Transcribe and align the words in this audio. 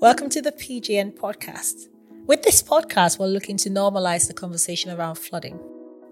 Welcome 0.00 0.28
to 0.30 0.40
the 0.40 0.52
PGN 0.52 1.16
podcast. 1.16 1.88
With 2.28 2.44
this 2.44 2.62
podcast, 2.62 3.18
we're 3.18 3.26
looking 3.26 3.56
to 3.56 3.68
normalize 3.68 4.28
the 4.28 4.32
conversation 4.32 4.92
around 4.92 5.16
flooding. 5.16 5.56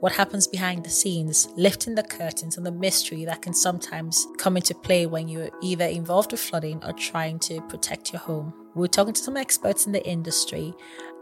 What 0.01 0.11
happens 0.11 0.49
behind 0.49 0.85
the 0.85 0.91
scenes, 0.91 1.49
lifting 1.57 1.95
the 1.95 2.03
curtains 2.03 2.59
on 2.59 2.65
the 2.65 2.73
mystery 2.73 3.25
that 3.27 3.43
can 3.43 3.55
sometimes 3.55 4.27
come 4.39 4.57
into 4.57 4.75
play 4.75 5.07
when 5.07 5.29
you're 5.29 5.51
either 5.63 5.85
involved 5.85 6.33
with 6.33 6.41
flooding 6.41 6.83
or 6.83 6.95
trying 6.95 7.39
to 7.39 7.61
protect 7.69 8.13
your 8.13 8.19
home. 8.19 8.53
We're 8.75 8.89
talking 8.89 9.15
to 9.15 9.23
some 9.23 9.37
experts 9.37 9.87
in 9.87 9.93
the 9.93 10.05
industry 10.05 10.75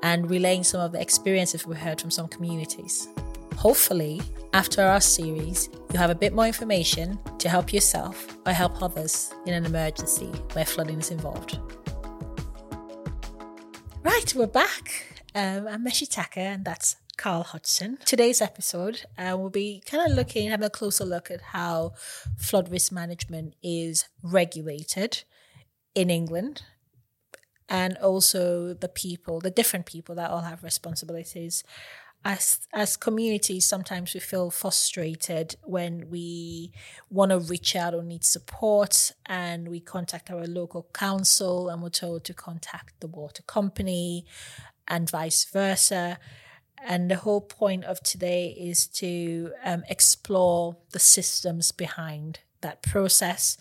and 0.02 0.30
relaying 0.30 0.64
some 0.64 0.80
of 0.80 0.92
the 0.92 1.02
experiences 1.02 1.66
we 1.66 1.76
heard 1.76 2.00
from 2.00 2.10
some 2.10 2.28
communities. 2.28 3.08
Hopefully, 3.56 4.22
after 4.54 4.80
our 4.80 5.02
series, 5.02 5.68
you 5.92 5.98
have 5.98 6.08
a 6.08 6.14
bit 6.14 6.32
more 6.32 6.46
information 6.46 7.18
to 7.40 7.50
help 7.50 7.74
yourself 7.74 8.38
or 8.46 8.52
help 8.52 8.80
others 8.80 9.34
in 9.44 9.52
an 9.52 9.66
emergency 9.66 10.32
where 10.54 10.64
flooding 10.64 11.00
is 11.00 11.10
involved. 11.10 11.58
Right, 14.24 14.34
we're 14.36 14.46
back. 14.46 15.20
Um, 15.34 15.68
I'm 15.68 15.84
Meshi 15.84 16.10
Taka, 16.10 16.40
and 16.40 16.64
that's 16.64 16.96
Carl 17.18 17.42
Hodgson. 17.42 17.98
Today's 18.06 18.40
episode, 18.40 19.02
uh, 19.18 19.36
we'll 19.38 19.50
be 19.50 19.82
kind 19.84 20.10
of 20.10 20.16
looking, 20.16 20.48
having 20.48 20.64
a 20.64 20.70
closer 20.70 21.04
look 21.04 21.30
at 21.30 21.42
how 21.42 21.92
flood 22.38 22.70
risk 22.70 22.90
management 22.90 23.52
is 23.62 24.08
regulated 24.22 25.24
in 25.94 26.08
England 26.08 26.62
and 27.68 27.98
also 27.98 28.72
the 28.72 28.88
people, 28.88 29.40
the 29.40 29.50
different 29.50 29.84
people 29.84 30.14
that 30.14 30.30
all 30.30 30.40
have 30.40 30.64
responsibilities 30.64 31.62
as 32.24 32.66
as 32.72 32.96
communities 32.96 33.66
sometimes 33.66 34.14
we 34.14 34.20
feel 34.20 34.50
frustrated 34.50 35.56
when 35.62 36.08
we 36.08 36.72
want 37.10 37.30
to 37.30 37.38
reach 37.38 37.76
out 37.76 37.94
or 37.94 38.02
need 38.02 38.24
support 38.24 39.12
and 39.26 39.68
we 39.68 39.78
contact 39.78 40.30
our 40.30 40.46
local 40.46 40.86
council 40.94 41.68
and 41.68 41.82
we're 41.82 41.90
told 41.90 42.24
to 42.24 42.32
contact 42.32 42.98
the 43.00 43.06
water 43.06 43.42
company 43.42 44.24
and 44.88 45.10
vice 45.10 45.44
versa. 45.44 46.18
And 46.86 47.10
the 47.10 47.16
whole 47.16 47.40
point 47.40 47.84
of 47.84 48.02
today 48.02 48.54
is 48.58 48.86
to 48.88 49.52
um, 49.64 49.84
explore 49.88 50.76
the 50.90 50.98
systems 50.98 51.72
behind 51.72 52.40
that 52.60 52.82
process 52.82 53.56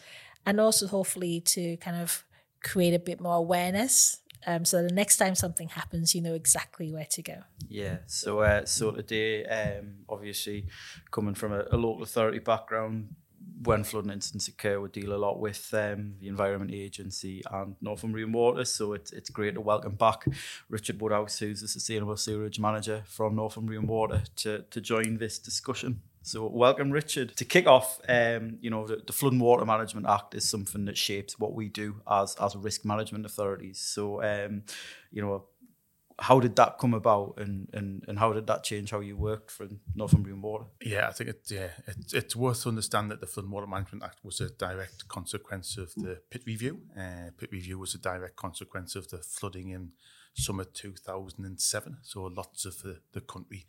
and 0.46 0.60
also 0.60 0.88
hopefully 0.88 1.40
to 1.42 1.78
kind 1.78 1.98
of 2.02 2.26
create 2.64 2.94
a 2.94 3.00
bit 3.00 3.20
more 3.20 3.36
awareness 3.36 4.20
um, 4.46 4.66
so 4.66 4.84
the 4.84 4.94
next 4.94 5.18
time 5.18 5.36
something 5.36 5.70
happens, 5.70 6.14
you 6.14 6.22
know 6.22 6.34
exactly 6.34 6.92
where 6.92 7.08
to 7.12 7.22
go. 7.22 7.44
Yeah. 7.68 7.98
So 8.08 8.40
uh, 8.40 8.66
so 8.66 8.92
today, 8.92 9.46
um, 9.46 10.06
obviously, 10.10 10.68
coming 11.12 11.36
from 11.36 11.54
a, 11.54 11.66
a, 11.72 11.78
local 11.78 12.04
authority 12.04 12.40
background, 12.40 13.16
when 13.64 13.84
flooding 13.84 14.12
incidents 14.12 14.48
occur, 14.48 14.80
we 14.80 14.90
deal 14.90 15.14
a 15.14 15.18
lot 15.18 15.40
with 15.40 15.74
um, 15.74 16.16
the 16.20 16.28
Environment 16.28 16.72
Agency 16.74 17.42
and 17.52 17.76
Northumbrian 17.82 18.32
Water. 18.32 18.66
So 18.66 18.94
it's 18.94 19.12
it's 19.12 19.30
great 19.30 19.56
to 19.56 19.62
welcome 19.62 19.96
back 19.96 20.26
Richard 20.70 21.02
Woodhouse, 21.02 21.40
who's 21.40 21.62
the 21.62 21.68
Sustainable 21.68 22.18
Sewerage 22.18 22.60
Manager 22.60 23.04
from 23.06 23.36
Northumbrian 23.36 23.88
Water, 23.88 24.24
to 24.38 24.64
to 24.70 24.82
join 24.82 25.18
this 25.18 25.40
discussion. 25.40 26.02
So, 26.26 26.48
welcome, 26.48 26.90
Richard. 26.90 27.36
To 27.36 27.44
kick 27.44 27.68
off, 27.68 28.00
um, 28.08 28.58
you 28.62 28.70
know, 28.70 28.88
the, 28.88 29.04
the, 29.06 29.12
Flood 29.12 29.34
and 29.34 29.42
Water 29.42 29.66
Management 29.66 30.08
Act 30.08 30.34
is 30.36 30.48
something 30.48 30.86
that 30.86 30.98
shapes 30.98 31.38
what 31.38 31.54
we 31.54 31.68
do 31.68 32.02
as 32.10 32.36
as 32.42 32.56
risk 32.56 32.86
management 32.86 33.26
authorities. 33.26 33.80
So, 33.80 34.24
um, 34.24 34.64
you 35.12 35.22
know, 35.22 35.44
how 36.20 36.40
did 36.40 36.56
that 36.56 36.78
come 36.78 36.94
about, 36.94 37.34
and, 37.38 37.68
and, 37.74 38.06
and 38.08 38.20
how 38.20 38.32
did 38.32 38.48
that 38.48 38.64
change 38.64 38.92
how 38.92 39.02
you 39.02 39.18
worked 39.18 39.52
for 39.52 39.68
Northumbrian 39.96 40.42
Water? 40.42 40.64
Yeah, 40.82 41.10
I 41.10 41.12
think 41.12 41.30
it, 41.30 41.42
yeah, 41.50 41.72
it, 41.88 42.14
it's 42.14 42.38
worth 42.38 42.64
to 42.64 42.70
understand 42.70 43.12
that 43.12 43.20
the 43.20 43.28
Flood 43.28 43.44
and 43.44 43.54
Water 43.54 43.68
Management 43.68 44.06
Act 44.06 44.24
was 44.24 44.40
a 44.40 44.50
direct 44.50 45.10
consequence 45.10 45.78
of 45.78 45.94
the 45.96 46.22
Pitt 46.30 46.44
review. 46.46 46.84
Uh, 46.98 47.32
Pitt 47.38 47.52
review 47.52 47.78
was 47.78 47.96
a 47.96 48.00
direct 48.00 48.38
consequence 48.38 48.96
of 48.96 49.10
the 49.10 49.18
flooding 49.18 49.72
in 49.72 49.92
summer 50.34 50.64
2007. 50.64 51.98
So, 52.02 52.24
lots 52.24 52.64
of 52.64 52.82
the, 52.82 53.00
the 53.12 53.22
country 53.22 53.66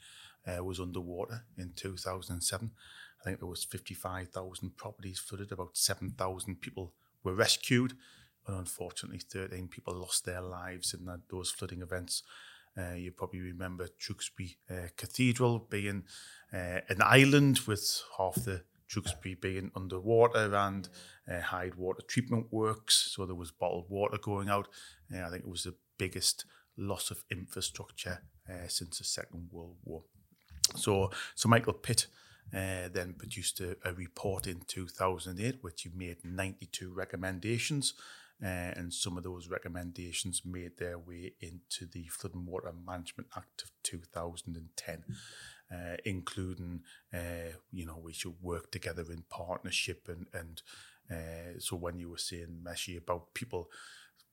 uh, 0.46 0.62
was 0.62 0.80
underwater 0.80 1.44
in 1.56 1.72
2007. 1.74 2.70
I 3.20 3.24
think 3.24 3.40
there 3.40 3.48
was 3.48 3.64
55,000 3.64 4.76
properties 4.76 5.18
flooded, 5.18 5.52
about 5.52 5.76
7,000 5.76 6.60
people 6.60 6.92
were 7.22 7.34
rescued, 7.34 7.94
and 8.46 8.58
unfortunately 8.58 9.20
13 9.20 9.68
people 9.68 9.94
lost 9.94 10.26
their 10.26 10.42
lives 10.42 10.92
in 10.92 11.06
that, 11.06 11.20
those 11.30 11.50
flooding 11.50 11.80
events. 11.80 12.22
Uh, 12.76 12.94
you 12.94 13.12
probably 13.12 13.40
remember 13.40 13.88
Tewkesbury 14.00 14.56
uh, 14.68 14.88
Cathedral 14.96 15.60
being 15.70 16.04
uh, 16.52 16.80
an 16.88 17.00
island 17.00 17.60
with 17.66 18.02
half 18.18 18.34
the 18.34 18.62
Tewkesbury 18.88 19.40
being 19.40 19.70
underwater 19.74 20.54
and 20.54 20.88
uh, 21.30 21.40
Mythe 21.52 21.76
water 21.76 22.02
treatment 22.06 22.46
works. 22.50 23.12
So 23.14 23.26
there 23.26 23.34
was 23.34 23.50
bottled 23.50 23.86
water 23.88 24.18
going 24.20 24.48
out. 24.48 24.68
Uh, 25.12 25.22
I 25.22 25.30
think 25.30 25.44
it 25.44 25.50
was 25.50 25.64
the 25.64 25.76
biggest 25.98 26.44
loss 26.76 27.10
of 27.10 27.24
infrastructure 27.30 28.22
uh, 28.48 28.68
since 28.68 28.98
the 28.98 29.04
Second 29.04 29.48
World 29.50 29.76
War. 29.84 30.02
So, 30.76 31.10
so 31.34 31.48
Michael 31.48 31.74
Pitt 31.74 32.06
uh, 32.52 32.88
then 32.92 33.14
produced 33.16 33.60
a, 33.60 33.76
a, 33.84 33.92
report 33.94 34.46
in 34.46 34.60
2008, 34.66 35.58
which 35.62 35.82
he 35.82 35.90
made 35.94 36.18
92 36.24 36.92
recommendations. 36.92 37.94
Uh, 38.42 38.72
and 38.76 38.92
some 38.92 39.16
of 39.16 39.22
those 39.22 39.48
recommendations 39.48 40.42
made 40.44 40.76
their 40.78 40.98
way 40.98 41.32
into 41.40 41.86
the 41.86 42.06
Flood 42.08 42.34
and 42.34 42.46
Water 42.46 42.72
Management 42.86 43.28
Act 43.36 43.62
of 43.62 43.70
2010, 43.84 45.04
uh, 45.72 45.96
including, 46.04 46.82
uh, 47.12 47.54
you 47.72 47.86
know, 47.86 47.98
we 48.02 48.12
should 48.12 48.34
work 48.42 48.70
together 48.70 49.04
in 49.10 49.24
partnership. 49.30 50.08
And, 50.08 50.26
and 50.34 50.62
uh, 51.10 51.58
so 51.58 51.76
when 51.76 51.98
you 51.98 52.10
were 52.10 52.18
saying, 52.18 52.58
Meshi, 52.62 52.98
about 52.98 53.34
people 53.34 53.70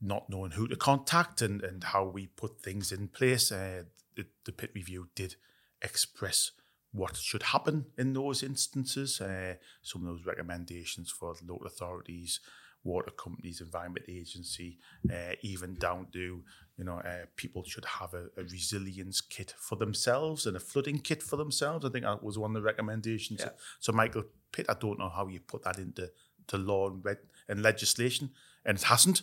not 0.01 0.29
knowing 0.29 0.51
who 0.51 0.67
to 0.67 0.75
contact 0.75 1.41
and, 1.41 1.63
and 1.63 1.83
how 1.83 2.03
we 2.03 2.25
put 2.27 2.59
things 2.59 2.91
in 2.91 3.07
place, 3.07 3.51
uh, 3.51 3.83
the, 4.15 4.25
the 4.45 4.51
Pitt 4.51 4.71
review 4.73 5.09
did 5.15 5.35
express 5.81 6.51
what 6.91 7.15
should 7.15 7.43
happen 7.43 7.85
in 7.97 8.13
those 8.13 8.43
instances. 8.43 9.21
Uh, 9.21 9.55
some 9.81 10.01
of 10.01 10.07
those 10.07 10.25
recommendations 10.25 11.09
for 11.09 11.33
local 11.45 11.67
authorities, 11.67 12.39
water 12.83 13.11
companies, 13.11 13.61
environment 13.61 14.05
agency, 14.09 14.77
uh, 15.11 15.33
even 15.41 15.75
down 15.75 16.07
to 16.13 16.43
you 16.77 16.83
know 16.83 16.97
uh, 16.99 17.25
people 17.35 17.63
should 17.63 17.85
have 17.85 18.13
a, 18.13 18.25
a, 18.37 18.43
resilience 18.43 19.21
kit 19.21 19.53
for 19.57 19.75
themselves 19.75 20.45
and 20.45 20.57
a 20.57 20.59
flooding 20.59 20.99
kit 20.99 21.23
for 21.23 21.37
themselves. 21.37 21.85
I 21.85 21.89
think 21.89 22.05
that 22.05 22.23
was 22.23 22.37
one 22.37 22.51
of 22.51 22.55
the 22.55 22.65
recommendations. 22.65 23.41
Yeah. 23.41 23.51
So 23.79 23.91
Michael 23.91 24.23
Pitt, 24.51 24.65
I 24.67 24.75
don't 24.79 24.99
know 24.99 25.09
how 25.09 25.27
you 25.27 25.39
put 25.39 25.63
that 25.63 25.77
into 25.77 26.11
to 26.47 26.57
law 26.57 26.89
and, 26.89 27.05
red, 27.05 27.19
and 27.47 27.61
legislation, 27.61 28.31
and 28.65 28.77
it 28.77 28.83
hasn't. 28.83 29.21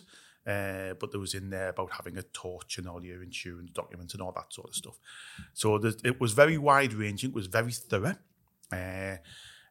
Uh, 0.49 0.93
but 0.99 1.11
there 1.11 1.19
was 1.19 1.35
in 1.35 1.49
there 1.49 1.69
about 1.69 1.91
having 1.91 2.17
a 2.17 2.23
torch 2.23 2.79
and 2.79 2.87
all 2.87 3.03
your 3.03 3.21
insurance 3.21 3.69
documents 3.71 4.13
and 4.13 4.23
all 4.23 4.31
that 4.31 4.51
sort 4.51 4.69
of 4.69 4.75
stuff. 4.75 4.97
So 5.53 5.75
it 6.03 6.19
was 6.19 6.33
very 6.33 6.57
wide 6.57 6.93
ranging. 6.93 7.29
It 7.29 7.35
was 7.35 7.47
very 7.47 7.71
thorough, 7.71 8.17
uh, 8.71 9.17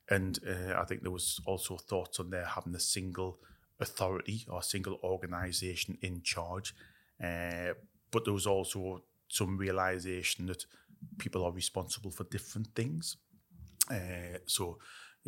and 0.08 0.38
uh, 0.46 0.74
I 0.80 0.84
think 0.84 1.02
there 1.02 1.10
was 1.10 1.40
also 1.46 1.76
thoughts 1.76 2.20
on 2.20 2.30
there 2.30 2.44
having 2.44 2.74
a 2.74 2.80
single 2.80 3.38
authority 3.80 4.46
or 4.48 4.62
single 4.62 4.98
organisation 5.02 5.98
in 6.00 6.22
charge. 6.22 6.74
Uh, 7.22 7.72
but 8.10 8.24
there 8.24 8.34
was 8.34 8.46
also 8.46 9.02
some 9.28 9.56
realization 9.58 10.46
that 10.46 10.64
people 11.18 11.44
are 11.44 11.52
responsible 11.52 12.10
for 12.10 12.24
different 12.24 12.68
things. 12.74 13.16
Uh, 13.90 14.38
so 14.46 14.78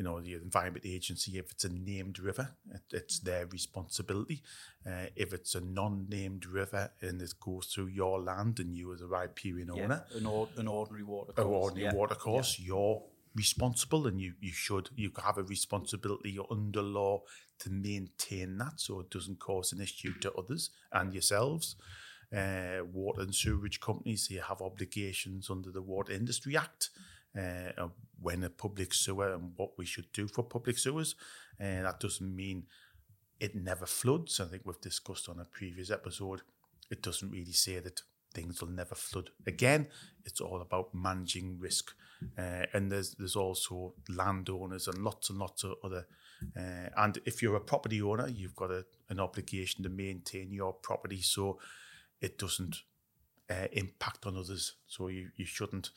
you 0.00 0.04
know, 0.04 0.18
the 0.18 0.32
Environment 0.32 0.82
Agency, 0.86 1.36
if 1.36 1.50
it's 1.50 1.64
a 1.64 1.68
named 1.68 2.18
river, 2.18 2.48
it, 2.72 2.80
it's 2.90 3.18
their 3.18 3.44
responsibility. 3.44 4.42
Uh, 4.86 5.08
if 5.14 5.34
it's 5.34 5.54
a 5.54 5.60
non-named 5.60 6.46
river 6.46 6.90
and 7.02 7.20
it 7.20 7.34
goes 7.38 7.66
through 7.66 7.88
your 7.88 8.18
land 8.18 8.60
and 8.60 8.74
you 8.74 8.94
as 8.94 9.02
a 9.02 9.06
riparian 9.06 9.70
yeah, 9.74 9.82
owner, 9.82 10.04
an, 10.14 10.24
or, 10.24 10.48
an 10.56 10.66
ordinary 10.68 11.04
water 11.04 11.32
course, 11.32 11.46
an 11.46 11.52
ordinary 11.52 11.84
yeah. 11.84 11.94
water 11.94 12.14
course, 12.14 12.58
yeah. 12.58 12.68
you're 12.68 13.02
responsible 13.34 14.06
and 14.06 14.18
you, 14.18 14.32
you 14.40 14.52
should, 14.52 14.88
you 14.96 15.10
have 15.22 15.36
a 15.36 15.42
responsibility 15.42 16.38
under 16.50 16.80
law 16.80 17.20
to 17.58 17.68
maintain 17.68 18.56
that 18.56 18.80
so 18.80 19.00
it 19.00 19.10
doesn't 19.10 19.38
cause 19.38 19.70
an 19.70 19.82
issue 19.82 20.14
to 20.20 20.32
others 20.32 20.70
and 20.92 21.12
yourselves. 21.12 21.76
Uh, 22.34 22.84
water 22.90 23.20
and 23.20 23.34
sewerage 23.34 23.80
companies, 23.80 24.28
they 24.28 24.36
have 24.36 24.62
obligations 24.62 25.50
under 25.50 25.70
the 25.70 25.82
Water 25.82 26.12
Industry 26.12 26.56
Act 26.56 26.88
uh, 27.38 27.88
when 28.20 28.44
a 28.44 28.50
public 28.50 28.92
sewer 28.92 29.32
and 29.32 29.52
what 29.56 29.78
we 29.78 29.86
should 29.86 30.12
do 30.12 30.28
for 30.28 30.42
public 30.42 30.78
sewers. 30.78 31.14
And 31.58 31.86
that 31.86 32.00
doesn't 32.00 32.34
mean 32.34 32.66
it 33.38 33.54
never 33.54 33.86
floods. 33.86 34.40
I 34.40 34.44
think 34.44 34.62
we've 34.64 34.80
discussed 34.80 35.28
on 35.28 35.40
a 35.40 35.44
previous 35.44 35.90
episode. 35.90 36.42
It 36.90 37.02
doesn't 37.02 37.30
really 37.30 37.52
say 37.52 37.78
that 37.80 38.02
things 38.34 38.60
will 38.60 38.68
never 38.68 38.94
flood 38.94 39.30
again. 39.46 39.88
It's 40.24 40.40
all 40.40 40.60
about 40.60 40.94
managing 40.94 41.58
risk. 41.58 41.92
Uh, 42.38 42.66
and 42.74 42.92
there's 42.92 43.14
there's 43.14 43.36
also 43.36 43.94
landowners 44.08 44.86
and 44.86 44.98
lots 44.98 45.30
and 45.30 45.38
lots 45.38 45.64
of 45.64 45.74
other. 45.82 46.06
Uh, 46.56 46.88
and 46.96 47.18
if 47.24 47.42
you're 47.42 47.56
a 47.56 47.60
property 47.60 48.00
owner, 48.02 48.28
you've 48.28 48.56
got 48.56 48.70
a, 48.70 48.84
an 49.08 49.20
obligation 49.20 49.82
to 49.82 49.88
maintain 49.88 50.52
your 50.52 50.72
property 50.72 51.20
so 51.22 51.58
it 52.20 52.38
doesn't 52.38 52.82
uh, 53.50 53.66
impact 53.72 54.26
on 54.26 54.36
others. 54.36 54.74
So 54.86 55.08
you, 55.08 55.30
you 55.36 55.46
shouldn't 55.46 55.90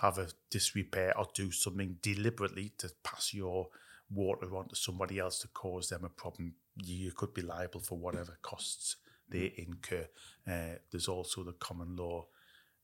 have 0.00 0.18
a 0.18 0.28
disrepair 0.50 1.16
or 1.18 1.26
do 1.34 1.50
something 1.50 1.96
deliberately 2.02 2.72
to 2.78 2.90
pass 3.02 3.34
your 3.34 3.68
water 4.10 4.56
on 4.56 4.68
to 4.68 4.76
somebody 4.76 5.18
else 5.18 5.38
to 5.40 5.48
cause 5.48 5.88
them 5.88 6.04
a 6.04 6.08
problem, 6.08 6.54
you 6.76 7.12
could 7.12 7.34
be 7.34 7.42
liable 7.42 7.80
for 7.80 7.98
whatever 7.98 8.38
costs 8.42 8.96
they 9.30 9.52
incur. 9.56 10.06
Uh, 10.46 10.76
there's 10.90 11.08
also 11.08 11.42
the 11.42 11.52
common 11.52 11.96
law 11.96 12.26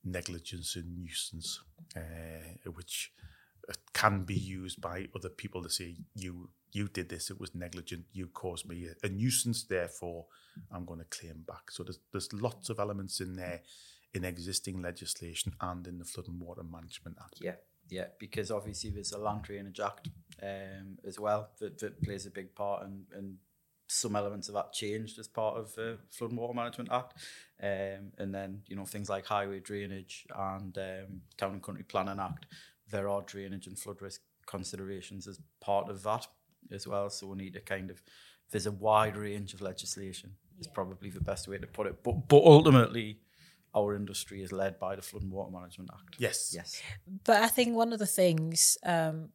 negligence 0.05 0.76
and 0.76 0.94
nuisance, 0.99 1.61
uh, 1.96 2.70
which 2.75 3.12
can 3.94 4.25
be 4.25 4.34
used 4.34 4.81
by 4.81 5.08
other 5.16 5.31
people 5.31 5.62
to 5.62 5.70
say 5.70 5.96
you 6.14 6.50
you 6.72 6.88
did 6.88 7.08
this, 7.08 7.31
it 7.31 7.38
was 7.38 7.55
negligent, 7.55 8.05
you 8.12 8.26
caused 8.26 8.69
me 8.69 8.88
a, 8.88 9.06
a 9.06 9.08
nuisance, 9.08 9.62
therefore 9.62 10.26
I'm 10.72 10.84
going 10.84 10.99
to 10.99 11.06
claim 11.06 11.44
back. 11.46 11.70
So 11.70 11.84
there's 11.84 12.00
there's 12.12 12.32
lots 12.32 12.69
of 12.69 12.78
elements 12.78 13.20
in 13.20 13.37
there 13.37 13.62
in 14.14 14.25
existing 14.25 14.81
legislation 14.81 15.52
and 15.61 15.87
in 15.87 15.99
the 15.99 16.05
Flood 16.05 16.28
and 16.28 16.40
Water 16.40 16.62
Management 16.62 17.16
Act. 17.20 17.38
Yeah, 17.40 17.56
yeah, 17.90 18.06
because 18.19 18.50
obviously 18.50 18.90
there's 18.90 19.12
a 19.12 19.19
Land 19.19 19.43
Drainage 19.43 19.81
Act 19.81 20.08
um, 20.43 20.99
as 21.06 21.19
well 21.19 21.50
that, 21.58 21.78
that 21.78 22.02
plays 22.02 22.26
a 22.26 22.31
big 22.31 22.55
part 22.55 22.84
and 22.84 23.06
and 23.12 23.37
some 23.87 24.16
elements 24.16 24.49
of 24.49 24.55
that 24.55 24.72
changed 24.72 25.19
as 25.19 25.28
part 25.28 25.56
of 25.56 25.75
the 25.75 25.99
Flood 26.11 26.31
and 26.31 26.38
Water 26.38 26.55
Management 26.55 26.90
Act. 26.90 27.14
Um, 27.62 28.12
and 28.19 28.34
then, 28.34 28.62
you 28.66 28.76
know, 28.76 28.87
things 28.87 29.08
like 29.08 29.26
highway 29.26 29.61
drainage 29.61 30.26
and 30.34 30.76
um, 30.78 31.20
Town 31.37 31.52
and 31.52 31.62
Country 31.62 31.84
Planning 31.84 32.19
Act, 32.19 32.46
there 32.90 33.08
are 33.08 33.22
drainage 33.22 33.66
and 33.66 33.78
flood 33.78 34.00
risk 34.00 34.22
considerations 34.46 35.26
as 35.26 35.38
part 35.61 35.90
of 35.90 36.02
that 36.02 36.26
as 36.72 36.87
well. 36.87 37.11
So 37.11 37.26
we 37.28 37.37
need 37.37 37.55
to 37.55 37.61
kind 37.61 37.90
of, 37.90 38.02
there's 38.50 38.66
a 38.66 38.72
wide 38.72 39.16
range 39.16 39.55
of 39.55 39.61
legislation, 39.61 40.32
is 40.58 40.66
probably 40.66 41.11
the 41.11 41.20
best 41.20 41.46
way 41.46 41.58
to 41.58 41.66
put 41.66 41.87
it. 41.87 42.02
But, 42.02 42.28
but 42.28 42.43
ultimately, 42.43 43.19
our 43.75 43.94
industry 43.94 44.43
is 44.43 44.53
led 44.53 44.79
by 44.79 44.97
the 44.97 45.03
Flood 45.03 45.23
and 45.23 45.32
Water 45.32 45.53
Management 45.53 45.91
Act. 45.93 46.17
Yes. 46.19 46.53
Yes. 46.55 46.81
But 47.25 47.43
I 47.43 47.49
think 47.49 47.75
one 47.75 47.93
of 47.93 47.99
the 47.99 48.06
things 48.06 48.79
um, 48.85 49.31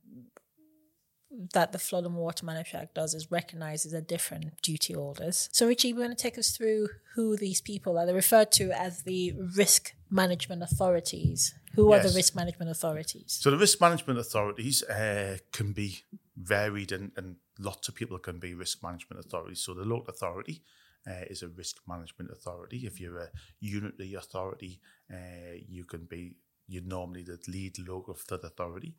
that 1.54 1.72
the 1.72 1.80
Flood 1.80 2.06
and 2.06 2.16
Water 2.16 2.46
Management 2.46 2.84
Act 2.84 2.96
does 2.96 3.14
is 3.14 3.32
recognizes 3.32 3.92
the 3.92 4.02
different 4.02 4.62
duty 4.62 4.94
holders. 4.94 5.50
So, 5.52 5.68
Richie, 5.68 5.94
we're 5.94 6.06
going 6.06 6.16
to 6.16 6.16
take 6.16 6.38
us 6.38 6.52
through 6.52 6.90
who 7.16 7.38
these 7.38 7.62
people 7.62 7.98
are? 7.98 8.06
They're 8.06 8.16
referred 8.16 8.52
to 8.54 8.72
as 8.72 9.04
the 9.04 9.34
risk 9.56 9.94
management 10.10 10.64
authorities. 10.64 11.54
Who 11.76 11.94
are 11.94 12.00
the 12.00 12.14
risk 12.16 12.36
management 12.36 12.72
authorities? 12.72 13.38
So 13.42 13.52
the 13.52 13.58
risk 13.58 13.80
management 13.80 14.20
authorities 14.20 14.84
uh, 14.84 15.38
can 15.52 15.72
be 15.72 16.00
varied, 16.36 16.92
and, 16.92 17.12
and 17.16 17.36
lots 17.60 17.88
of 17.88 17.96
people 17.96 18.18
can 18.18 18.40
be 18.40 18.54
risk 18.54 18.82
management 18.82 19.24
authorities. 19.24 19.62
So 19.62 19.74
the 19.74 19.86
local 19.86 20.10
authority 20.10 20.64
uh, 21.08 21.26
is 21.30 21.44
a 21.44 21.48
risk 21.50 21.78
management 21.88 22.32
authority. 22.32 22.86
If 22.86 23.00
you're 23.00 23.18
a 23.18 23.30
unitary 23.60 24.14
authority, 24.14 24.80
uh, 25.12 25.56
you 25.68 25.86
can 25.86 26.06
be 26.06 26.36
you're 26.68 26.84
normally 26.84 27.24
the 27.24 27.40
lead 27.48 27.80
local 27.88 28.14
flood 28.14 28.44
authority. 28.44 28.96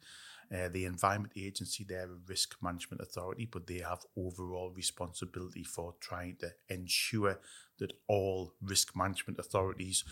Uh, 0.52 0.68
the 0.68 0.84
Environment 0.84 1.32
Agency, 1.36 1.84
they're 1.88 2.10
a 2.10 2.28
risk 2.28 2.56
management 2.60 3.00
authority, 3.00 3.48
but 3.50 3.68
they 3.68 3.78
have 3.78 4.04
overall 4.16 4.72
responsibility 4.74 5.62
for 5.62 5.94
trying 6.00 6.36
to 6.40 6.50
ensure 6.68 7.38
that 7.78 7.92
all 8.08 8.54
risk 8.60 8.96
management 8.96 9.38
authorities 9.38 10.02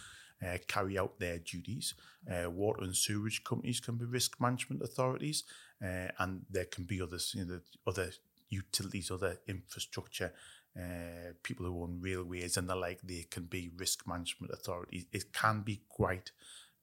uh, 0.47 0.59
carry 0.69 0.97
out 0.97 1.19
their 1.19 1.39
duties. 1.39 1.95
Uh, 2.31 2.49
water 2.49 2.83
and 2.83 2.95
sewage 2.95 3.43
companies 3.43 3.81
can 3.81 3.97
be 3.97 4.05
risk 4.05 4.41
management 4.41 4.81
authorities, 4.81 5.43
uh, 5.83 6.09
and 6.21 6.43
there 6.49 6.67
can 6.67 6.85
be 6.85 7.03
others, 7.03 7.35
you 7.37 7.45
know, 7.45 7.61
other 7.87 8.13
utilities, 8.49 9.11
other 9.11 9.39
infrastructure, 9.49 10.33
uh, 10.77 11.33
people 11.43 11.67
who 11.67 11.83
own 11.83 11.99
railways 12.01 12.57
and 12.57 12.69
the 12.69 12.77
like. 12.77 13.01
They 13.03 13.27
can 13.31 13.45
be 13.45 13.71
risk 13.77 14.07
management 14.07 14.53
authorities. 14.53 15.07
It 15.13 15.33
can 15.33 15.63
be 15.63 15.83
quite 15.89 16.33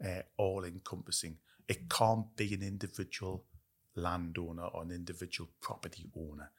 uh, 0.03 0.21
all 0.37 0.63
encompassing. 0.63 1.37
It 1.67 1.89
can't 1.89 2.35
be 2.35 2.53
an 2.53 2.61
individual 2.61 3.43
landowner 3.95 4.65
or 4.65 4.83
an 4.83 4.91
individual 4.91 5.49
property 5.61 6.09
owner. 6.15 6.51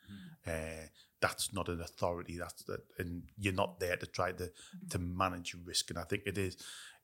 Uh, 0.47 0.89
that's 1.21 1.53
not 1.53 1.69
an 1.69 1.81
authority. 1.81 2.39
That's 2.39 2.63
the, 2.65 2.79
and 2.99 3.23
you're 3.39 3.53
not 3.53 3.81
there 3.81 3.97
to 3.97 4.07
try 4.07 4.33
to 4.33 4.51
to 4.91 4.99
manage 4.99 5.55
risk. 5.65 5.91
And 5.91 5.99
I 5.99 6.05
think 6.05 6.23
it 6.27 6.39
is. 6.39 6.57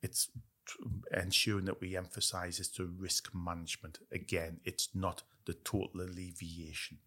It's 0.02 0.28
ensuring 1.12 1.64
that 1.66 1.80
we 1.80 1.96
emphasise 1.96 2.60
is 2.60 2.69
the 2.69 2.84
risk 2.84 3.30
management. 3.34 3.98
Again, 4.12 4.60
it's 4.64 4.88
not 4.94 5.22
the 5.44 5.54
total 5.54 6.00
alleviation 6.00 6.98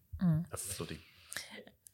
of 0.52 0.60
flooding. 0.60 0.98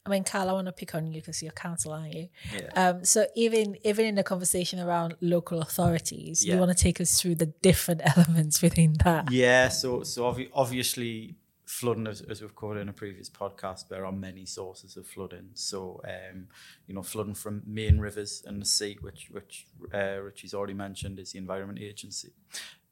I 0.04 0.10
mean, 0.10 0.24
Carl, 0.24 0.48
I 0.50 0.52
want 0.52 0.66
to 0.66 0.72
pick 0.72 0.94
on 0.96 1.06
you 1.06 1.20
because 1.20 1.42
you're 1.42 1.52
council, 1.52 1.92
aren't 1.92 2.12
you? 2.14 2.28
Yeah. 2.52 2.68
Um, 2.88 3.04
so 3.04 3.26
even 3.36 3.76
even 3.84 4.04
in 4.06 4.16
the 4.16 4.24
conversation 4.24 4.80
around 4.80 5.14
local 5.20 5.60
authorities, 5.60 6.44
Yeah. 6.44 6.54
you 6.54 6.60
want 6.60 6.76
to 6.76 6.82
take 6.82 7.00
us 7.00 7.20
through 7.20 7.36
the 7.36 7.46
different 7.46 8.00
elements 8.16 8.60
within 8.62 8.94
that. 9.04 9.30
Yeah, 9.30 9.68
so 9.68 10.02
so 10.02 10.22
obvi- 10.24 10.50
obviously 10.52 11.36
flooding, 11.64 12.06
as, 12.06 12.20
as 12.22 12.42
we've 12.42 12.54
covered 12.54 12.78
in 12.78 12.88
a 12.88 12.92
previous 12.92 13.30
podcast, 13.30 13.88
there 13.88 14.04
are 14.04 14.12
many 14.12 14.44
sources 14.44 14.96
of 14.96 15.06
flooding. 15.06 15.50
So 15.54 16.02
um, 16.04 16.48
you 16.88 16.94
know, 16.94 17.02
flooding 17.02 17.34
from 17.34 17.62
main 17.64 17.98
rivers 17.98 18.42
and 18.44 18.60
the 18.60 18.66
sea, 18.66 18.98
which 19.00 19.28
which 19.30 19.66
uh, 19.94 20.18
Richie's 20.20 20.52
already 20.52 20.74
mentioned, 20.74 21.20
is 21.20 21.30
the 21.30 21.38
Environment 21.38 21.78
Agency, 21.78 22.32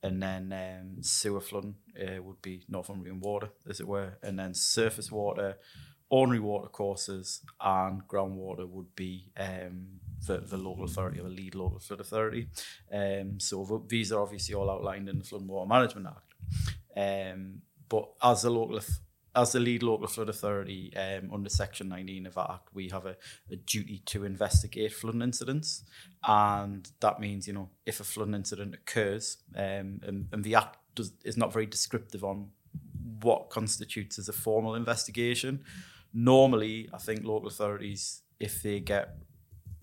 and 0.01 0.23
then 0.23 0.53
um, 0.53 1.03
sewer 1.03 1.41
flooding 1.41 1.75
uh, 2.01 2.23
would 2.23 2.41
be 2.41 2.63
Northumbrian 2.69 3.19
Water, 3.21 3.51
as 3.69 3.81
it 3.81 3.89
were, 3.89 4.17
and 4.23 4.39
then 4.39 4.55
surface 4.55 5.11
water. 5.11 5.59
Ordinary 6.11 6.41
water 6.41 6.69
courses 6.69 7.41
and 7.61 8.07
groundwater 8.09 8.69
would 8.69 8.95
be 8.97 9.27
um, 9.39 9.87
the, 10.27 10.39
the 10.39 10.57
local 10.57 10.85
authority 10.85 11.21
or 11.21 11.25
the 11.25 11.29
lead 11.31 11.55
local 11.55 11.79
flood 11.79 12.01
authority. 12.01 12.49
Um, 12.93 13.39
so 13.39 13.85
these 13.89 14.13
are 14.13 14.21
obviously 14.21 14.55
all 14.55 14.71
outlined 14.71 15.09
in 15.09 15.19
the 15.19 15.25
Flood 15.25 15.43
and 15.43 15.51
Water 15.51 15.69
Management 15.69 16.09
Act. 16.09 16.35
Um, 16.97 17.63
but 17.89 18.11
as 18.23 18.43
the 18.43 18.51
local, 18.51 18.81
as 19.35 19.53
the 19.53 19.61
lead 19.61 19.83
local 19.83 20.07
flood 20.09 20.29
authority 20.29 20.93
um, 20.97 21.31
under 21.33 21.49
Section 21.49 21.89
19 21.89 22.27
of 22.27 22.35
that 22.35 22.51
Act, 22.51 22.69
we 22.75 22.89
have 22.89 23.07
a, 23.07 23.17
a 23.51 23.57
duty 23.57 24.03
to 24.07 24.25
investigate 24.25 24.93
flooding 24.93 25.23
incidents, 25.23 25.85
and 26.27 26.91
that 27.01 27.21
means 27.21 27.47
you 27.47 27.53
know 27.53 27.71
if 27.87 28.01
a 28.01 28.05
flooding 28.05 28.35
incident 28.35 28.75
occurs, 28.75 29.39
um, 29.55 30.01
and, 30.03 30.27
and 30.33 30.45
the 30.45 30.57
Act 30.57 30.79
does, 30.95 31.13
is 31.25 31.37
not 31.37 31.53
very 31.53 31.67
descriptive 31.67 32.25
on 32.25 32.49
what 33.23 33.51
constitutes 33.51 34.19
as 34.19 34.29
a 34.29 34.33
formal 34.33 34.75
investigation. 34.75 35.65
Normally, 36.13 36.89
I 36.93 36.99
think 36.99 37.25
local 37.25 37.49
authorities, 37.49 38.23
if 38.39 38.63
they 38.63 38.81
get 38.81 39.17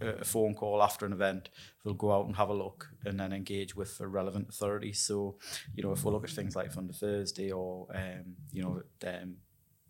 a 0.02 0.26
phone 0.26 0.54
call 0.54 0.84
after 0.84 1.06
an 1.06 1.14
event, 1.14 1.50
they'll 1.84 1.94
go 1.94 2.12
out 2.12 2.26
and 2.26 2.36
have 2.36 2.50
a 2.50 2.54
look 2.54 2.90
and 3.06 3.20
then 3.20 3.34
engage 3.34 3.76
with 3.76 3.98
the 3.98 4.08
relevant 4.08 4.50
authorities. 4.50 5.00
So, 5.00 5.38
you 5.74 5.84
know, 5.84 5.92
if 5.92 6.04
we 6.04 6.12
look 6.12 6.24
at 6.24 6.30
things 6.30 6.56
like 6.56 6.72
Thunder 6.72 6.94
Thursday 6.94 7.52
or, 7.52 7.88
um, 7.96 8.36
you 8.52 8.62
know, 8.62 8.82
um, 9.08 9.38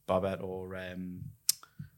Babet 0.08 0.42
or 0.42 0.76
um, 0.76 1.22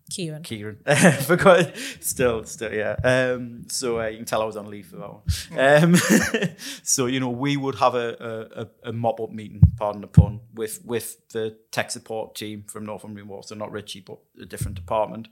Ciarán. 0.09 0.41
Ciarán. 0.43 1.21
Forgot. 1.23 1.75
Still, 1.99 2.43
still, 2.43 2.73
yeah. 2.73 2.95
Um, 3.03 3.65
so 3.69 3.99
uh, 4.01 4.07
you 4.07 4.17
can 4.17 4.25
tell 4.25 4.41
I 4.41 4.45
was 4.45 4.57
on 4.57 4.69
leave 4.69 4.87
for 4.87 4.97
that 4.97 5.09
one. 5.13 5.83
Um, 5.83 5.95
so 6.83 7.05
you 7.05 7.19
know, 7.19 7.29
we 7.29 7.55
would 7.57 7.75
have 7.75 7.95
a, 7.95 8.67
a, 8.83 8.89
a- 8.89 8.93
mop 8.93 9.19
up 9.19 9.31
meeting, 9.31 9.61
pardon 9.77 10.01
the 10.01 10.07
pun, 10.07 10.41
with 10.53 10.81
with 10.83 11.27
the 11.29 11.57
tech 11.71 11.91
support 11.91 12.35
team 12.35 12.63
from 12.67 12.85
Northumbrian 12.85 13.27
Water, 13.27 13.55
not 13.55 13.71
Richie, 13.71 14.01
but 14.01 14.17
a 14.41 14.45
different 14.45 14.75
department. 14.75 15.27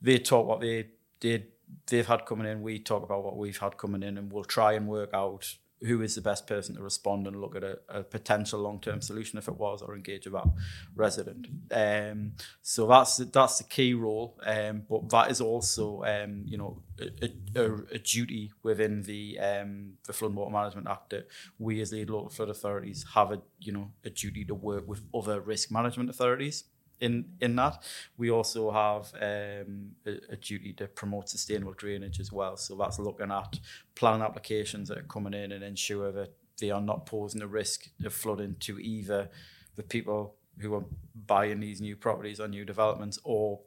They 0.00 0.18
talk 0.18 0.46
what 0.46 0.60
they 0.60 0.88
did. 1.20 1.48
They've 1.88 2.06
had 2.06 2.26
coming 2.26 2.46
in. 2.46 2.62
We 2.62 2.78
talk 2.78 3.02
about 3.02 3.24
what 3.24 3.36
we've 3.36 3.58
had 3.58 3.76
coming 3.76 4.02
in, 4.02 4.16
and 4.18 4.32
we'll 4.32 4.44
try 4.44 4.74
and 4.74 4.86
work 4.86 5.10
out 5.12 5.56
who 5.82 6.00
is 6.02 6.14
the 6.14 6.20
best 6.20 6.46
person 6.46 6.74
to 6.74 6.82
respond 6.82 7.26
and 7.26 7.40
look 7.40 7.54
at 7.54 7.62
a, 7.62 7.78
a 7.88 8.02
potential 8.02 8.60
long 8.60 8.80
term 8.80 9.00
solution 9.00 9.38
if 9.38 9.48
it 9.48 9.56
was, 9.56 9.82
or 9.82 9.94
engage 9.94 10.24
that 10.24 10.50
resident. 10.94 11.46
Um, 11.70 12.32
so 12.62 12.86
that's 12.86 13.18
that's 13.18 13.58
the 13.58 13.64
key 13.64 13.94
role. 13.94 14.38
Um, 14.44 14.82
but 14.88 15.08
that 15.10 15.30
is 15.30 15.40
also 15.40 16.02
um, 16.04 16.44
you 16.46 16.56
know 16.56 16.82
a, 17.00 17.30
a, 17.54 17.74
a 17.92 17.98
duty 17.98 18.52
within 18.62 19.02
the 19.02 19.38
um, 19.38 19.94
the 20.06 20.12
Flood 20.12 20.34
Water 20.34 20.52
Management 20.52 20.88
Act 20.88 21.10
that 21.10 21.28
we 21.58 21.80
as 21.80 21.90
the 21.90 22.04
local 22.06 22.30
flood 22.30 22.48
authorities 22.48 23.04
have 23.14 23.32
a 23.32 23.42
you 23.58 23.72
know 23.72 23.90
a 24.04 24.10
duty 24.10 24.44
to 24.46 24.54
work 24.54 24.88
with 24.88 25.02
other 25.14 25.40
risk 25.40 25.70
management 25.70 26.10
authorities 26.10 26.64
in 27.00 27.26
in 27.40 27.56
that. 27.56 27.82
We 28.16 28.30
also 28.30 28.70
have 28.70 29.12
um, 29.14 29.92
a, 30.06 30.32
a 30.32 30.36
duty 30.36 30.72
to 30.74 30.86
promote 30.86 31.28
sustainable 31.28 31.74
drainage 31.74 32.20
as 32.20 32.32
well. 32.32 32.56
So 32.56 32.74
that's 32.76 32.98
looking 32.98 33.30
at 33.30 33.58
planning 33.94 34.22
applications 34.22 34.88
that 34.88 34.98
are 34.98 35.02
coming 35.02 35.34
in 35.34 35.52
and 35.52 35.62
ensure 35.62 36.12
that 36.12 36.34
they 36.60 36.70
are 36.70 36.80
not 36.80 37.06
posing 37.06 37.42
a 37.42 37.46
risk 37.46 37.90
of 38.04 38.14
flooding 38.14 38.56
to 38.60 38.78
either 38.78 39.28
the 39.76 39.82
people 39.82 40.36
who 40.58 40.74
are 40.74 40.84
buying 41.26 41.60
these 41.60 41.80
new 41.80 41.96
properties 41.96 42.40
or 42.40 42.48
new 42.48 42.64
developments 42.64 43.18
or 43.24 43.60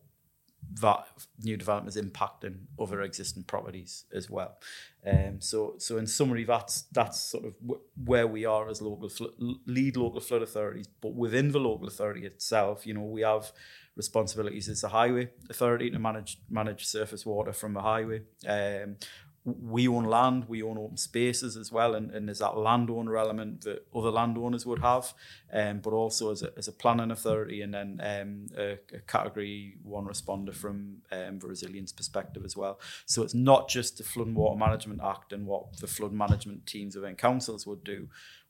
that 0.82 1.08
new 1.44 1.58
development 1.58 1.96
is 1.96 2.02
impacting 2.02 2.58
other 2.80 3.02
existing 3.02 3.44
properties 3.44 4.06
as 4.14 4.30
well. 4.30 4.58
Um, 5.06 5.42
so, 5.42 5.76
so 5.78 5.98
in 5.98 6.08
summary, 6.08 6.44
that's 6.44 6.84
that's 6.92 7.20
sort 7.20 7.46
of 7.46 7.54
wh- 7.68 8.08
where 8.08 8.28
we 8.28 8.46
are 8.46 8.70
as 8.70 8.82
local 8.82 9.10
flo- 9.10 9.34
lead 9.66 9.98
local 9.98 10.20
flood 10.20 10.42
authorities. 10.42 10.88
But 11.02 11.16
within 11.16 11.52
the 11.52 11.60
local 11.60 11.88
authority 11.88 12.26
itself, 12.26 12.86
you 12.86 12.94
know, 12.94 13.04
we 13.04 13.22
have 13.22 13.52
responsibilities 13.96 14.70
as 14.70 14.84
a 14.84 14.90
highway 14.90 15.30
authority 15.50 15.90
to 15.90 16.00
manage 16.00 16.40
manage 16.50 16.86
surface 16.86 17.26
water 17.26 17.52
from 17.52 17.74
the 17.74 17.82
highway. 17.82 18.22
Um, 18.48 18.98
we 19.46 19.88
own 19.88 20.06
land, 20.06 20.46
we 20.48 20.62
own 20.62 20.78
open 20.78 20.98
spaces 20.98 21.56
as 21.56 21.72
well, 21.72 21.96
and, 21.96 22.12
and 22.12 22.28
there's 22.28 22.40
that 22.40 22.58
landowner 22.58 23.18
element 23.18 23.62
that 23.62 23.86
other 23.96 24.12
landowners 24.12 24.66
would 24.66 24.80
have, 24.80 25.14
um, 25.54 25.80
but 25.80 25.94
also 25.94 26.32
as 26.32 26.44
a, 26.44 26.52
as 26.58 26.68
a 26.68 26.72
planning 26.72 27.12
authority 27.12 27.62
and 27.62 27.74
then 27.74 28.00
um, 28.04 28.48
a, 28.58 28.78
a 28.94 29.00
category 29.08 29.78
one 29.84 30.06
responder 30.06 30.54
from 30.54 30.98
um, 31.12 31.40
the 31.40 31.48
resilience 31.48 31.92
perspective 31.92 32.44
as 32.44 32.56
well. 32.56 32.80
So 33.06 33.24
it's 33.24 33.34
not 33.34 33.70
just 33.70 33.98
the 33.98 34.04
Flood 34.04 34.28
and 34.28 34.36
Water 34.36 34.58
Management 34.60 35.02
Act 35.04 35.34
and 35.34 35.48
what 35.48 35.78
the 35.78 35.88
flood 35.88 36.14
management 36.14 36.66
teams 36.66 36.96
within 36.96 37.16
councils 37.16 37.66
would 37.66 37.84
do. 37.84 38.08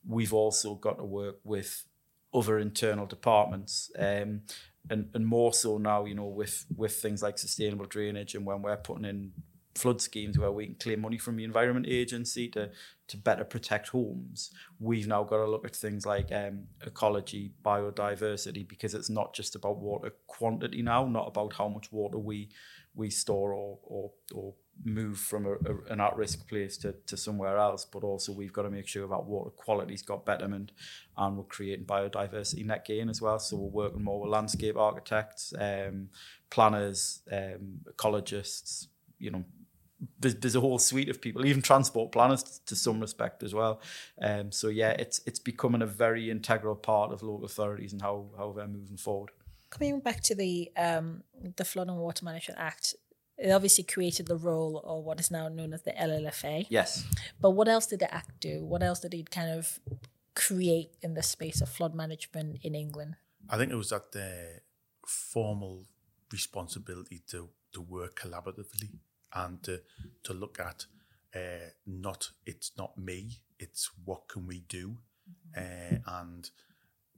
We've 0.07 0.33
also 0.33 0.75
got 0.75 0.97
to 0.97 1.05
work 1.05 1.39
with 1.43 1.85
other 2.33 2.59
internal 2.59 3.05
departments. 3.05 3.91
Um, 3.97 4.41
and, 4.89 5.09
and 5.13 5.25
more 5.25 5.53
so 5.53 5.77
now, 5.77 6.05
you 6.05 6.15
know, 6.15 6.25
with 6.25 6.65
with 6.75 6.95
things 6.95 7.21
like 7.21 7.37
sustainable 7.37 7.85
drainage 7.85 8.33
and 8.33 8.45
when 8.45 8.61
we're 8.61 8.77
putting 8.77 9.05
in 9.05 9.33
flood 9.79 10.01
schemes 10.01 10.37
where 10.37 10.51
we 10.51 10.65
can 10.67 10.75
claim 10.75 11.01
money 11.01 11.17
from 11.17 11.35
the 11.37 11.43
Environment 11.43 11.85
Agency 11.87 12.47
to 12.49 12.69
to 13.07 13.17
better 13.17 13.43
protect 13.43 13.89
homes, 13.89 14.51
we've 14.79 15.07
now 15.07 15.23
got 15.23 15.37
to 15.37 15.49
look 15.49 15.65
at 15.65 15.75
things 15.75 16.05
like 16.05 16.29
um, 16.31 16.65
ecology, 16.85 17.51
biodiversity, 17.65 18.67
because 18.67 18.93
it's 18.93 19.09
not 19.09 19.33
just 19.33 19.55
about 19.55 19.77
water 19.77 20.11
quantity 20.27 20.83
now, 20.83 21.05
not 21.05 21.27
about 21.27 21.53
how 21.53 21.67
much 21.67 21.91
water 21.91 22.19
we 22.19 22.49
we 22.95 23.09
store 23.09 23.53
or 23.53 23.79
or, 23.83 24.11
or 24.33 24.53
move 24.85 25.17
from 25.17 25.45
a, 25.45 25.51
a, 25.51 25.93
an 25.93 25.99
at-risk 25.99 26.47
place 26.47 26.77
to, 26.77 26.93
to 27.05 27.17
somewhere 27.17 27.57
else, 27.57 27.83
but 27.83 28.03
also 28.03 28.31
we've 28.31 28.53
got 28.53 28.63
to 28.63 28.69
make 28.69 28.87
sure 28.87 29.07
that 29.07 29.25
water 29.25 29.49
quality's 29.49 30.01
got 30.01 30.25
betterment 30.25 30.71
and 31.17 31.37
we're 31.37 31.43
creating 31.43 31.85
biodiversity 31.85 32.65
net 32.65 32.85
gain 32.85 33.09
as 33.09 33.21
well. 33.21 33.39
So 33.39 33.57
we're 33.57 33.85
working 33.85 34.03
more 34.03 34.21
with 34.21 34.31
landscape 34.31 34.77
architects, 34.77 35.53
um, 35.59 36.09
planners, 36.49 37.21
um, 37.31 37.81
ecologists, 37.91 38.87
you 39.17 39.31
know, 39.31 39.43
there's, 40.19 40.35
there's 40.35 40.55
a 40.55 40.61
whole 40.61 40.79
suite 40.79 41.09
of 41.09 41.21
people, 41.21 41.45
even 41.45 41.61
transport 41.61 42.11
planners 42.11 42.43
to 42.65 42.75
some 42.75 42.99
respect 42.99 43.43
as 43.43 43.53
well. 43.53 43.81
Um, 44.21 44.51
so 44.51 44.67
yeah, 44.69 44.91
it's 44.91 45.21
it's 45.25 45.39
becoming 45.39 45.81
a 45.81 45.85
very 45.85 46.29
integral 46.29 46.75
part 46.75 47.11
of 47.11 47.21
local 47.23 47.45
authorities 47.45 47.93
and 47.93 48.01
how 48.01 48.27
how 48.37 48.51
they're 48.51 48.67
moving 48.67 48.97
forward. 48.97 49.31
Coming 49.69 49.99
back 49.99 50.21
to 50.23 50.35
the 50.35 50.71
um, 50.77 51.23
the 51.57 51.65
Flood 51.65 51.89
and 51.89 51.97
Water 51.97 52.25
Management 52.25 52.59
Act, 52.59 52.95
it 53.37 53.51
obviously 53.51 53.83
created 53.83 54.27
the 54.27 54.37
role 54.37 54.81
of 54.85 55.03
what 55.03 55.19
is 55.19 55.31
now 55.31 55.47
known 55.47 55.73
as 55.73 55.83
the 55.83 55.91
LLFA. 55.91 56.65
Yes. 56.69 57.05
But 57.39 57.51
what 57.51 57.67
else 57.67 57.85
did 57.85 57.99
the 57.99 58.13
Act 58.13 58.39
do? 58.39 58.63
What 58.63 58.83
else 58.83 59.01
did 59.01 59.13
it 59.13 59.29
kind 59.29 59.51
of 59.51 59.79
create 60.35 60.95
in 61.01 61.13
the 61.13 61.23
space 61.23 61.61
of 61.61 61.69
flood 61.69 61.93
management 61.93 62.59
in 62.63 62.73
England? 62.73 63.15
I 63.49 63.57
think 63.57 63.71
it 63.71 63.75
was 63.75 63.89
that 63.89 64.11
the 64.11 64.61
formal 65.05 65.85
responsibility 66.31 67.21
to 67.31 67.49
to 67.73 67.81
work 67.81 68.19
collaboratively 68.19 68.89
and 69.33 69.61
to 69.63 69.81
to 70.23 70.33
look 70.33 70.59
at 70.59 70.85
uh, 71.35 71.69
not 71.85 72.31
it's 72.45 72.71
not 72.77 72.97
me, 72.97 73.41
it's 73.59 73.89
what 74.05 74.27
can 74.27 74.47
we 74.47 74.61
do, 74.61 74.97
uh, 75.57 75.97
and 76.07 76.49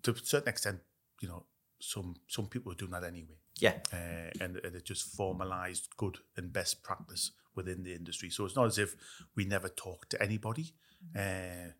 to 0.04 0.12
a 0.12 0.18
certain 0.18 0.50
extent, 0.50 0.80
you 1.22 1.28
know, 1.28 1.46
some 1.80 2.16
some 2.28 2.48
people 2.48 2.72
are 2.72 2.76
doing 2.76 2.92
that 2.92 3.04
anyway. 3.04 3.38
Yeah. 3.60 3.76
Uh, 3.94 4.32
and, 4.40 4.58
and 4.58 4.76
it 4.76 4.86
just 4.86 5.16
formalized 5.16 5.90
good 5.96 6.18
and 6.36 6.52
best 6.52 6.84
practice 6.84 7.32
within 7.56 7.84
the 7.84 7.94
industry. 7.94 8.30
So 8.30 8.46
it's 8.46 8.56
not 8.56 8.66
as 8.66 8.78
if 8.78 8.96
we 9.36 9.46
never 9.46 9.70
talk 9.70 10.10
to 10.10 10.22
anybody. 10.22 10.74
Uh, 11.16 11.74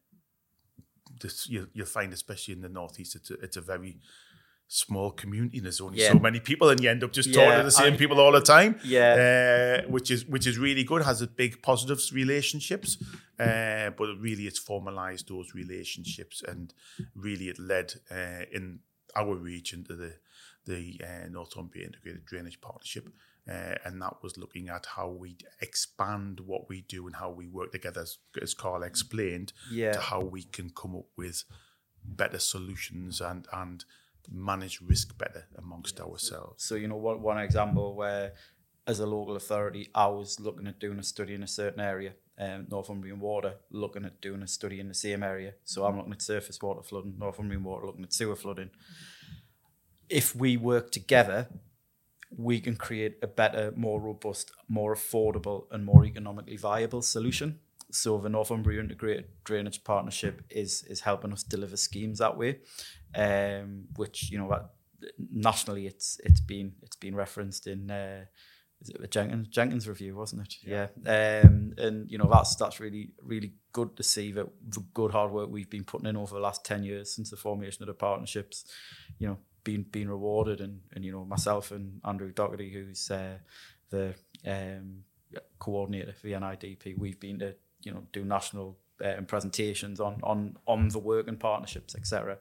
this 1.20 1.50
you, 1.50 1.70
you'll 1.74 1.86
find, 1.88 2.14
especially 2.14 2.54
in 2.54 2.62
the 2.62 2.70
northeast, 2.70 3.16
it's 3.16 3.32
a, 3.32 3.34
it's 3.36 3.58
a 3.58 3.62
very 3.62 4.00
small 4.74 5.12
community 5.12 5.58
and 5.58 5.66
there's 5.66 5.82
only 5.82 6.00
Yeah. 6.00 6.14
so 6.14 6.20
many 6.20 6.40
people 6.40 6.70
and 6.70 6.80
you 6.82 6.90
end 6.90 7.04
up 7.04 7.12
just 7.12 7.28
Yeah, 7.30 7.36
talking 7.44 7.58
to 7.60 7.64
the 7.64 7.72
same 7.72 7.94
I- 7.96 7.98
people 7.98 8.22
all 8.22 8.32
the 8.32 8.40
time 8.40 8.80
Yeah. 8.86 9.82
uh, 9.86 9.90
which 9.92 10.10
is 10.10 10.26
which 10.26 10.48
is 10.48 10.58
really 10.58 10.86
good 10.86 11.02
has 11.04 11.22
a 11.22 11.28
big 11.28 11.62
positives 11.62 12.14
relationships 12.14 12.98
uh, 13.38 13.90
but 13.98 14.08
really 14.28 14.48
it's 14.48 14.60
formalized 14.60 15.28
those 15.28 15.54
relationships 15.54 16.42
and 16.48 16.74
really 17.16 17.50
it 17.50 17.60
led 17.60 17.96
uh, 18.10 18.44
in 18.54 18.80
our 19.14 19.36
region 19.36 19.84
to 19.84 19.96
the 19.96 20.14
the 20.66 21.02
uh, 21.04 21.28
Northumbria 21.28 21.86
Integrated 21.88 22.24
Drainage 22.26 22.62
Partnership 22.62 23.10
uh, 23.50 23.76
and 23.84 24.02
that 24.02 24.24
was 24.24 24.38
looking 24.38 24.70
at 24.70 24.86
how 24.96 25.10
we 25.10 25.36
expand 25.60 26.40
what 26.52 26.70
we 26.70 26.80
do 26.96 27.08
and 27.08 27.16
how 27.18 27.30
we 27.30 27.48
work 27.48 27.72
together 27.74 28.02
as, 28.02 28.20
as 28.42 28.54
Carl 28.54 28.84
explained 28.84 29.52
Yeah. 29.70 29.92
to 29.94 30.00
how 30.00 30.22
we 30.22 30.44
can 30.44 30.70
come 30.70 30.96
up 30.96 31.08
with 31.18 31.44
better 32.06 32.40
solutions 32.40 33.20
and 33.20 33.48
and 33.52 33.84
manage 34.30 34.82
risk 34.82 35.18
better 35.18 35.48
amongst 35.58 36.00
ourselves. 36.00 36.64
So 36.64 36.76
you 36.76 36.88
know, 36.88 36.98
one 36.98 37.22
one 37.22 37.40
example 37.40 37.96
where, 37.96 38.34
as 38.88 39.00
a 39.00 39.06
local 39.06 39.36
authority, 39.36 39.90
I 39.96 40.08
was 40.08 40.40
looking 40.40 40.68
at 40.68 40.80
doing 40.80 41.00
a 41.00 41.04
study 41.04 41.34
in 41.34 41.44
a 41.44 41.48
certain 41.48 41.80
area, 41.80 42.14
um, 42.38 42.68
Northumbrian 42.70 43.20
Water 43.20 43.54
looking 43.70 44.06
at 44.06 44.22
doing 44.22 44.42
a 44.42 44.48
study 44.48 44.80
in 44.80 44.88
the 44.88 44.94
same 44.94 45.24
area. 45.24 45.54
So 45.64 45.86
I'm 45.86 45.98
looking 45.98 46.14
at 46.14 46.22
surface 46.22 46.60
water 46.62 46.82
flooding, 46.84 47.18
Northumbrian 47.18 47.64
Water 47.64 47.86
looking 47.86 48.04
at 48.04 48.14
sewer 48.14 48.36
flooding. 48.36 48.72
If 50.10 50.36
we 50.36 50.58
work 50.58 50.92
together, 50.92 51.48
we 52.36 52.60
can 52.60 52.76
create 52.76 53.18
a 53.22 53.28
better, 53.28 53.74
more 53.76 54.02
robust, 54.02 54.52
more 54.68 54.96
affordable, 54.96 55.68
and 55.72 55.86
more 55.86 56.06
economically 56.06 56.58
viable 56.58 57.02
solution. 57.02 57.60
So 57.92 58.18
the 58.18 58.30
Northumbria 58.30 58.80
Integrated 58.80 59.26
Drainage 59.44 59.84
Partnership 59.84 60.42
is 60.50 60.84
is 60.84 61.02
helping 61.02 61.34
us 61.34 61.44
deliver 61.44 61.78
schemes 61.78 62.20
that 62.20 62.38
way, 62.38 62.60
um, 63.16 63.86
which 63.96 64.32
you 64.32 64.38
know 64.38 64.70
nationally 65.32 65.88
it's 65.88 66.20
it's 66.24 66.40
been 66.42 66.74
it's 66.82 66.96
been 66.96 67.16
referenced 67.16 67.68
in 67.68 67.90
uh, 67.90 68.26
is 68.82 68.90
it 68.90 69.00
the 69.00 69.08
Jenkins 69.08 69.48
Jenkins 69.48 69.88
review, 69.88 70.16
wasn't 70.16 70.42
it? 70.42 70.56
Yeah. 70.64 70.88
Um, 71.06 71.74
and 71.78 72.10
you 72.10 72.18
know 72.18 72.30
that's 72.32 72.56
that's 72.56 72.80
really 72.80 73.12
really 73.22 73.54
good 73.74 73.96
to 73.98 74.04
see 74.04 74.32
that 74.32 74.48
the 74.70 74.84
good 74.94 75.12
hard 75.12 75.32
work 75.32 75.50
we've 75.50 75.70
been 75.70 75.84
putting 75.84 76.08
in 76.08 76.18
over 76.18 76.36
the 76.36 76.42
last 76.42 76.66
ten 76.66 76.84
years 76.84 77.14
since 77.14 77.30
the 77.30 77.38
formation 77.38 77.84
of 77.84 77.88
the 77.88 77.94
partnerships, 77.94 78.66
you 79.20 79.28
know, 79.28 79.38
being 79.64 79.84
being 79.84 80.10
rewarded 80.10 80.62
and 80.62 80.82
and 80.94 81.06
you 81.06 81.12
know 81.12 81.26
myself 81.26 81.72
and 81.72 82.02
Andrew 82.04 82.32
Doherty, 82.32 82.72
who's 82.72 83.12
uh, 83.12 83.38
the 83.92 84.16
um, 84.48 85.04
coordinator 85.60 86.14
for 86.14 86.28
the 86.28 86.34
NIDP, 86.34 86.98
we've 86.98 87.20
been 87.20 87.40
to 87.40 87.56
you 87.84 87.92
know 87.92 88.04
do 88.12 88.26
national 88.26 88.78
um, 89.04 89.26
presentations 89.26 90.00
on 90.00 90.20
on 90.24 90.58
on 90.68 90.88
the 90.90 91.00
work 91.00 91.28
and 91.28 91.40
partnerships, 91.40 91.96
etc. 91.96 92.38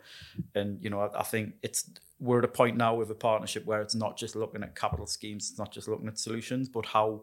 And 0.55 0.83
you 0.83 0.90
know, 0.90 1.00
I, 1.00 1.21
I 1.21 1.23
think 1.23 1.55
it's 1.62 1.90
we're 2.19 2.38
at 2.38 2.45
a 2.45 2.49
point 2.49 2.76
now 2.76 2.95
with 2.95 3.11
a 3.11 3.14
partnership 3.14 3.64
where 3.64 3.81
it's 3.81 3.95
not 3.95 4.17
just 4.17 4.37
looking 4.37 4.62
at 4.62 4.76
capital 4.76 5.07
schemes, 5.07 5.50
it's 5.50 5.59
not 5.59 5.73
just 5.73 5.88
looking 5.88 6.09
at 6.09 6.19
solutions, 6.19 6.69
but 6.69 6.87
how 6.87 7.23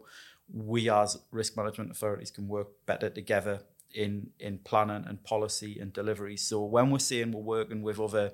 we 0.52 0.90
as 0.90 1.18
risk 1.30 1.56
management 1.56 1.90
authorities 1.90 2.30
can 2.30 2.48
work 2.48 2.68
better 2.86 3.08
together 3.08 3.60
in 3.94 4.30
in 4.38 4.58
planning 4.58 5.04
and 5.06 5.22
policy 5.24 5.78
and 5.78 5.92
delivery. 5.92 6.36
So 6.36 6.62
when 6.64 6.90
we're 6.90 6.98
saying 6.98 7.32
we're 7.32 7.40
working 7.40 7.82
with 7.82 8.00
other 8.00 8.32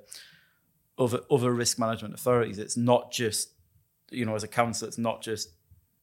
other 0.99 1.21
other 1.31 1.53
risk 1.53 1.79
management 1.79 2.15
authorities, 2.15 2.59
it's 2.59 2.77
not 2.77 3.13
just 3.13 3.51
you 4.11 4.25
know 4.25 4.35
as 4.35 4.45
a 4.45 4.49
council, 4.49 4.89
it's 4.89 4.99
not 4.99 5.23
just 5.23 5.51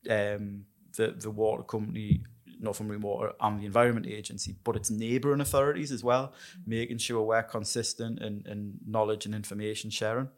um, 0.09 0.65
the 0.95 1.15
the 1.17 1.31
water 1.31 1.63
company, 1.63 2.23
Northumbrian 2.61 3.01
Water, 3.01 3.33
and 3.41 3.59
the 3.59 3.65
Environment 3.65 4.05
Agency, 4.05 4.55
but 4.63 4.75
it's 4.75 4.91
neighbouring 4.91 5.41
authorities 5.41 5.91
as 5.91 6.03
well, 6.03 6.33
making 6.65 6.99
sure 6.99 7.21
we're 7.23 7.43
consistent 7.43 8.19
and 8.19 8.45
and 8.47 8.77
knowledge 8.85 9.25
and 9.25 9.35
information 9.35 9.89
sharing 9.89 10.29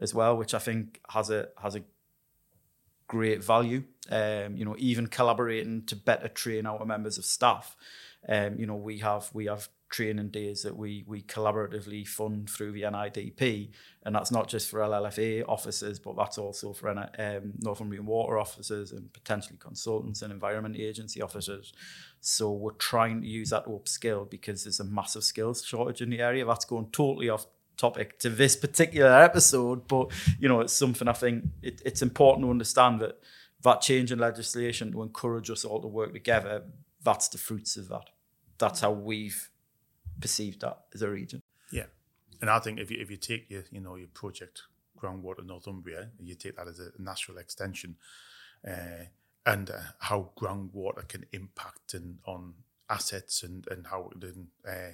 as 0.00 0.14
well, 0.14 0.36
which 0.36 0.54
I 0.54 0.58
think 0.58 1.00
has 1.10 1.30
a 1.30 1.48
has 1.60 1.76
a 1.76 1.82
great 3.06 3.42
value. 3.42 3.84
Um, 4.10 4.56
you 4.56 4.64
know, 4.64 4.76
even 4.78 5.06
collaborating 5.06 5.84
to 5.86 5.96
better 5.96 6.28
train 6.28 6.66
our 6.66 6.84
members 6.84 7.18
of 7.18 7.24
staff. 7.24 7.76
Um, 8.28 8.58
you 8.58 8.66
know, 8.66 8.76
we 8.76 8.98
have 8.98 9.30
we 9.32 9.46
have 9.46 9.68
training 9.88 10.28
days 10.28 10.62
that 10.62 10.76
we 10.76 11.04
we 11.06 11.22
collaboratively 11.22 12.06
fund 12.06 12.48
through 12.48 12.72
the 12.72 12.82
NIDP, 12.82 13.70
and 14.04 14.14
that's 14.14 14.30
not 14.30 14.48
just 14.48 14.70
for 14.70 14.80
LLFA 14.80 15.44
officers, 15.48 15.98
but 15.98 16.16
that's 16.16 16.38
also 16.38 16.72
for 16.72 16.90
um, 16.90 17.52
Northumbrian 17.58 18.06
Water 18.06 18.38
officers 18.38 18.92
and 18.92 19.12
potentially 19.12 19.56
consultants 19.58 20.22
and 20.22 20.32
Environment 20.32 20.76
Agency 20.76 21.22
officers. 21.22 21.72
So 22.20 22.52
we're 22.52 22.72
trying 22.72 23.22
to 23.22 23.28
use 23.28 23.50
that 23.50 23.64
to 23.64 23.70
upskill 23.70 24.28
because 24.28 24.64
there's 24.64 24.80
a 24.80 24.84
massive 24.84 25.24
skills 25.24 25.64
shortage 25.64 26.02
in 26.02 26.10
the 26.10 26.20
area. 26.20 26.44
That's 26.44 26.64
going 26.64 26.90
totally 26.90 27.28
off 27.28 27.46
topic 27.76 28.18
to 28.18 28.28
this 28.28 28.56
particular 28.56 29.22
episode, 29.22 29.86
but 29.88 30.10
you 30.38 30.48
know, 30.48 30.60
it's 30.60 30.72
something 30.72 31.08
I 31.08 31.12
think 31.12 31.44
it, 31.62 31.80
it's 31.84 32.02
important 32.02 32.46
to 32.46 32.50
understand 32.50 33.00
that 33.00 33.18
that 33.62 33.80
change 33.80 34.12
in 34.12 34.18
legislation 34.18 34.92
to 34.92 35.02
encourage 35.02 35.50
us 35.50 35.64
all 35.64 35.80
to 35.80 35.88
work 35.88 36.12
together, 36.12 36.64
that's 37.02 37.28
the 37.28 37.38
fruits 37.38 37.76
of 37.76 37.88
that. 37.88 38.10
That's 38.58 38.80
how 38.80 38.92
we've 38.92 39.50
perceived 40.20 40.60
that 40.60 40.84
as 40.94 41.02
a 41.02 41.08
region. 41.08 41.42
Yeah, 41.70 41.86
and 42.40 42.50
I 42.50 42.58
think 42.58 42.78
if 42.78 42.90
you 42.90 42.98
if 43.00 43.10
you 43.10 43.16
take 43.16 43.50
your 43.50 43.64
you 43.70 43.80
know 43.80 43.96
your 43.96 44.08
project 44.08 44.62
groundwater 44.98 45.44
Northumbria, 45.44 46.10
you 46.18 46.34
take 46.34 46.56
that 46.56 46.68
as 46.68 46.80
a 46.80 46.90
natural 46.98 47.38
extension, 47.38 47.96
uh, 48.66 49.06
and 49.46 49.70
uh, 49.70 49.78
how 50.00 50.30
groundwater 50.36 51.06
can 51.06 51.24
impact 51.32 51.94
and 51.94 52.18
on 52.24 52.54
assets 52.90 53.42
and 53.42 53.66
and 53.70 53.86
how 53.86 54.10
it 54.12 54.20
can 54.20 54.48
uh, 54.66 54.92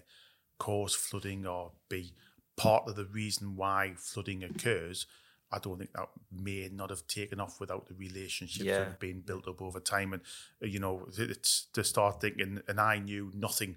cause 0.58 0.94
flooding 0.94 1.46
or 1.46 1.72
be 1.88 2.12
part 2.56 2.88
of 2.88 2.96
the 2.96 3.04
reason 3.06 3.56
why 3.56 3.94
flooding 3.96 4.44
occurs. 4.44 5.06
I 5.52 5.58
don't 5.58 5.78
think 5.78 5.92
that 5.92 6.08
may 6.32 6.68
not 6.72 6.90
have 6.90 7.06
taken 7.06 7.38
off 7.38 7.60
without 7.60 7.86
the 7.86 7.94
relationships 7.94 8.64
Yeah. 8.66 8.78
that 8.78 8.86
have 8.86 8.98
been 8.98 9.20
built 9.20 9.46
up 9.46 9.62
over 9.62 9.78
time. 9.78 10.12
And 10.12 10.22
uh, 10.62 10.66
you 10.66 10.80
know, 10.80 11.06
it's 11.16 11.66
to 11.74 11.84
start 11.84 12.20
thinking. 12.20 12.60
And 12.66 12.80
I 12.80 12.98
knew 12.98 13.30
nothing 13.34 13.76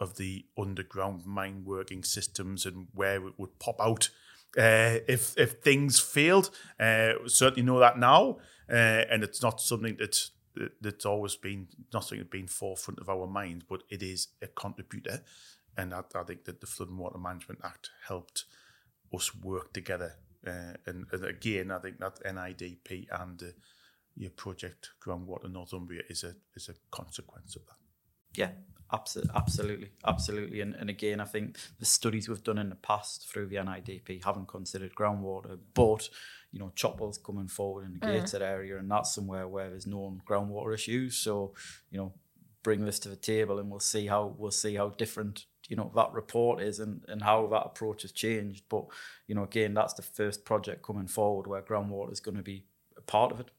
of 0.00 0.16
the 0.16 0.46
underground 0.58 1.24
mine 1.24 1.62
working 1.64 2.04
systems 2.04 2.66
and 2.66 2.88
where 2.92 3.26
it 3.26 3.34
would 3.38 3.58
pop 3.58 3.80
out 3.80 4.10
uh, 4.56 5.00
if 5.08 5.36
if 5.36 5.60
things 5.62 6.00
failed. 6.00 6.50
Uh, 6.78 7.12
certainly 7.26 7.62
know 7.62 7.78
that 7.78 7.98
now, 7.98 8.38
uh, 8.70 9.04
and 9.10 9.22
it's 9.22 9.42
not 9.42 9.60
something 9.60 9.96
that's 9.98 10.30
that's 10.80 11.04
always 11.04 11.36
been 11.36 11.68
not 11.92 12.04
something 12.04 12.18
that's 12.18 12.30
been 12.30 12.46
forefront 12.46 13.00
of 13.00 13.08
our 13.08 13.26
minds, 13.26 13.64
but 13.68 13.82
it 13.90 14.02
is 14.02 14.28
a 14.42 14.46
contributor, 14.46 15.22
and 15.76 15.94
I, 15.94 16.02
I 16.14 16.22
think 16.22 16.44
that 16.44 16.60
the 16.60 16.66
Flood 16.66 16.88
and 16.88 16.98
Water 16.98 17.18
Management 17.18 17.60
Act 17.64 17.90
helped 18.06 18.44
us 19.14 19.34
work 19.34 19.72
together. 19.72 20.14
Uh, 20.46 20.74
and, 20.86 21.06
and 21.10 21.24
again, 21.24 21.72
I 21.72 21.78
think 21.78 21.98
that 21.98 22.22
NIDP 22.24 23.06
and 23.10 23.42
uh, 23.42 23.46
your 24.14 24.30
project 24.30 24.90
Groundwater 25.04 25.50
Northumbria 25.50 26.02
is 26.08 26.24
a 26.24 26.34
is 26.54 26.68
a 26.68 26.74
consequence 26.90 27.56
of 27.56 27.66
that. 27.66 27.76
Yeah, 28.34 28.50
absolutely, 28.92 29.32
absolutely, 29.34 29.90
absolutely. 30.06 30.60
And, 30.60 30.74
and 30.74 30.90
again, 30.90 31.20
I 31.20 31.24
think 31.24 31.56
the 31.78 31.86
studies 31.86 32.28
we've 32.28 32.42
done 32.42 32.58
in 32.58 32.68
the 32.68 32.76
past 32.76 33.28
through 33.28 33.46
the 33.46 33.56
NIDP 33.56 34.24
haven't 34.24 34.48
considered 34.48 34.94
groundwater, 34.94 35.58
but 35.74 36.08
you 36.52 36.60
know, 36.60 36.72
Chopwell's 36.74 37.18
coming 37.18 37.48
forward 37.48 37.84
in 37.84 37.92
the 37.92 37.98
Gateshead 37.98 38.40
area, 38.40 38.78
and 38.78 38.90
that's 38.90 39.14
somewhere 39.14 39.46
where 39.46 39.68
there's 39.68 39.86
known 39.86 40.22
groundwater 40.26 40.72
issues. 40.72 41.16
So, 41.16 41.52
you 41.90 41.98
know, 41.98 42.14
bring 42.62 42.84
this 42.84 42.98
to 43.00 43.08
the 43.08 43.16
table, 43.16 43.58
and 43.58 43.70
we'll 43.70 43.78
see 43.78 44.06
how 44.06 44.34
we'll 44.38 44.50
see 44.50 44.74
how 44.74 44.88
different 44.88 45.44
you 45.68 45.76
know 45.76 45.90
that 45.94 46.12
report 46.12 46.62
is 46.62 46.80
and, 46.80 47.04
and 47.08 47.22
how 47.22 47.46
that 47.48 47.66
approach 47.66 48.02
has 48.02 48.12
changed. 48.12 48.64
But 48.68 48.86
you 49.26 49.34
know, 49.34 49.42
again, 49.42 49.74
that's 49.74 49.94
the 49.94 50.02
first 50.02 50.44
project 50.44 50.82
coming 50.82 51.08
forward 51.08 51.46
where 51.46 51.62
groundwater 51.62 52.12
is 52.12 52.20
going 52.20 52.36
to 52.36 52.42
be 52.42 52.64
a 52.96 53.02
part 53.02 53.32
of 53.32 53.40
it. 53.40 53.50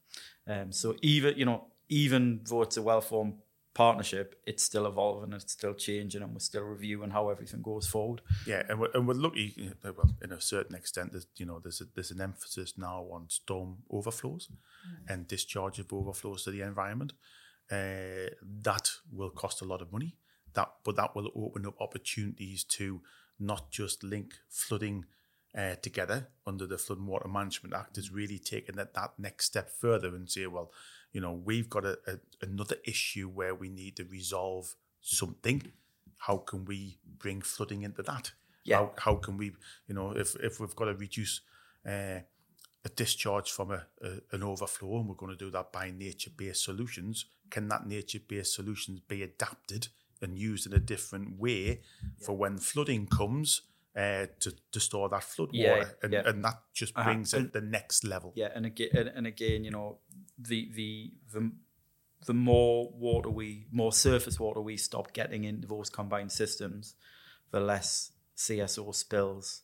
Um, 0.48 0.72
so 0.72 0.96
even 1.02 1.38
you 1.38 1.46
know, 1.46 1.66
even 1.90 2.42
though 2.50 2.64
it's 2.64 2.78
a 2.78 2.82
well-formed 2.82 3.36
partnership, 3.78 4.42
it's 4.48 4.64
still 4.64 4.88
evolving, 4.88 5.34
it's 5.34 5.54
still 5.54 5.76
changing, 5.76 6.24
and 6.24 6.34
we're 6.34 6.40
still 6.40 6.64
reviewing 6.64 7.12
how 7.12 7.30
everything 7.30 7.62
goes 7.62 7.86
forward. 7.86 8.22
Yeah, 8.48 8.64
and 8.68 8.80
we're, 8.80 8.90
and 8.96 9.08
we're 9.08 9.14
lucky. 9.14 9.72
Well, 9.84 10.16
in 10.24 10.32
a 10.32 10.42
certain 10.42 10.76
extent, 10.76 11.12
there's 11.12 11.28
you 11.36 11.46
know 11.46 11.60
there's 11.60 11.80
a, 11.80 11.84
there's 11.94 12.10
an 12.10 12.20
emphasis 12.20 12.74
now 12.76 13.06
on 13.12 13.30
storm 13.30 13.78
overflows 13.92 14.50
and 15.08 15.28
discharge 15.28 15.78
of 15.78 15.94
overflows 15.94 16.44
to 16.46 16.52
the 16.52 16.62
environment. 16.62 17.14
Uh, 17.70 18.34
that 18.64 18.90
will 19.12 19.30
cost 19.30 19.62
a 19.62 19.66
lot 19.66 19.84
of 19.84 19.92
money. 19.92 20.16
That, 20.56 20.72
but 20.84 20.96
that 20.96 21.16
will 21.16 21.30
open 21.36 21.68
up 21.68 21.80
opportunities 21.80 22.64
to 22.64 23.02
not 23.40 23.70
just 23.70 24.04
link 24.04 24.34
flooding 24.50 25.06
uh, 25.56 25.76
together 25.76 26.30
under 26.48 26.66
the 26.66 26.80
Flood 26.80 26.98
and 26.98 27.08
Water 27.08 27.28
Management 27.28 27.76
Act. 27.76 28.00
Is 28.00 28.12
really 28.12 28.40
taking 28.40 28.76
that 28.78 28.96
that 28.96 29.12
next 29.20 29.46
step 29.46 29.70
further 29.70 30.16
and 30.16 30.28
say, 30.28 30.48
well, 30.48 30.72
you 31.12 31.22
know, 31.22 31.32
we've 31.32 31.70
got 31.70 31.86
a, 31.86 31.98
a, 32.08 32.20
another 32.42 32.76
issue 32.86 33.28
where 33.30 33.56
we 33.56 33.70
need 33.70 33.96
to 33.98 34.04
resolve 34.06 34.76
something. 35.02 35.72
How 36.18 36.38
can 36.38 36.66
we 36.66 37.00
bring 37.18 37.42
flooding 37.42 37.84
into 37.84 38.04
that? 38.04 38.32
Yeah. 38.64 38.78
How, 38.78 38.92
how 38.98 39.16
can 39.16 39.38
we, 39.38 39.54
you 39.88 39.96
know, 39.96 40.12
if, 40.12 40.36
if 40.36 40.60
we've 40.60 40.76
got 40.76 40.86
to 40.86 40.94
reduce 40.94 41.42
uh, 41.86 42.20
a 42.86 42.90
discharge 42.96 43.52
from 43.52 43.72
a, 43.72 43.86
a 44.02 44.20
an 44.32 44.44
overflow 44.44 45.00
and 45.00 45.08
we're 45.08 45.16
going 45.16 45.32
to 45.32 45.46
do 45.46 45.52
that 45.52 45.72
by 45.72 45.92
nature-based 45.92 46.64
solutions, 46.64 47.26
can 47.50 47.68
that 47.70 47.88
nature-based 47.88 48.54
solutions 48.54 49.00
be 49.08 49.24
adapted 49.24 49.88
and 50.22 50.38
used 50.38 50.66
in 50.66 50.74
a 50.74 50.80
different 50.80 51.40
way 51.40 51.82
for 52.20 52.36
when 52.36 52.58
flooding 52.58 53.08
comes 53.08 53.62
uh, 53.98 54.27
to, 54.39 54.54
to 54.72 54.80
store 54.80 55.10
that 55.10 55.24
flood 55.24 55.50
Yeah, 55.51 55.72
water? 55.72 55.98
And, 56.04 56.13
yeah. 56.13 56.24
and 56.30 56.44
that 56.46 56.62
just 56.74 56.94
Uh-huh. 56.96 57.10
brings 57.10 57.34
it 57.34 57.51
the 57.54 57.62
next 57.62 58.04
level. 58.04 58.32
Yeah, 58.36 58.51
and 58.56 58.66
again, 58.66 58.89
and, 58.94 59.10
and 59.10 59.27
again, 59.27 59.63
you 59.63 59.72
know, 59.72 59.98
the 60.38 60.70
the 60.74 61.12
the 61.34 61.51
the 62.25 62.34
more 62.34 62.92
water 62.92 63.30
we, 63.30 63.68
more 63.72 63.92
surface 63.94 64.39
water 64.39 64.62
we 64.62 64.77
stop 64.77 65.13
getting 65.13 65.44
into 65.44 65.68
those 65.68 65.89
combined 65.89 66.32
systems, 66.32 66.96
the 67.51 67.60
less 67.60 68.12
CSO 68.36 68.94
spills 68.94 69.63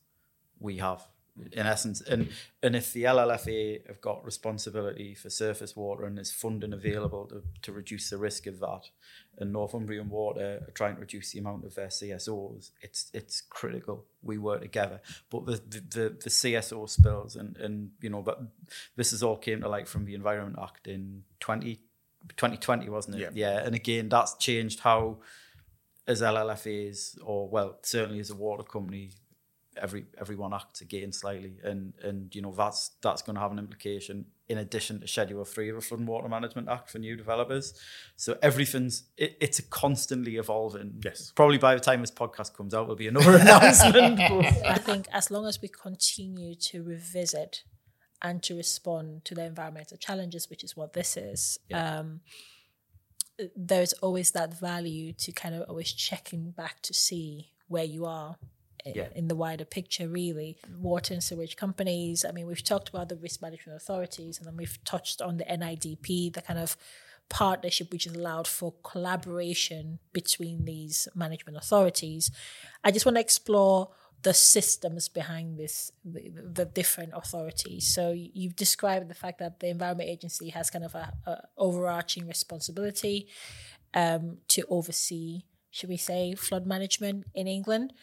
we 0.60 0.78
have. 0.78 1.08
In 1.52 1.66
essence, 1.66 2.00
and 2.00 2.30
and 2.62 2.76
if 2.76 2.94
the 2.94 3.06
LLFA 3.06 3.88
have 3.88 4.00
got 4.02 4.24
responsibility 4.24 5.16
for 5.16 5.32
surface 5.32 5.76
water 5.76 6.06
and 6.06 6.16
there's 6.16 6.32
funding 6.32 6.74
available 6.74 7.26
to, 7.26 7.42
to 7.64 7.72
reduce 7.72 8.12
the 8.12 8.20
risk 8.20 8.46
of 8.46 8.60
that, 8.60 8.90
and 9.40 9.52
Northumbrian 9.52 10.10
Water 10.10 10.62
are 10.68 10.72
trying 10.72 10.94
to 10.94 11.02
reduce 11.02 11.32
the 11.32 11.40
amount 11.40 11.66
of 11.66 11.74
their 11.74 11.88
CSOs, 11.88 12.70
it's 12.84 13.10
it's 13.16 13.42
critical 13.42 14.06
we 14.22 14.38
work 14.38 14.62
together. 14.62 15.02
But 15.32 15.48
the 15.48 15.54
the, 15.54 15.80
the, 15.80 16.10
the 16.10 16.30
CSO 16.30 16.88
spills 16.88 17.36
and 17.36 17.58
and 17.58 17.92
you 18.00 18.12
know, 18.12 18.22
but 18.22 18.40
this 18.96 19.10
has 19.10 19.24
all 19.24 19.38
came 19.38 19.62
to 19.62 19.70
light 19.70 19.88
from 19.88 20.06
the 20.06 20.14
Environment 20.14 20.60
Act 20.62 20.88
in 20.88 21.24
20, 21.40 21.78
2020, 22.38 22.90
wasn't 22.90 23.16
it? 23.16 23.22
Yeah. 23.22 23.30
yeah. 23.34 23.66
And 23.66 23.74
again, 23.74 24.08
that's 24.08 24.36
changed 24.36 24.82
how 24.82 25.18
as 26.08 26.22
LLFAs 26.22 27.18
or 27.24 27.50
well, 27.50 27.80
certainly 27.82 28.20
as 28.20 28.30
a 28.30 28.36
water 28.36 28.64
company, 28.64 29.12
every 29.78 30.06
everyone 30.20 30.54
acts 30.54 30.82
again 30.82 31.12
slightly, 31.12 31.54
and 31.64 31.94
and 32.04 32.34
you 32.36 32.42
know 32.42 32.54
that's 32.54 32.92
that's 33.02 33.22
going 33.22 33.36
to 33.36 33.42
have 33.42 33.52
an 33.52 33.60
implication 33.60 34.26
in 34.50 34.58
addition 34.58 35.00
to 35.00 35.08
Schedule 35.08 35.46
Three 35.46 35.70
of 35.70 35.76
the 35.76 35.82
Flood 35.82 36.00
and 36.00 36.08
Water 36.08 36.28
Management 36.28 36.68
Act 36.70 36.90
for 36.90 37.00
new 37.00 37.16
developers. 37.16 37.74
So 38.16 38.38
everything's 38.42 39.04
it, 39.18 39.38
it's 39.42 39.60
a 39.60 39.64
constantly 39.64 40.38
evolving. 40.38 41.02
Yes. 41.04 41.32
Probably 41.36 41.58
by 41.58 41.74
the 41.76 41.82
time 41.82 42.02
this 42.02 42.12
podcast 42.12 42.56
comes 42.56 42.74
out, 42.74 42.84
there'll 42.84 42.96
be 42.96 43.08
another 43.08 43.36
announcement. 43.40 44.20
I 44.66 44.76
think 44.78 45.08
as 45.12 45.32
long 45.32 45.46
as 45.48 45.62
we 45.62 45.68
continue 45.70 46.56
to 46.56 46.84
revisit 46.84 47.64
and 48.22 48.42
to 48.44 48.56
respond 48.56 49.26
to 49.26 49.36
the 49.36 49.44
environmental 49.46 49.98
challenges, 49.98 50.50
which 50.50 50.64
is 50.64 50.78
what 50.78 50.94
this 50.94 51.18
is, 51.18 51.60
um, 51.74 52.22
there's 53.56 53.94
always 53.94 54.32
that 54.32 54.58
value 54.60 55.12
to 55.14 55.32
kind 55.32 55.56
of 55.56 55.64
always 55.68 55.92
checking 55.92 56.52
back 56.52 56.82
to 56.82 56.94
see 56.94 57.50
where 57.68 57.84
you 57.84 58.06
are 58.06 58.38
i- 58.42 58.48
Yeah. 58.86 59.08
in 59.16 59.28
the 59.28 59.36
wider 59.36 59.66
picture, 59.66 60.08
really. 60.08 60.58
Water 60.78 61.14
and 61.14 61.24
sewage 61.24 61.56
companies, 61.56 62.26
I 62.28 62.32
mean, 62.32 62.48
we've 62.48 62.64
talked 62.64 62.90
about 62.90 63.10
the 63.10 63.16
risk 63.16 63.42
management 63.42 63.78
authorities, 63.78 64.38
and 64.38 64.48
then 64.48 64.58
we've 64.58 64.78
touched 64.84 65.22
on 65.22 65.38
the 65.38 65.46
NIDP, 65.46 66.34
the 66.34 66.42
kind 66.42 66.60
of 66.60 66.76
partnership 67.30 67.92
which 67.92 68.06
is 68.06 68.14
allowed 68.14 68.48
for 68.48 68.74
collaboration 68.84 70.00
between 70.12 70.66
these 70.66 71.08
management 71.16 71.58
authorities. 71.58 72.30
I 72.84 72.92
just 72.92 73.06
want 73.06 73.16
to 73.16 73.22
explore 73.22 73.90
the 74.24 74.34
systems 74.34 75.10
behind 75.10 75.58
this, 75.58 75.92
the, 76.06 76.32
the 76.32 76.66
different 76.66 77.12
authorities. 77.14 77.94
So 77.94 78.12
you've 78.12 78.56
described 78.56 79.10
the 79.10 79.16
fact 79.16 79.40
that 79.40 79.60
the 79.60 79.68
Environment 79.68 80.10
Agency 80.10 80.50
has 80.50 80.70
kind 80.70 80.86
of 80.86 80.96
a, 80.96 81.14
a 81.26 81.42
overarching 81.58 82.28
responsibility 82.28 83.28
um, 83.94 84.38
to 84.50 84.64
oversee, 84.70 85.42
should 85.72 85.90
we 85.90 85.98
say, 85.98 86.36
flood 86.36 86.66
management 86.66 87.26
in 87.36 87.48
England. 87.48 87.94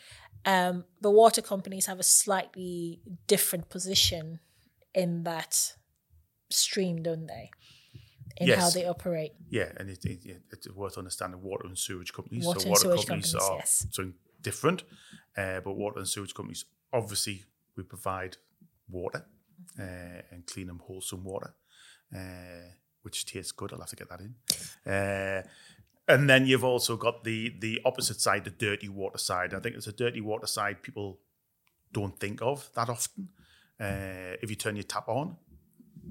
Um, 0.44 0.84
the 1.00 1.10
water 1.10 1.42
companies 1.42 1.86
have 1.86 1.98
a 2.00 2.02
slightly 2.04 3.00
different 3.26 3.68
position 3.68 4.40
in 4.94 5.24
that 5.24 5.74
stream, 6.50 7.02
don't 7.02 7.26
they? 7.26 7.50
In 8.36 8.48
how 8.58 8.70
they 8.70 8.86
operate. 8.86 9.32
Yeah, 9.50 9.70
and 9.76 9.90
it, 9.90 10.04
it, 10.04 10.24
it- 10.24 10.42
it's 10.52 10.68
worth 10.70 10.96
understanding 10.96 11.42
water 11.42 11.66
and 11.66 11.76
sewage 11.78 12.12
companies. 12.12 12.44
Water 12.46 12.60
so 12.60 12.64
and 12.64 12.70
water 12.70 12.80
sewage 12.82 13.06
companies, 13.06 13.32
companies, 13.32 13.50
are 13.50 13.56
yes. 13.56 13.86
something 13.90 14.14
different, 14.40 14.84
uh, 15.36 15.60
but 15.60 15.72
water 15.76 15.98
and 15.98 16.08
sewage 16.08 16.32
companies 16.34 16.64
obviously 16.92 17.44
we 17.76 17.82
provide 17.82 18.36
water 18.88 19.24
uh, 19.78 20.22
and 20.32 20.46
clean 20.46 20.70
and 20.70 20.80
wholesome 20.80 21.22
water, 21.22 21.54
uh, 22.16 22.18
which 23.02 23.26
tastes 23.26 23.52
good. 23.52 23.72
I'll 23.72 23.80
have 23.80 23.90
to 23.90 23.96
get 23.96 24.08
that 24.08 24.20
in. 24.20 24.34
And 26.14 26.28
then 26.28 26.46
you've 26.46 26.64
also 26.64 26.96
got 26.96 27.24
the 27.24 27.54
the 27.60 27.80
opposite 27.84 28.20
side, 28.20 28.44
the 28.44 28.50
dirty 28.50 28.88
water 28.88 29.18
side. 29.18 29.54
I 29.54 29.60
think 29.60 29.76
it's 29.76 29.86
a 29.86 29.92
dirty 29.92 30.20
water 30.20 30.46
side 30.46 30.82
people 30.82 31.18
don't 31.92 32.18
think 32.18 32.40
of 32.42 32.68
that 32.74 32.88
often. 32.88 33.28
Uh, 33.80 34.36
if 34.42 34.50
you 34.50 34.56
turn 34.56 34.76
your 34.76 34.84
tap 34.84 35.08
on, 35.08 35.36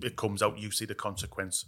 it 0.01 0.15
comes 0.15 0.41
out. 0.41 0.57
You 0.57 0.71
see 0.71 0.85
the 0.85 0.95
consequence 0.95 1.65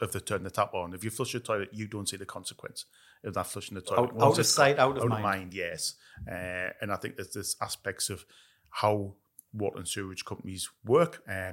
of 0.00 0.12
the 0.12 0.20
turn 0.20 0.42
the 0.44 0.50
tap 0.50 0.74
on. 0.74 0.94
If 0.94 1.04
you 1.04 1.10
flush 1.10 1.32
your 1.32 1.40
toilet, 1.42 1.70
you 1.72 1.86
don't 1.86 2.08
see 2.08 2.16
the 2.16 2.26
consequence 2.26 2.84
of 3.24 3.34
that 3.34 3.46
flushing 3.46 3.74
the 3.74 3.80
toilet. 3.82 4.00
Out- 4.10 4.14
Once 4.14 4.34
out 4.34 4.38
of 4.40 4.46
sight, 4.46 4.76
got- 4.76 4.96
out 4.96 4.98
of 4.98 5.08
mind. 5.08 5.52
yes. 5.54 5.94
Uh, 6.30 6.70
and 6.80 6.90
I 6.92 6.96
think 6.96 7.16
there's 7.16 7.32
this 7.32 7.56
aspects 7.60 8.08
of 8.10 8.24
how 8.70 9.14
water 9.52 9.78
and 9.78 9.88
sewage 9.88 10.24
companies 10.24 10.68
work. 10.84 11.22
Uh, 11.28 11.52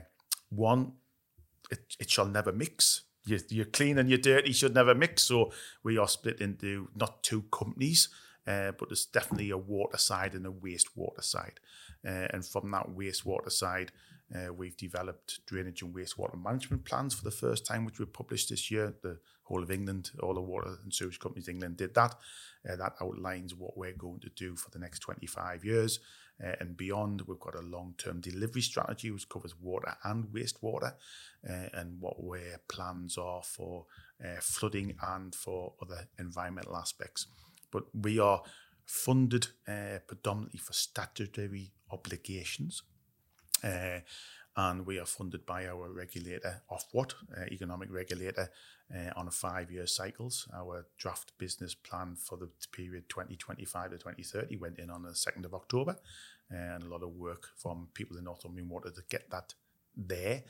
one, 0.50 0.94
it, 1.72 1.80
it 2.00 2.10
shall 2.10 2.26
never 2.28 2.52
mix. 2.52 3.04
Your, 3.28 3.40
your 3.50 3.66
clean 3.66 3.98
and 3.98 4.10
you're 4.10 4.18
dirty 4.18 4.54
should 4.54 4.74
never 4.74 4.96
mix. 4.96 5.24
So 5.24 5.52
we 5.84 5.98
are 5.98 6.08
split 6.08 6.42
into 6.42 6.90
not 6.96 7.24
two 7.24 7.44
companies, 7.52 8.10
uh, 8.46 8.72
but 8.78 8.90
there's 8.90 9.06
definitely 9.06 9.50
a 9.50 9.58
water 9.58 9.98
side 9.98 10.34
and 10.34 10.46
a 10.46 10.52
wastewater 10.52 11.24
side. 11.24 11.60
Uh, 12.06 12.28
and 12.32 12.46
from 12.46 12.72
that 12.72 12.90
wastewater 12.90 13.52
side, 13.52 13.92
uh, 14.36 14.54
we've 14.54 14.76
developed 14.76 15.46
drainage 15.46 15.82
and 15.82 15.96
wastewater 15.96 16.42
management 16.42 16.84
plans 16.84 17.14
for 17.14 17.24
the 17.24 17.32
first 17.32 17.66
time, 17.66 17.86
which 17.86 18.00
we 18.00 18.06
published 18.06 18.50
this 18.50 18.70
year. 18.70 18.94
The 19.02 19.20
whole 19.44 19.64
of 19.64 19.72
England, 19.72 20.12
all 20.22 20.34
the 20.34 20.42
water 20.42 20.78
and 20.84 20.94
sewage 20.94 21.20
companies 21.20 21.48
in 21.48 21.56
England 21.56 21.78
did 21.78 21.94
that. 21.96 22.16
Uh, 22.70 22.76
that 22.76 22.96
outlines 23.02 23.56
what 23.56 23.78
we're 23.78 23.94
going 23.94 24.20
to 24.20 24.30
do 24.30 24.56
for 24.56 24.70
the 24.72 24.80
next 24.80 25.00
25 25.00 25.64
years. 25.64 26.00
Uh, 26.44 26.54
and 26.60 26.78
beyond. 26.78 27.22
We've 27.28 27.40
got 27.40 27.56
a 27.56 27.62
long 27.62 27.96
term 27.98 28.22
delivery 28.22 28.62
strategy 28.62 29.12
which 29.12 29.30
covers 29.30 29.56
water 29.60 29.96
and 30.04 30.26
wastewater 30.26 30.94
uh, 31.50 31.70
and 31.74 32.00
what 32.00 32.18
our 32.22 32.60
plans 32.68 33.18
are 33.18 33.44
for 33.44 33.86
uh, 34.24 34.40
flooding 34.42 34.96
and 35.02 35.34
for 35.34 35.74
other 35.82 36.08
environmental 36.20 36.78
aspects. 36.78 37.28
But 37.72 37.84
we 37.94 38.20
are 38.20 38.42
funded 38.86 39.48
uh, 39.68 40.00
predominantly 40.08 40.60
for 40.60 40.74
statutory 40.74 41.72
obligations. 41.92 42.84
Uh, 43.64 44.00
and 44.56 44.88
we 44.88 45.00
are 45.00 45.06
funded 45.06 45.46
by 45.46 45.68
our 45.68 45.92
regulator, 45.92 46.64
Ofwat, 46.72 47.14
uh, 47.38 47.46
economic 47.52 47.92
regulator, 47.92 48.50
uh, 48.94 49.12
on 49.16 49.28
a 49.28 49.32
five-year 49.32 49.88
cycles. 49.88 50.48
Our 50.54 50.86
draft 50.98 51.38
business 51.38 51.76
plan 51.76 52.16
for 52.16 52.38
the 52.38 52.50
period 52.72 53.10
2025 53.10 53.92
to 53.92 53.98
2030 53.98 54.58
went 54.58 54.80
in 54.80 54.90
on 54.90 55.04
the 55.04 55.10
2nd 55.10 55.46
of 55.46 55.54
October, 55.54 55.98
and 56.50 56.84
a 56.84 56.88
lot 56.88 57.04
of 57.04 57.16
work 57.16 57.50
from 57.56 57.90
people 57.94 58.18
in 58.18 58.24
Northumbrian 58.24 58.70
Water 58.70 58.90
to 58.90 59.02
get 59.10 59.30
that 59.32 59.54
there. 59.96 60.44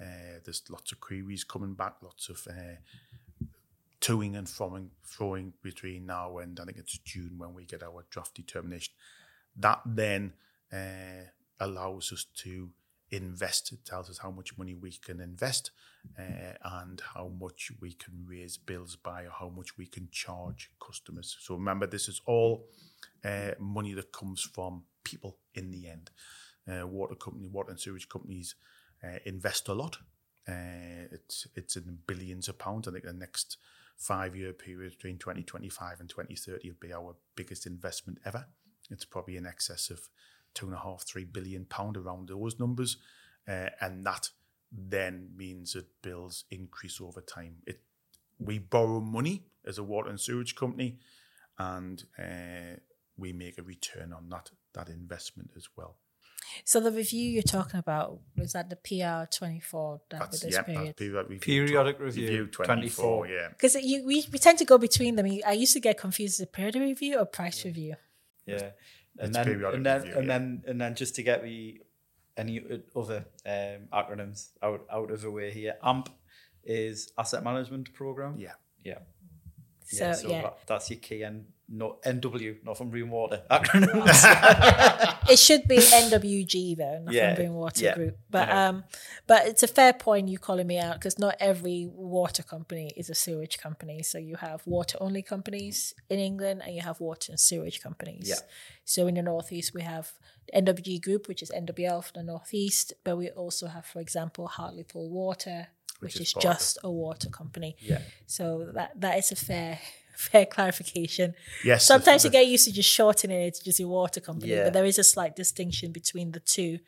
Uh, 0.00 0.40
there's 0.44 0.62
lots 0.70 0.92
of 0.92 1.00
queries 1.00 1.44
coming 1.44 1.74
back, 1.74 1.96
lots 2.02 2.28
of 2.28 2.46
uh, 2.50 3.46
toing 4.00 4.36
and 4.36 4.48
throwing, 4.48 4.90
throwing 5.06 5.52
between 5.62 6.06
now 6.06 6.38
and 6.38 6.58
I 6.60 6.64
think 6.64 6.78
it's 6.78 6.98
June 6.98 7.34
when 7.38 7.54
we 7.54 7.64
get 7.64 7.82
our 7.82 8.04
draft 8.10 8.34
determination. 8.34 8.94
That 9.56 9.80
then 9.86 10.32
uh, 10.72 11.28
allows 11.60 12.12
us 12.12 12.26
to 12.38 12.70
invest. 13.16 13.72
Tells 13.84 14.10
us 14.10 14.18
how 14.18 14.30
much 14.30 14.56
money 14.58 14.74
we 14.74 14.92
can 14.92 15.20
invest 15.20 15.70
uh, 16.18 16.54
and 16.64 17.02
how 17.14 17.30
much 17.40 17.70
we 17.80 17.92
can 17.92 18.24
raise 18.26 18.56
bills 18.56 18.96
by 18.96 19.24
or 19.24 19.30
how 19.30 19.48
much 19.48 19.76
we 19.76 19.86
can 19.86 20.08
charge 20.10 20.70
customers. 20.84 21.36
So 21.40 21.54
remember, 21.54 21.86
this 21.86 22.08
is 22.08 22.20
all 22.26 22.66
uh, 23.24 23.52
money 23.58 23.94
that 23.94 24.12
comes 24.12 24.42
from 24.42 24.82
people 25.04 25.38
in 25.54 25.70
the 25.70 25.88
end. 25.88 26.10
Uh, 26.66 26.86
water 26.86 27.14
company, 27.14 27.46
water 27.46 27.70
and 27.70 27.80
sewage 27.80 28.08
companies 28.08 28.54
uh, 29.02 29.18
invest 29.26 29.68
a 29.68 29.74
lot. 29.74 29.98
Uh, 30.48 31.08
it's 31.10 31.46
it's 31.54 31.76
in 31.76 31.98
billions 32.06 32.48
of 32.48 32.58
pounds. 32.58 32.88
I 32.88 32.92
think 32.92 33.04
the 33.04 33.12
next 33.12 33.58
five 33.96 34.34
year 34.36 34.52
period 34.52 34.92
between 34.92 35.18
2025 35.18 36.00
and 36.00 36.08
2030 36.08 36.68
will 36.68 36.76
be 36.80 36.92
our 36.92 37.16
biggest 37.36 37.66
investment 37.66 38.18
ever. 38.24 38.46
It's 38.90 39.04
probably 39.04 39.36
in 39.36 39.46
excess 39.46 39.90
of 39.90 40.08
two 40.54 40.66
and 40.66 40.74
a 40.74 40.78
half, 40.78 41.04
three 41.06 41.24
billion 41.24 41.64
pound 41.64 41.96
around 41.96 42.28
those 42.28 42.58
numbers, 42.58 42.96
uh, 43.48 43.68
and 43.80 44.04
that 44.06 44.30
then 44.72 45.30
means 45.36 45.72
that 45.74 45.86
bills 46.02 46.44
increase 46.50 47.00
over 47.00 47.20
time. 47.20 47.56
It 47.66 47.80
we 48.38 48.58
borrow 48.58 49.00
money 49.00 49.44
as 49.64 49.78
a 49.78 49.82
water 49.82 50.10
and 50.10 50.20
sewage 50.20 50.54
company, 50.56 50.98
and 51.58 52.02
uh, 52.18 52.76
we 53.16 53.32
make 53.32 53.58
a 53.58 53.62
return 53.62 54.12
on 54.12 54.28
that 54.30 54.50
that 54.74 54.88
investment 54.88 55.50
as 55.56 55.68
well. 55.76 55.96
So 56.64 56.80
the 56.80 56.92
review 56.92 57.30
you're 57.30 57.42
talking 57.42 57.80
about 57.80 58.18
was 58.36 58.52
that 58.52 58.68
the 58.68 58.76
PR 58.76 59.28
twenty 59.34 59.60
four 59.60 60.00
That's 60.10 60.40
this 60.40 60.54
yeah, 60.54 60.62
period. 60.62 60.86
that's 60.88 60.98
period 60.98 61.26
review, 61.28 61.66
Periodic 61.66 62.00
review, 62.00 62.46
24, 62.46 62.66
24. 62.66 63.26
yeah. 63.28 63.48
Because 63.48 63.74
you 63.76 64.04
we, 64.04 64.26
we 64.32 64.38
tend 64.38 64.58
to 64.58 64.64
go 64.64 64.78
between 64.78 65.16
them. 65.16 65.26
I 65.46 65.52
used 65.52 65.72
to 65.74 65.80
get 65.80 65.98
confused: 65.98 66.34
is 66.34 66.40
it 66.40 66.52
periodic 66.52 66.82
review 66.82 67.18
or 67.18 67.24
price 67.24 67.64
review? 67.64 67.94
Yeah, 68.46 68.70
and 69.18 69.28
It's 69.28 69.36
then 69.36 69.44
periodic 69.46 69.76
and 69.76 69.86
then 69.86 70.00
review, 70.02 70.14
and 70.18 70.26
yeah. 70.26 70.38
then 70.38 70.62
and 70.66 70.80
then 70.80 70.94
just 70.94 71.14
to 71.16 71.22
get 71.22 71.42
the 71.42 71.80
any 72.36 72.60
other 72.96 73.26
um, 73.46 73.88
acronyms 73.92 74.48
out 74.62 74.84
out 74.90 75.10
of 75.10 75.20
the 75.22 75.30
way 75.30 75.50
here, 75.52 75.76
AMP 75.82 76.08
is 76.64 77.12
asset 77.18 77.44
management 77.44 77.92
program. 77.92 78.36
Yeah. 78.38 78.52
yeah, 78.82 78.98
So 79.84 79.96
yeah. 80.04 80.08
yeah, 80.08 80.12
So 80.14 80.28
That, 80.28 80.58
that's 80.66 80.90
your 80.90 80.98
key 80.98 81.22
N, 81.24 81.46
no, 81.76 81.98
NW 82.06 82.64
not 82.64 82.78
from 82.78 82.90
Northumbrian 82.90 83.10
Water 83.10 83.42
acronyms. 83.50 84.22
it 85.30 85.38
should 85.38 85.66
be 85.66 85.78
NWG 85.78 86.76
though, 86.76 86.98
Northumbrian 87.04 87.52
Yeah, 87.52 87.58
Water 87.58 87.84
yeah, 87.84 87.94
Group. 87.94 88.18
But 88.30 88.48
know. 88.48 88.56
um, 88.56 88.84
but 89.26 89.46
it's 89.46 89.62
a 89.62 89.68
fair 89.68 89.92
point 89.92 90.28
you 90.28 90.38
calling 90.38 90.66
me 90.66 90.78
out 90.78 90.94
because 90.94 91.18
not 91.18 91.34
every 91.40 91.88
water 91.92 92.42
company 92.42 92.92
is 92.96 93.10
a 93.10 93.14
sewage 93.14 93.58
company. 93.58 94.02
So 94.02 94.18
you 94.18 94.36
have 94.36 94.66
water 94.66 94.98
only 95.00 95.22
companies 95.22 95.94
in 96.08 96.18
England, 96.18 96.62
and 96.64 96.74
you 96.74 96.82
have 96.82 97.00
water 97.00 97.32
and 97.32 97.40
sewage 97.40 97.80
companies. 97.82 98.26
Yeah. 98.28 98.36
So 98.84 99.06
in 99.06 99.14
the 99.14 99.22
northeast 99.22 99.74
we 99.74 99.82
have 99.82 100.12
NWG 100.54 101.02
Group, 101.02 101.26
which 101.28 101.42
is 101.42 101.50
NWL 101.50 102.04
for 102.04 102.12
the 102.12 102.22
northeast, 102.22 102.92
but 103.02 103.16
we 103.16 103.30
also 103.30 103.66
have, 103.66 103.86
for 103.86 104.00
example, 104.00 104.46
Hartlepool 104.46 105.08
Water, 105.10 105.68
which, 106.00 106.14
Which 106.14 106.20
is 106.20 106.28
is, 106.28 106.34
just 106.34 106.78
a 106.84 106.90
water 106.90 107.30
company. 107.30 107.76
yeah, 107.80 108.02
So 108.26 108.70
that 108.74 109.00
that 109.00 109.16
is 109.18 109.32
a 109.32 109.36
fair 109.36 109.78
fair 110.30 110.46
clarification. 110.46 111.34
Yes. 111.64 111.84
Sometimes 111.84 112.24
you 112.24 112.30
get 112.30 112.46
used 112.46 112.64
to 112.66 112.72
just 112.72 112.88
shortening 112.90 113.40
it 113.40 113.54
to 113.54 113.64
just 113.64 113.80
a 113.80 113.86
water 113.88 114.20
company, 114.20 114.52
Yeah. 114.52 114.64
but 114.64 114.72
there 114.72 114.84
is 114.84 114.98
a 114.98 115.04
slight 115.04 115.36
distinction 115.36 115.92
between 115.92 116.32
the 116.32 116.40
two. 116.40 116.78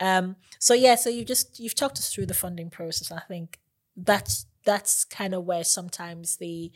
Um, 0.00 0.36
so 0.58 0.72
yeah, 0.74 0.94
so 0.94 1.10
you've 1.10 1.26
just 1.26 1.60
you've 1.60 1.74
talked 1.74 1.98
us 1.98 2.12
through 2.12 2.26
the 2.26 2.34
funding 2.34 2.70
process. 2.70 3.12
I 3.12 3.20
think 3.20 3.58
that's 3.96 4.46
that's 4.64 5.04
kind 5.04 5.34
of 5.34 5.44
where 5.44 5.64
sometimes 5.64 6.36
the 6.36 6.70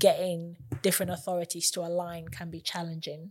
getting 0.00 0.56
different 0.82 1.12
authorities 1.12 1.70
to 1.70 1.80
align 1.80 2.26
can 2.28 2.50
be 2.50 2.60
challenging. 2.60 3.30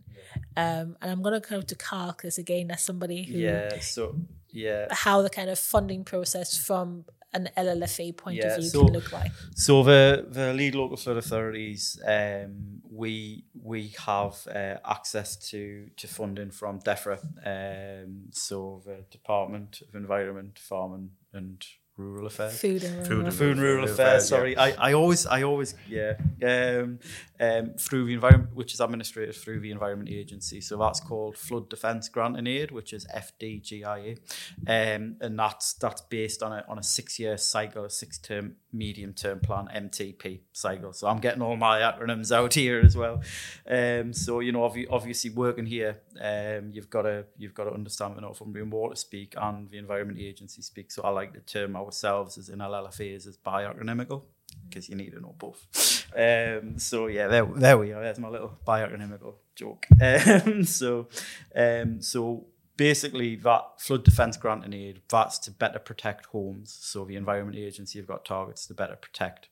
Um, 0.56 0.96
and 1.02 1.10
I'm 1.10 1.22
going 1.22 1.38
to 1.38 1.46
go 1.46 1.60
to 1.60 1.74
Carl 1.74 2.12
because 2.16 2.38
again, 2.38 2.70
as 2.70 2.82
somebody 2.82 3.24
who 3.24 3.38
yeah. 3.38 3.78
So 3.80 4.16
yeah, 4.50 4.86
how 4.90 5.20
the 5.20 5.28
kind 5.30 5.50
of 5.50 5.58
funding 5.58 6.02
process 6.04 6.56
from 6.56 7.04
an 7.32 7.48
LLFA 7.56 8.16
point 8.16 8.36
Yeah, 8.38 8.46
of 8.54 8.60
view 8.60 8.68
so- 8.70 8.84
can 8.84 8.92
look 8.94 9.12
like. 9.12 9.32
So 9.54 9.82
the 9.82 10.26
the 10.28 10.52
lead 10.54 10.74
local 10.74 10.96
flood 10.96 11.16
authorities, 11.16 12.00
um, 12.06 12.80
we 12.90 13.44
we 13.62 13.94
have 14.06 14.34
uh, 14.48 14.76
access 14.84 15.36
to 15.50 15.88
to 15.96 16.06
funding 16.08 16.50
from 16.50 16.80
DEFRA, 16.80 17.18
um, 17.44 18.24
so 18.32 18.82
the 18.86 19.04
Department 19.10 19.82
of 19.88 19.94
Environment, 19.94 20.58
Farming 20.58 21.10
and 21.32 21.64
Rural 21.96 22.26
Affairs. 22.26 22.58
Food 22.60 22.84
and 22.84 23.06
Food 23.06 23.10
rural. 23.10 23.26
and 23.26 23.34
Food 23.34 23.50
and 23.52 23.60
Rural 23.60 23.74
Rural 23.76 23.90
Affairs. 23.90 24.30
Affairs, 24.30 24.30
yeah. 24.30 24.36
Sorry, 24.36 24.56
I, 24.56 24.90
I 24.90 24.92
always 24.92 25.26
I 25.26 25.42
always 25.42 25.74
yeah 25.88 26.14
um, 26.44 26.98
um, 27.40 27.74
through 27.78 28.06
the 28.06 28.14
environment, 28.14 28.54
which 28.54 28.74
is 28.74 28.80
administrated 28.80 29.34
through 29.34 29.60
the 29.60 29.70
Environment 29.70 30.10
Agency. 30.10 30.60
So 30.60 30.76
that's 30.76 31.00
called 31.00 31.38
Flood 31.38 31.70
Defence 31.70 32.08
Grant 32.08 32.36
and 32.36 32.46
Aid, 32.46 32.70
which 32.70 32.92
is 32.92 33.06
FDGIA, 33.06 34.18
um, 34.66 35.16
and 35.20 35.38
that's 35.38 35.74
that's 35.74 36.02
based 36.02 36.42
on 36.42 36.52
a 36.52 36.64
on 36.68 36.78
a 36.78 36.82
six 36.82 37.18
year 37.18 37.38
cycle, 37.38 37.84
a 37.84 37.90
six 37.90 38.18
term 38.18 38.56
medium 38.72 39.14
term 39.14 39.40
plan 39.40 39.68
MTP 39.74 40.40
cycle. 40.52 40.92
So 40.92 41.08
I'm 41.08 41.18
getting 41.18 41.40
all 41.40 41.56
my 41.56 41.80
acronyms 41.80 42.30
out 42.30 42.54
here 42.54 42.80
as 42.84 42.96
well. 42.96 43.22
Um, 43.68 44.12
so 44.12 44.40
you 44.40 44.52
know, 44.52 44.60
obvi- 44.60 44.88
obviously 44.90 45.30
working 45.30 45.66
here, 45.66 46.00
um, 46.20 46.70
you've 46.72 46.90
got 46.90 47.02
to 47.02 47.24
you've 47.38 47.54
got 47.54 47.64
to 47.64 47.72
understand 47.72 48.16
the 48.16 48.20
Northumbrian 48.20 48.70
Water 48.70 48.96
speak 48.96 49.34
and 49.40 49.68
the 49.70 49.78
Environment 49.78 50.18
Agency 50.18 50.60
speak. 50.62 50.90
So 50.90 51.02
I 51.02 51.10
like 51.10 51.32
the 51.32 51.40
term 51.40 51.74
ourselves 51.86 52.36
as 52.38 52.48
in 52.48 52.58
LLFAs 52.58 53.26
as 53.26 53.38
biacronymical 53.38 54.24
because 54.68 54.88
you 54.88 54.96
need 54.96 55.10
to 55.10 55.20
know 55.20 55.34
both. 55.38 55.66
Um, 56.14 56.78
so 56.78 57.06
yeah, 57.06 57.28
there, 57.28 57.44
there 57.44 57.78
we 57.78 57.92
are. 57.92 58.02
There's 58.02 58.18
my 58.18 58.28
little 58.28 58.58
biacronymical 58.66 59.34
joke. 59.54 59.86
Um, 60.00 60.64
so, 60.64 61.08
um, 61.54 62.00
so 62.02 62.46
basically, 62.76 63.36
that 63.36 63.80
flood 63.80 64.04
defence 64.04 64.36
grant 64.36 64.64
and 64.64 64.74
aid 64.74 65.02
that's 65.08 65.38
to 65.40 65.50
better 65.50 65.78
protect 65.78 66.26
homes. 66.26 66.76
So 66.80 67.04
the 67.04 67.16
Environment 67.16 67.58
Agency 67.58 67.98
have 67.98 68.06
got 68.06 68.24
targets 68.24 68.66
to 68.66 68.74
better 68.74 68.96
protect 68.96 69.48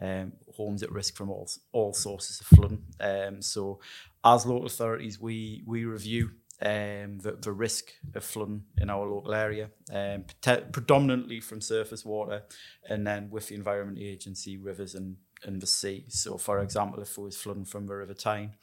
um, 0.00 0.32
homes 0.56 0.82
at 0.82 0.90
risk 0.90 1.16
from 1.16 1.30
all 1.30 1.48
all 1.72 1.92
sources 1.92 2.40
of 2.40 2.46
flooding. 2.46 2.84
Um, 3.00 3.42
so, 3.42 3.80
as 4.24 4.46
local 4.46 4.66
authorities, 4.66 5.20
we 5.20 5.62
we 5.66 5.84
review 5.84 6.30
um, 6.64 7.18
the, 7.18 7.36
the 7.40 7.52
risk 7.52 7.92
of 8.14 8.24
flooding 8.24 8.64
in 8.78 8.88
our 8.88 9.06
local 9.06 9.34
area, 9.34 9.70
um, 9.92 10.24
pre- 10.40 10.64
predominantly 10.72 11.40
from 11.40 11.60
surface 11.60 12.04
water, 12.04 12.44
and 12.88 13.06
then 13.06 13.30
with 13.30 13.48
the 13.48 13.56
Environment 13.56 13.98
Agency, 14.00 14.56
rivers 14.56 14.94
and, 14.94 15.16
and 15.44 15.60
the 15.60 15.66
sea. 15.66 16.04
So, 16.08 16.38
for 16.38 16.60
example, 16.60 17.02
if 17.02 17.18
it 17.18 17.20
was 17.20 17.36
flooding 17.36 17.64
from 17.64 17.86
the 17.86 17.94
River 17.94 18.14
Tyne, 18.14 18.54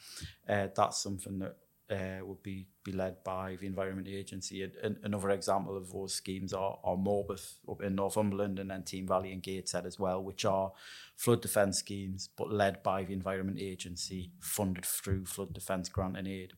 uh, 0.48 0.68
that's 0.74 1.04
something 1.04 1.40
that 1.40 1.58
uh, 1.90 2.24
would 2.24 2.44
be, 2.44 2.68
be 2.84 2.92
led 2.92 3.24
by 3.24 3.58
the 3.60 3.66
Environment 3.66 4.08
Agency. 4.08 4.64
And, 4.84 4.98
another 5.04 5.32
example 5.32 5.76
of 5.76 5.92
those 5.92 6.14
schemes 6.14 6.54
are, 6.54 6.78
are 6.84 6.96
Morpeth 6.96 7.56
up 7.70 7.82
in 7.82 7.96
Northumberland 7.96 8.60
and 8.60 8.70
then 8.70 8.84
Team 8.84 9.08
Valley 9.08 9.32
and 9.32 9.42
Gateshead 9.42 9.86
as 9.86 9.98
well, 9.98 10.24
which 10.24 10.46
are 10.46 10.72
flood 11.16 11.42
defence 11.42 11.80
schemes, 11.80 12.30
but 12.38 12.52
led 12.52 12.84
by 12.84 13.04
the 13.04 13.14
Environment 13.14 13.58
Agency, 13.60 14.32
funded 14.40 14.86
through 14.86 15.26
flood 15.26 15.54
defence 15.54 15.90
grant 15.90 16.16
and 16.16 16.28
aid. 16.28 16.54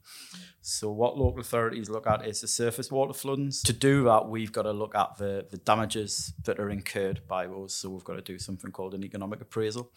So 0.61 0.91
what 0.91 1.17
local 1.17 1.39
authorities 1.39 1.89
look 1.89 2.07
at 2.07 2.27
is 2.27 2.41
the 2.41 2.47
surface 2.47 2.91
water 2.91 3.13
floodings. 3.13 3.61
To 3.63 3.73
do 3.73 4.03
that, 4.03 4.27
we've 4.27 4.51
got 4.51 4.63
to 4.63 4.73
look 4.73 4.95
at 4.95 5.17
the, 5.17 5.47
the 5.49 5.57
damages 5.57 6.33
that 6.43 6.59
are 6.59 6.69
incurred 6.69 7.21
by 7.27 7.47
those. 7.47 7.73
So 7.73 7.89
we've 7.89 8.03
got 8.03 8.15
to 8.15 8.21
do 8.21 8.37
something 8.37 8.71
called 8.71 8.93
an 8.93 9.03
economic 9.03 9.41
appraisal. 9.41 9.91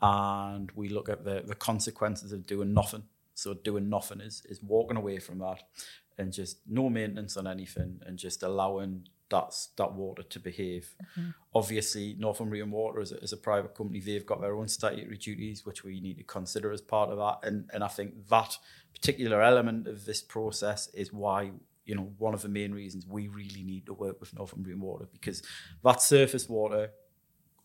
And 0.00 0.70
we 0.74 0.88
look 0.88 1.08
at 1.08 1.24
the, 1.24 1.42
the 1.46 1.54
consequences 1.54 2.32
of 2.32 2.46
doing 2.46 2.74
nothing. 2.74 3.04
So 3.42 3.54
doing 3.54 3.88
nothing 3.88 4.20
is, 4.20 4.42
is 4.48 4.62
walking 4.62 4.96
away 4.96 5.18
from 5.18 5.38
that 5.38 5.62
and 6.18 6.32
just 6.32 6.58
no 6.68 6.88
maintenance 6.88 7.36
on 7.36 7.46
anything 7.46 8.00
and 8.06 8.18
just 8.18 8.42
allowing 8.42 9.08
that's 9.32 9.68
that 9.78 9.94
water 9.94 10.22
to 10.22 10.38
behave. 10.38 10.94
Mm-hmm. 11.18 11.30
Obviously, 11.54 12.14
Northumbrian 12.18 12.70
Water 12.70 13.00
is 13.00 13.12
a, 13.12 13.22
as 13.22 13.32
a 13.32 13.36
private 13.38 13.74
company, 13.74 13.98
they've 13.98 14.26
got 14.26 14.42
their 14.42 14.54
own 14.54 14.68
statutory 14.68 15.16
duties, 15.16 15.64
which 15.64 15.82
we 15.82 16.00
need 16.00 16.18
to 16.18 16.24
consider 16.24 16.70
as 16.70 16.82
part 16.82 17.10
of 17.10 17.16
that. 17.16 17.48
And 17.48 17.68
and 17.72 17.82
I 17.82 17.88
think 17.88 18.28
that 18.28 18.58
particular 18.94 19.42
element 19.42 19.88
of 19.88 20.04
this 20.04 20.20
process 20.20 20.88
is 20.94 21.12
why 21.12 21.52
you 21.84 21.94
know 21.94 22.12
one 22.18 22.34
of 22.34 22.42
the 22.42 22.48
main 22.48 22.72
reasons 22.72 23.06
we 23.06 23.28
really 23.28 23.62
need 23.62 23.86
to 23.86 23.94
work 23.94 24.20
with 24.20 24.36
Northumbrian 24.36 24.80
Water 24.80 25.08
because 25.10 25.42
that 25.82 26.02
surface 26.02 26.48
water 26.48 26.90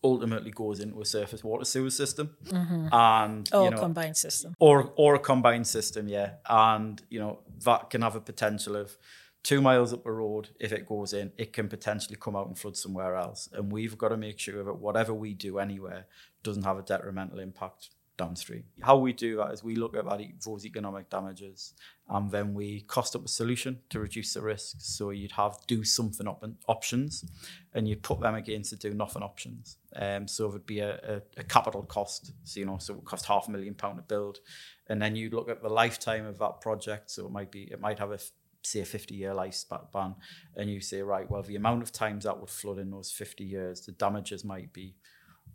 ultimately 0.02 0.50
goes 0.50 0.80
into 0.80 1.00
a 1.00 1.04
surface 1.04 1.42
water 1.42 1.64
sewer 1.64 1.90
system 1.90 2.36
mm-hmm. 2.44 2.88
and 2.92 3.48
Or 3.52 3.64
you 3.64 3.70
know 3.70 3.78
combined 3.78 4.16
system. 4.16 4.54
or 4.58 4.92
or 4.96 5.14
a 5.14 5.18
combined 5.18 5.66
system, 5.66 6.08
yeah. 6.08 6.34
And 6.48 7.02
you 7.10 7.18
know 7.18 7.40
that 7.64 7.90
can 7.90 8.02
have 8.02 8.14
a 8.14 8.20
potential 8.20 8.76
of 8.76 8.96
two 9.42 9.60
miles 9.60 9.92
up 9.92 10.04
the 10.04 10.10
road. 10.10 10.50
If 10.60 10.72
it 10.72 10.86
goes 10.86 11.12
in, 11.12 11.32
it 11.36 11.52
can 11.52 11.68
potentially 11.68 12.16
come 12.20 12.36
out 12.36 12.46
and 12.46 12.58
flood 12.58 12.76
somewhere 12.76 13.16
else. 13.16 13.48
And 13.52 13.72
we've 13.72 13.96
got 13.96 14.08
to 14.10 14.16
make 14.16 14.38
sure 14.38 14.62
that 14.64 14.74
whatever 14.74 15.14
we 15.14 15.34
do 15.34 15.58
anywhere 15.58 16.06
doesn't 16.42 16.64
have 16.64 16.78
a 16.78 16.82
detrimental 16.82 17.38
impact 17.38 17.90
downstream. 18.18 18.64
How 18.82 18.98
we 18.98 19.14
do 19.14 19.36
that 19.36 19.52
is 19.52 19.64
we 19.64 19.76
look 19.76 19.96
at 19.96 20.04
that, 20.04 20.20
those 20.44 20.66
economic 20.66 21.08
damages, 21.08 21.72
and 22.10 22.30
then 22.30 22.52
we 22.52 22.82
cost 22.82 23.16
up 23.16 23.24
a 23.24 23.28
solution 23.28 23.78
to 23.88 24.00
reduce 24.00 24.34
the 24.34 24.42
risk. 24.42 24.76
So 24.80 25.10
you'd 25.10 25.32
have 25.32 25.56
do 25.66 25.84
something 25.84 26.28
op- 26.28 26.44
options, 26.66 27.24
and 27.72 27.88
you'd 27.88 28.02
put 28.02 28.20
them 28.20 28.34
against 28.34 28.70
the 28.70 28.76
do 28.76 28.92
nothing 28.92 29.22
options. 29.22 29.78
Um, 29.96 30.28
so 30.28 30.46
it 30.46 30.52
would 30.52 30.66
be 30.66 30.80
a, 30.80 30.96
a, 30.96 31.40
a 31.40 31.44
capital 31.44 31.82
cost. 31.82 32.32
So 32.44 32.60
you 32.60 32.66
know, 32.66 32.76
so 32.78 32.92
it 32.92 32.96
would 32.96 33.06
cost 33.06 33.24
half 33.24 33.48
a 33.48 33.50
million 33.50 33.74
pound 33.74 33.96
to 33.96 34.02
build, 34.02 34.40
and 34.88 35.00
then 35.00 35.16
you'd 35.16 35.32
look 35.32 35.48
at 35.48 35.62
the 35.62 35.70
lifetime 35.70 36.26
of 36.26 36.38
that 36.40 36.60
project. 36.60 37.10
So 37.10 37.26
it 37.26 37.32
might 37.32 37.50
be 37.50 37.62
it 37.70 37.80
might 37.80 37.98
have 37.98 38.12
a 38.12 38.18
say 38.62 38.80
a 38.80 38.84
50 38.84 39.14
year 39.14 39.32
lifespan 39.32 40.16
and 40.56 40.68
you 40.68 40.80
say 40.80 41.00
right 41.00 41.30
well 41.30 41.42
the 41.42 41.54
amount 41.54 41.80
of 41.80 41.92
times 41.92 42.24
that 42.24 42.38
would 42.38 42.50
flood 42.50 42.78
in 42.78 42.90
those 42.90 43.10
50 43.10 43.44
years 43.44 43.82
the 43.82 43.92
damages 43.92 44.44
might 44.44 44.72
be 44.72 44.96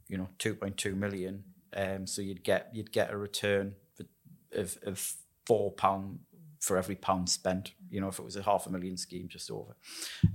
you 0.07 0.17
know 0.17 0.29
2.2 0.39 0.95
million 0.95 1.43
um 1.75 2.07
so 2.07 2.21
you'd 2.21 2.43
get 2.43 2.69
you'd 2.73 2.91
get 2.91 3.11
a 3.11 3.17
return 3.17 3.73
of, 4.53 4.77
of 4.85 5.13
four 5.45 5.71
pound 5.71 6.19
for 6.59 6.77
every 6.77 6.95
pound 6.95 7.29
spent 7.29 7.73
you 7.89 7.99
know 7.99 8.07
if 8.07 8.19
it 8.19 8.25
was 8.25 8.35
a 8.35 8.43
half 8.43 8.65
a 8.67 8.69
million 8.69 8.97
scheme 8.97 9.27
just 9.27 9.51
over. 9.51 9.75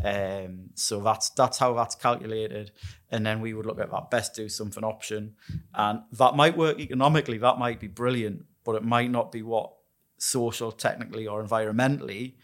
Um 0.04 0.70
so 0.74 1.00
that's 1.00 1.30
that's 1.30 1.58
how 1.58 1.74
that's 1.74 1.94
calculated. 1.94 2.72
And 3.10 3.24
then 3.24 3.40
we 3.40 3.54
would 3.54 3.66
look 3.66 3.80
at 3.80 3.90
that 3.90 4.10
best 4.10 4.34
do 4.34 4.48
something 4.48 4.84
option. 4.84 5.34
And 5.74 6.02
that 6.12 6.34
might 6.36 6.56
work 6.56 6.78
economically 6.78 7.38
that 7.38 7.58
might 7.58 7.80
be 7.80 7.88
brilliant 7.88 8.44
but 8.64 8.74
it 8.74 8.84
might 8.84 9.10
not 9.10 9.32
be 9.32 9.42
what 9.42 9.72
social 10.18 10.70
technically 10.72 11.26
or 11.26 11.42
environmentally 11.42 12.34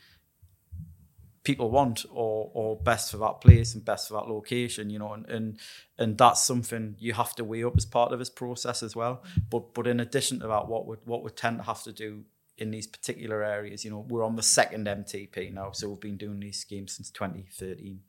people 1.45 1.71
want 1.71 2.05
or 2.11 2.51
or 2.55 2.77
best 2.77 3.11
for 3.11 3.19
that 3.19 3.41
place 3.41 3.75
and 3.75 3.85
best 3.85 4.09
for 4.09 4.15
that 4.15 4.29
location 4.29 4.91
you 4.91 4.99
know 4.99 5.13
and 5.13 5.27
and, 5.29 5.59
and 5.99 6.19
that's 6.19 6.43
something 6.43 6.97
you 6.99 7.13
have 7.13 7.35
to 7.35 7.45
weigh 7.45 7.63
up 7.63 7.77
as 7.77 7.85
part 7.85 8.13
of 8.13 8.19
this 8.19 8.31
process 8.31 8.83
as 8.83 8.97
well. 8.97 9.23
But 9.51 9.75
but 9.75 9.87
in 9.87 10.01
addition 10.01 10.41
to 10.41 10.49
that 10.49 10.69
what 10.69 10.87
would 10.87 11.01
what 11.05 11.23
we 11.23 11.31
tend 11.31 11.59
to 11.59 11.65
have 11.65 11.83
to 11.85 11.93
do 11.93 12.25
in 12.57 12.71
these 12.71 12.87
particular 12.87 13.43
areas 13.43 13.85
you 13.85 13.91
know 13.91 14.05
we're 14.09 14.25
on 14.25 14.37
the 14.37 14.43
second 14.43 14.87
mtp 14.87 15.53
now 15.53 15.73
so 15.73 15.89
we've 15.89 16.01
been 16.01 16.17
doing 16.17 16.39
these 16.39 16.59
schemes 16.59 16.93
since 16.93 17.11
2013 17.11 18.01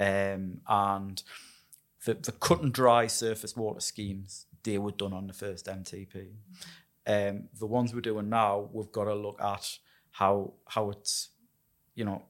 um, 0.00 0.60
and 0.68 1.22
the, 2.04 2.14
the 2.14 2.32
cut 2.32 2.60
and 2.60 2.72
dry 2.72 3.06
surface 3.06 3.56
water 3.56 3.80
schemes 3.80 4.46
they 4.64 4.78
were 4.78 4.90
done 4.90 5.12
on 5.12 5.28
the 5.28 5.32
first 5.32 5.66
mtp 5.66 6.26
um, 7.06 7.44
the 7.58 7.66
ones 7.66 7.94
we're 7.94 8.00
doing 8.00 8.28
now 8.28 8.68
we've 8.72 8.90
got 8.90 9.04
to 9.04 9.14
look 9.14 9.40
at 9.40 9.78
how 10.10 10.54
how 10.66 10.90
it's 10.90 11.28
you 11.94 12.04
know 12.04 12.22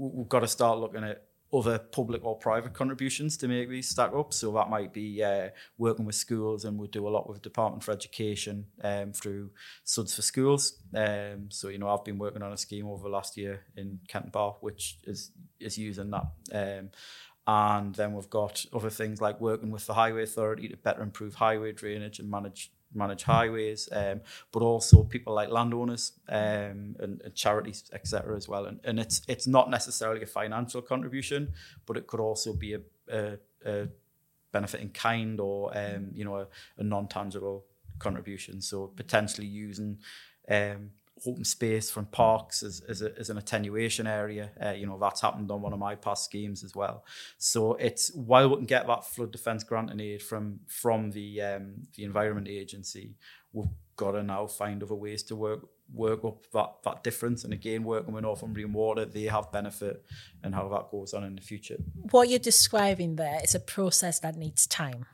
we've 0.00 0.28
got 0.28 0.40
to 0.40 0.48
start 0.48 0.78
looking 0.78 1.04
at 1.04 1.24
other 1.52 1.78
public 1.78 2.24
or 2.24 2.36
private 2.38 2.72
contributions 2.72 3.36
to 3.36 3.48
make 3.48 3.68
these 3.68 3.88
stack 3.88 4.12
up. 4.14 4.32
So 4.32 4.52
that 4.52 4.70
might 4.70 4.92
be 4.92 5.22
uh, 5.22 5.48
working 5.78 6.04
with 6.04 6.14
schools, 6.14 6.64
and 6.64 6.78
we 6.78 6.88
do 6.88 7.06
a 7.06 7.10
lot 7.10 7.28
with 7.28 7.42
Department 7.42 7.82
for 7.82 7.92
Education 7.92 8.66
um, 8.82 9.12
through 9.12 9.50
Suds 9.84 10.14
for 10.14 10.22
Schools. 10.22 10.80
Um, 10.94 11.48
so 11.50 11.68
you 11.68 11.78
know, 11.78 11.88
I've 11.88 12.04
been 12.04 12.18
working 12.18 12.42
on 12.42 12.52
a 12.52 12.56
scheme 12.56 12.86
over 12.86 13.02
the 13.02 13.08
last 13.08 13.36
year 13.36 13.64
in 13.76 14.00
Kenton 14.08 14.30
Bar, 14.30 14.56
which 14.60 14.98
is 15.04 15.32
is 15.58 15.76
using 15.76 16.10
that. 16.10 16.26
Um, 16.52 16.90
and 17.46 17.94
then 17.94 18.12
we've 18.12 18.30
got 18.30 18.64
other 18.72 18.90
things 18.90 19.20
like 19.20 19.40
working 19.40 19.70
with 19.70 19.86
the 19.86 19.94
Highway 19.94 20.22
Authority 20.22 20.68
to 20.68 20.76
better 20.76 21.02
improve 21.02 21.34
highway 21.34 21.72
drainage 21.72 22.20
and 22.20 22.30
manage 22.30 22.70
manage 22.94 23.22
highways, 23.22 23.88
um, 23.92 24.20
but 24.52 24.62
also 24.62 25.04
people 25.04 25.34
like 25.34 25.50
landowners 25.50 26.12
um, 26.28 26.96
and, 26.98 27.20
and 27.24 27.34
charities, 27.34 27.84
etc. 27.92 28.36
as 28.36 28.48
well. 28.48 28.66
And, 28.66 28.80
and 28.84 28.98
it's 28.98 29.22
it's 29.28 29.46
not 29.46 29.70
necessarily 29.70 30.22
a 30.22 30.26
financial 30.26 30.82
contribution, 30.82 31.52
but 31.86 31.96
it 31.96 32.06
could 32.06 32.20
also 32.20 32.52
be 32.52 32.74
a, 32.74 32.80
a, 33.12 33.38
a 33.64 33.88
benefit 34.52 34.80
in 34.80 34.90
kind 34.90 35.40
or 35.40 35.76
um, 35.76 36.10
you 36.14 36.24
know 36.24 36.36
a, 36.36 36.46
a 36.78 36.82
non 36.82 37.08
tangible 37.08 37.64
contribution. 37.98 38.60
So 38.60 38.88
potentially 38.88 39.46
using 39.46 39.98
um, 40.48 40.90
open 41.26 41.44
space 41.44 41.90
from 41.90 42.06
parks 42.06 42.62
as, 42.62 42.82
as, 42.88 43.02
a, 43.02 43.16
as 43.18 43.30
an 43.30 43.38
attenuation 43.38 44.06
area. 44.06 44.50
Uh, 44.62 44.70
you 44.70 44.86
know, 44.86 44.98
that's 44.98 45.20
happened 45.20 45.50
on 45.50 45.62
one 45.62 45.72
of 45.72 45.78
my 45.78 45.94
past 45.94 46.24
schemes 46.24 46.64
as 46.64 46.74
well. 46.74 47.04
So 47.38 47.74
it's 47.74 48.12
while 48.14 48.48
we 48.48 48.56
can 48.56 48.66
get 48.66 48.86
that 48.86 49.06
flood 49.06 49.32
defence 49.32 49.64
grant 49.64 49.90
and 49.90 50.00
aid 50.00 50.22
from 50.22 50.60
from 50.66 51.10
the 51.10 51.42
um, 51.42 51.82
the 51.94 52.04
Environment 52.04 52.48
Agency, 52.48 53.16
we've 53.52 53.68
got 53.96 54.12
to 54.12 54.22
now 54.22 54.46
find 54.46 54.82
other 54.82 54.94
ways 54.94 55.22
to 55.24 55.36
work 55.36 55.68
work 55.92 56.24
up 56.24 56.46
that, 56.52 56.70
that 56.84 57.02
difference. 57.02 57.44
And 57.44 57.52
again, 57.52 57.84
working 57.84 58.14
with 58.14 58.22
Northumbrian 58.22 58.72
Water, 58.72 59.04
they 59.04 59.24
have 59.24 59.50
benefit 59.52 60.04
and 60.42 60.54
how 60.54 60.68
that 60.68 60.90
goes 60.90 61.14
on 61.14 61.24
in 61.24 61.34
the 61.34 61.42
future. 61.42 61.76
What 62.10 62.28
you're 62.28 62.38
describing 62.38 63.16
there 63.16 63.40
is 63.42 63.54
a 63.54 63.60
process 63.60 64.20
that 64.20 64.36
needs 64.36 64.66
time. 64.66 65.06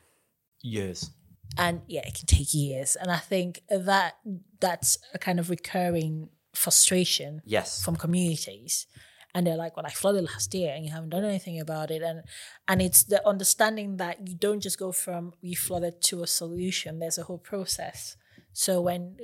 Years. 0.63 1.11
And 1.59 1.83
yeah, 1.87 2.01
it 2.07 2.15
can 2.15 2.27
take 2.27 2.53
years. 2.55 2.97
And 2.97 3.11
I 3.11 3.19
think 3.19 3.63
that 3.71 4.19
that's 4.61 4.99
a 5.15 5.19
kind 5.19 5.39
of 5.41 5.51
recurring 5.51 6.29
frustration 6.55 7.43
Yes. 7.45 7.83
from 7.85 7.97
communities. 7.97 8.87
And 9.35 9.47
they're 9.47 9.57
like, 9.57 9.77
"Well, 9.77 9.85
I 9.85 9.91
flooded 9.91 10.25
last 10.25 10.55
year, 10.55 10.73
and 10.75 10.83
you 10.87 10.91
haven't 10.93 11.11
done 11.11 11.25
anything 11.25 11.61
about 11.61 11.91
it." 11.91 12.01
And 12.03 12.23
and 12.67 12.81
it's 12.81 13.03
the 13.05 13.21
understanding 13.29 13.99
that 13.99 14.27
you 14.27 14.35
don't 14.35 14.61
just 14.61 14.79
go 14.79 14.93
from 14.93 15.35
you 15.43 15.57
flooded 15.57 16.01
to 16.09 16.23
a 16.23 16.27
solution. 16.27 16.99
There's 17.01 17.19
a 17.19 17.25
whole 17.25 17.39
process. 17.39 18.17
So 18.55 18.81
when, 18.81 19.17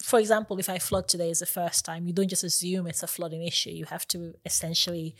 for 0.00 0.20
example, 0.20 0.58
if 0.60 0.68
I 0.68 0.78
flood 0.78 1.08
today 1.08 1.30
is 1.30 1.40
the 1.40 1.46
first 1.46 1.84
time, 1.84 2.06
you 2.06 2.12
don't 2.12 2.28
just 2.28 2.44
assume 2.44 2.86
it's 2.86 3.02
a 3.02 3.08
flooding 3.08 3.42
issue. 3.42 3.70
You 3.70 3.86
have 3.86 4.06
to 4.08 4.34
essentially 4.44 5.16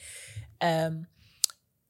um, 0.61 1.09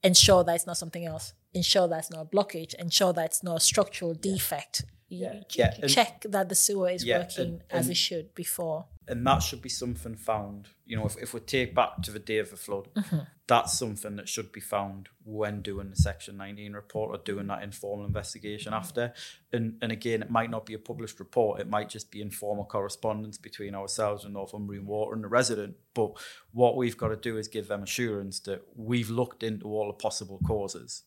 ensure 0.03 0.43
that 0.45 0.55
it's 0.55 0.67
not 0.67 0.79
something 0.79 1.05
else. 1.05 1.35
Ensure 1.57 1.89
that 1.89 1.99
it's 2.01 2.11
not 2.11 2.21
a 2.21 2.29
blockage. 2.37 2.75
Ensure 2.75 3.13
that 3.15 3.25
it's 3.25 3.43
not 3.43 3.57
a 3.57 3.61
structural 3.61 4.13
defect. 4.15 4.85
You 5.09 5.19
Yeah. 5.25 5.41
ch- 5.49 5.59
Yeah, 5.59 5.75
and- 5.83 5.91
check 5.91 6.25
that 6.29 6.49
the 6.49 6.55
sewer 6.55 6.91
is 6.91 7.05
Yeah, 7.05 7.21
working 7.21 7.47
and- 7.47 7.63
as 7.71 7.87
and- 7.87 7.93
it 7.93 7.97
should 7.97 8.35
before. 8.35 8.87
and 9.09 9.25
that 9.25 9.39
should 9.41 9.63
be 9.63 9.69
something 9.69 10.17
found. 10.17 10.69
You 10.85 10.97
know, 10.97 11.07
if, 11.07 11.17
if 11.23 11.33
we 11.33 11.39
take 11.41 11.77
back 11.77 12.03
to 12.03 12.11
the 12.11 12.19
day 12.19 12.39
of 12.39 12.51
the 12.51 12.57
flood, 12.57 12.89
mm-hmm. 12.93 13.21
that's 13.47 13.79
something 13.79 14.17
that 14.17 14.29
should 14.29 14.51
be 14.51 14.59
found 14.61 15.09
when 15.25 15.63
doing 15.63 15.91
the 15.91 15.97
Section 15.97 16.37
19 16.37 16.73
report 16.73 17.15
or 17.15 17.23
doing 17.23 17.47
that 17.47 17.63
informal 17.63 18.05
investigation 18.05 18.73
mm-hmm. 18.73 18.81
after. 18.85 19.13
And 19.53 19.79
and 19.81 19.93
again, 19.93 20.23
it 20.23 20.31
might 20.31 20.51
not 20.51 20.67
be 20.67 20.75
a 20.75 20.79
published 20.91 21.21
report. 21.21 21.61
It 21.61 21.69
might 21.69 21.89
just 21.89 22.11
be 22.11 22.21
informal 22.21 22.65
correspondence 22.65 23.39
between 23.39 23.77
ourselves 23.77 24.25
and 24.25 24.35
Northumbrian 24.35 24.87
Water 24.87 25.15
and 25.15 25.23
the 25.23 25.29
resident. 25.29 25.77
But 25.95 26.11
what 26.53 26.77
we've 26.77 26.99
got 26.99 27.09
to 27.11 27.17
do 27.17 27.39
is 27.39 27.47
give 27.47 27.69
them 27.69 27.85
assurance 27.85 28.41
that 28.41 28.63
we've 28.75 29.09
looked 29.21 29.45
into 29.45 29.67
all 29.67 29.87
the 29.87 29.93
possible 29.93 30.41
causes. 30.45 31.05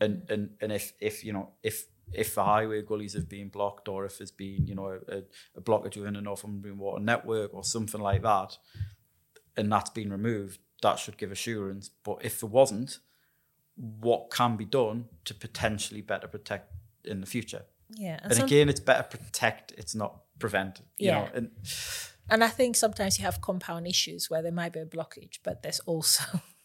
And 0.00 0.28
and 0.30 0.50
and 0.60 0.72
if 0.72 0.92
if 1.00 1.24
you 1.24 1.32
know 1.32 1.50
if 1.62 1.86
if 2.12 2.34
the 2.34 2.44
highway 2.44 2.82
gullies 2.82 3.14
have 3.14 3.28
been 3.28 3.48
blocked 3.48 3.88
or 3.88 4.04
if 4.04 4.18
there's 4.18 4.30
been 4.30 4.66
you 4.66 4.74
know 4.74 4.98
a, 5.08 5.22
a 5.56 5.60
blockage 5.60 5.96
within 5.96 6.14
the 6.14 6.20
Northumbrian 6.20 6.78
water 6.78 7.02
network 7.02 7.52
or 7.54 7.64
something 7.64 8.00
like 8.00 8.22
that, 8.22 8.56
and 9.56 9.70
that's 9.72 9.90
been 9.90 10.10
removed, 10.10 10.58
that 10.82 10.98
should 10.98 11.16
give 11.18 11.32
assurance. 11.32 11.88
But 12.04 12.24
if 12.24 12.40
there 12.40 12.48
wasn't, 12.48 12.98
what 13.76 14.30
can 14.30 14.56
be 14.56 14.64
done 14.64 15.06
to 15.24 15.34
potentially 15.34 16.00
better 16.02 16.28
protect 16.28 16.72
in 17.04 17.20
the 17.20 17.26
future? 17.26 17.62
Yeah. 17.90 18.14
And, 18.22 18.24
And 18.24 18.34
some- 18.34 18.46
again, 18.46 18.68
it's 18.68 18.80
better 18.80 19.02
protect, 19.02 19.72
it's 19.72 19.94
not 19.94 20.22
prevent. 20.38 20.80
You 20.98 21.08
Yeah. 21.08 21.14
know, 21.24 21.30
and 21.34 21.50
and 22.30 22.42
I 22.42 22.48
think 22.48 22.76
sometimes 22.76 23.18
you 23.18 23.24
have 23.24 23.40
compound 23.40 23.86
issues 23.86 24.30
where 24.30 24.40
there 24.42 24.52
might 24.52 24.72
be 24.72 24.80
a 24.80 24.86
blockage, 24.86 25.38
but 25.42 25.62
there's 25.62 25.80
also 25.80 26.24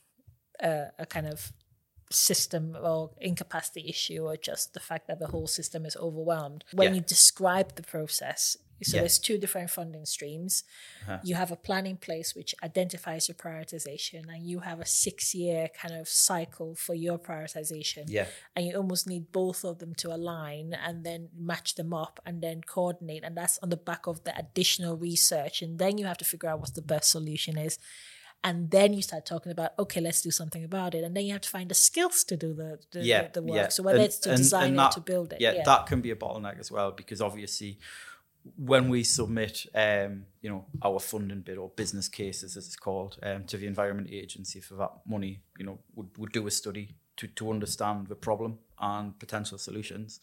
a, 0.62 0.88
a 0.98 1.06
kind 1.06 1.28
of 1.28 1.52
system 2.12 2.76
or 2.82 3.12
incapacity 3.22 3.88
issue 3.88 4.24
or 4.26 4.36
just 4.36 4.74
the 4.74 4.80
fact 4.80 5.08
that 5.08 5.20
the 5.20 5.28
whole 5.28 5.48
system 5.48 5.86
is 5.86 5.96
overwhelmed. 5.98 6.64
When 6.74 6.90
Yeah. 6.90 6.96
you 6.96 7.02
describe 7.02 7.76
the 7.76 7.84
process, 7.84 8.58
so 8.82 8.96
Yeah. 8.96 9.02
there's 9.02 9.20
two 9.20 9.38
different 9.38 9.70
funding 9.70 10.06
streams. 10.06 10.64
Uh-huh. 11.02 11.20
You 11.22 11.36
have 11.36 11.52
a 11.52 11.58
plan 11.58 11.86
in 11.86 11.98
place 11.98 12.34
which 12.34 12.56
identifies 12.64 13.28
your 13.28 13.36
prioritization, 13.36 14.30
and 14.34 14.48
you 14.48 14.62
have 14.62 14.80
a 14.80 14.86
six 14.86 15.36
year 15.36 15.68
kind 15.68 15.94
of 15.94 16.08
cycle 16.08 16.76
for 16.76 16.96
your 16.96 17.20
prioritization 17.20 18.06
yeah, 18.08 18.28
and 18.56 18.66
you 18.66 18.76
almost 18.76 19.06
need 19.06 19.32
both 19.32 19.64
of 19.66 19.80
them 19.80 19.94
to 19.96 20.08
align 20.14 20.74
and 20.74 21.04
then 21.06 21.30
match 21.36 21.76
them 21.76 21.94
up 21.94 22.20
and 22.26 22.42
then 22.42 22.62
coordinate 22.62 23.24
and 23.24 23.36
that's 23.38 23.58
on 23.60 23.70
the 23.70 23.78
back 23.78 24.08
of 24.08 24.24
the 24.24 24.36
additional 24.38 24.96
research 24.98 25.62
and 25.62 25.78
then 25.78 25.98
you 25.98 26.06
have 26.06 26.18
to 26.18 26.26
figure 26.26 26.50
out 26.50 26.60
what 26.62 26.74
the 26.74 26.82
best 26.82 27.12
solution 27.12 27.58
is 27.58 27.78
and 28.44 28.72
then 28.72 28.94
you 28.94 29.02
start 29.02 29.26
talking 29.26 29.52
about 29.52 29.72
okay, 29.78 30.02
let's 30.02 30.22
do 30.22 30.32
something 30.32 30.64
about 30.64 30.96
it, 30.96 31.04
and 31.04 31.16
then 31.16 31.26
you 31.26 31.34
have 31.34 31.42
to 31.42 31.50
find 31.50 31.70
the 31.70 31.76
skills 31.76 32.24
to 32.26 32.38
do 32.38 32.54
the 32.54 32.80
the, 32.92 33.02
yeah, 33.02 33.24
the, 33.28 33.42
the 33.42 33.42
work. 33.44 33.56
yeah. 33.56 33.68
So 33.70 33.84
whether 33.84 33.98
And- 34.00 34.06
it's 34.06 34.18
to 34.20 34.30
and- 34.30 34.38
design 34.38 34.70
and 34.70 34.80
that- 34.80 34.92
or 34.92 34.94
to 34.96 35.02
build 35.02 35.34
it, 35.34 35.42
yeah, 35.42 35.64
that 35.64 35.86
can 35.88 36.02
be 36.02 36.12
a 36.12 36.16
bottleneck 36.16 36.60
as 36.60 36.72
well 36.72 36.92
because 36.92 37.22
obviously 37.22 37.80
when 38.56 38.88
we 38.90 39.04
submit 39.04 39.66
um, 39.76 40.26
you 40.42 40.50
know 40.50 40.66
our 40.82 41.00
funding 41.00 41.42
bid 41.42 41.58
or 41.58 41.70
business 41.76 42.08
cases 42.08 42.56
as 42.56 42.66
it's 42.68 42.76
called 42.78 43.18
um, 43.22 43.44
to 43.44 43.58
the 43.58 43.68
environment 43.68 44.08
agency 44.10 44.62
for 44.62 44.76
that 44.76 44.92
money 45.06 45.42
you 45.58 45.66
know 45.66 45.78
would, 45.94 46.08
would 46.18 46.32
do 46.32 46.48
a 46.48 46.52
study 46.52 46.96
to, 47.18 47.28
to 47.28 47.52
understand 47.52 48.08
the 48.08 48.16
problem 48.16 48.58
and 48.80 49.20
potential 49.20 49.58
solutions 49.58 50.22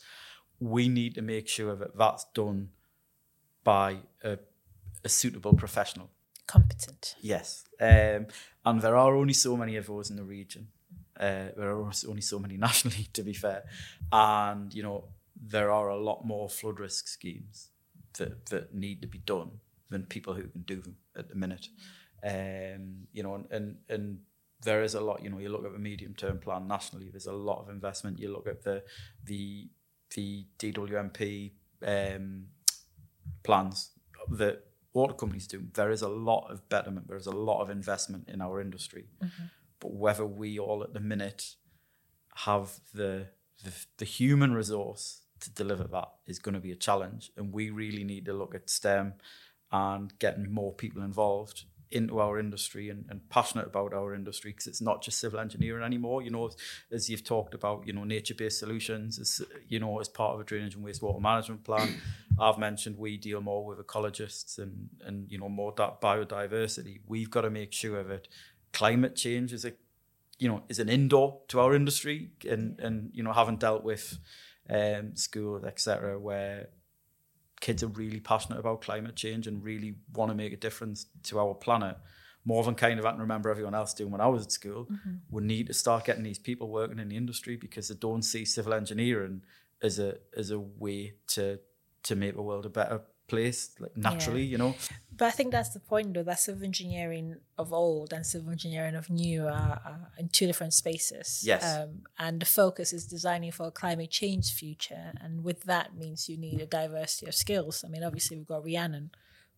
we 0.58 0.88
need 0.88 1.14
to 1.14 1.20
make 1.22 1.46
sure 1.46 1.76
that 1.76 1.96
that's 1.98 2.24
done 2.32 2.70
by 3.64 3.98
a, 4.24 4.38
a 5.04 5.08
suitable 5.10 5.52
professional 5.52 6.08
competent. 6.46 7.16
Yes, 7.20 7.64
um, 7.80 8.26
and 8.64 8.80
there 8.80 8.96
are 8.96 9.14
only 9.14 9.34
so 9.34 9.56
many 9.56 9.76
of 9.76 9.86
those 9.86 10.10
in 10.10 10.16
the 10.16 10.24
region. 10.24 10.68
Uh, 11.18 11.50
there 11.56 11.70
are 11.70 11.90
only 12.08 12.20
so 12.20 12.38
many 12.38 12.56
nationally, 12.68 13.08
to 13.12 13.22
be 13.22 13.32
fair, 13.32 13.64
and 14.12 14.72
you 14.74 14.82
know 14.82 15.04
there 15.40 15.70
are 15.70 15.88
a 15.88 15.96
lot 15.96 16.24
more 16.24 16.48
flood 16.48 16.80
risk 16.80 17.08
schemes 17.08 17.70
that 18.18 18.46
that 18.46 18.74
need 18.74 19.02
to 19.02 19.08
be 19.08 19.18
done 19.18 19.50
than 19.90 20.04
people 20.04 20.34
who 20.34 20.42
can 20.48 20.62
do 20.62 20.80
them 20.80 20.96
at 21.16 21.28
the 21.28 21.34
minute. 21.34 21.68
Um, 22.24 23.06
you 23.12 23.22
know, 23.22 23.34
and, 23.34 23.46
and 23.50 23.76
and 23.88 24.18
there 24.62 24.82
is 24.82 24.94
a 24.94 25.00
lot. 25.00 25.22
You 25.22 25.30
know, 25.30 25.38
you 25.38 25.48
look 25.48 25.64
at 25.64 25.72
the 25.72 25.78
medium 25.78 26.14
term 26.14 26.38
plan 26.38 26.66
nationally. 26.66 27.10
There's 27.10 27.26
a 27.26 27.32
lot 27.32 27.60
of 27.60 27.68
investment. 27.68 28.18
You 28.18 28.32
look 28.32 28.46
at 28.46 28.62
the 28.62 28.82
the 29.24 29.68
the 30.14 30.46
DWMP 30.58 31.52
um, 31.84 32.46
plans 33.42 33.90
that 34.30 34.65
water 34.96 35.16
companies 35.22 35.46
do, 35.46 35.58
there 35.80 35.92
is 35.96 36.02
a 36.02 36.08
lot 36.30 36.44
of 36.52 36.56
betterment, 36.74 37.06
there 37.08 37.22
is 37.24 37.30
a 37.34 37.38
lot 37.50 37.60
of 37.62 37.68
investment 37.70 38.22
in 38.34 38.40
our 38.40 38.56
industry. 38.66 39.04
Mm-hmm. 39.22 39.46
But 39.80 39.92
whether 40.04 40.26
we 40.42 40.58
all 40.58 40.82
at 40.82 40.94
the 40.94 41.04
minute 41.12 41.42
have 42.46 42.68
the, 43.00 43.12
the 43.64 43.72
the 43.98 44.04
human 44.18 44.52
resource 44.54 45.04
to 45.40 45.48
deliver 45.62 45.84
that 45.84 46.10
is 46.26 46.38
going 46.38 46.54
to 46.54 46.60
be 46.68 46.72
a 46.72 46.82
challenge. 46.88 47.30
And 47.36 47.52
we 47.52 47.64
really 47.82 48.04
need 48.04 48.24
to 48.26 48.32
look 48.32 48.54
at 48.54 48.70
STEM 48.70 49.14
and 49.70 50.18
getting 50.18 50.50
more 50.50 50.72
people 50.72 51.02
involved 51.02 51.64
into 51.90 52.18
our 52.18 52.38
industry 52.38 52.90
and, 52.90 53.04
and 53.10 53.20
passionate 53.28 53.66
about 53.66 53.94
our 53.94 54.14
industry 54.14 54.50
because 54.50 54.66
it's 54.66 54.80
not 54.80 55.02
just 55.02 55.18
civil 55.18 55.38
engineering 55.38 55.84
anymore. 55.84 56.22
You 56.22 56.30
know, 56.30 56.50
as 56.90 57.08
you've 57.08 57.24
talked 57.24 57.54
about, 57.54 57.86
you 57.86 57.92
know, 57.92 58.04
nature-based 58.04 58.58
solutions, 58.58 59.18
as 59.18 59.42
you 59.68 59.78
know, 59.78 60.00
as 60.00 60.08
part 60.08 60.34
of 60.34 60.40
a 60.40 60.44
drainage 60.44 60.74
and 60.74 60.84
wastewater 60.84 61.20
management 61.20 61.64
plan. 61.64 61.88
I've 62.38 62.58
mentioned 62.58 62.98
we 62.98 63.16
deal 63.16 63.40
more 63.40 63.64
with 63.64 63.78
ecologists 63.78 64.58
and 64.58 64.88
and 65.04 65.30
you 65.30 65.38
know 65.38 65.48
more 65.48 65.72
that 65.76 66.00
biodiversity. 66.00 67.00
We've 67.06 67.30
got 67.30 67.42
to 67.42 67.50
make 67.50 67.72
sure 67.72 68.02
that 68.04 68.28
climate 68.72 69.16
change 69.16 69.52
is 69.52 69.64
a 69.64 69.72
you 70.38 70.48
know 70.48 70.62
is 70.68 70.78
an 70.78 70.88
indoor 70.88 71.40
to 71.48 71.60
our 71.60 71.74
industry 71.74 72.30
and 72.48 72.78
and 72.80 73.10
you 73.12 73.22
know 73.22 73.32
having 73.32 73.56
dealt 73.56 73.84
with 73.84 74.18
um, 74.68 75.16
schools 75.16 75.64
etc 75.64 76.18
where 76.18 76.68
kids 77.60 77.82
are 77.82 77.88
really 77.88 78.20
passionate 78.20 78.58
about 78.58 78.82
climate 78.82 79.16
change 79.16 79.46
and 79.46 79.64
really 79.64 79.94
want 80.12 80.30
to 80.30 80.34
make 80.34 80.52
a 80.52 80.56
difference 80.56 81.06
to 81.22 81.38
our 81.38 81.54
planet 81.54 81.96
more 82.44 82.62
than 82.62 82.74
kind 82.74 82.98
of 82.98 83.04
I 83.04 83.10
can 83.10 83.20
remember 83.20 83.50
everyone 83.50 83.74
else 83.74 83.92
doing 83.92 84.12
when 84.12 84.20
I 84.20 84.28
was 84.28 84.44
at 84.44 84.52
school. 84.52 84.86
We 85.30 85.42
need 85.42 85.66
to 85.66 85.74
start 85.74 86.04
getting 86.04 86.22
these 86.22 86.38
people 86.38 86.68
working 86.68 86.98
in 86.98 87.08
the 87.08 87.16
industry 87.16 87.56
because 87.56 87.88
they 87.88 87.96
don't 87.96 88.22
see 88.22 88.44
civil 88.44 88.72
engineering 88.72 89.42
as 89.82 89.98
a 89.98 90.18
as 90.36 90.50
a 90.50 90.58
way 90.58 91.14
to 91.28 91.58
to 92.06 92.16
make 92.16 92.34
the 92.34 92.42
world 92.42 92.66
a 92.66 92.70
better 92.70 93.02
place, 93.28 93.70
like 93.80 93.96
naturally, 93.96 94.44
you 94.44 94.56
know. 94.58 94.74
But 95.16 95.26
I 95.26 95.30
think 95.32 95.50
that's 95.50 95.70
the 95.70 95.80
point, 95.80 96.14
though. 96.14 96.22
That 96.22 96.38
civil 96.38 96.64
engineering 96.64 97.36
of 97.58 97.72
old 97.72 98.12
and 98.12 98.24
civil 98.24 98.50
engineering 98.50 98.94
of 98.94 99.10
new 99.10 99.44
are, 99.46 99.80
are 99.84 100.10
in 100.18 100.28
two 100.28 100.46
different 100.46 100.74
spaces. 100.74 101.42
Yes. 101.44 101.64
Um, 101.64 102.02
and 102.18 102.38
the 102.40 102.46
focus 102.46 102.92
is 102.92 103.04
designing 103.06 103.50
for 103.52 103.66
a 103.66 103.70
climate 103.70 104.10
change 104.10 104.52
future, 104.52 105.12
and 105.20 105.42
with 105.42 105.62
that 105.64 105.96
means 105.96 106.28
you 106.28 106.36
need 106.36 106.60
a 106.60 106.66
diversity 106.66 107.26
of 107.26 107.34
skills. 107.34 107.84
I 107.84 107.88
mean, 107.88 108.04
obviously 108.04 108.36
we've 108.36 108.46
got 108.46 108.64
Rhiannon, 108.64 109.10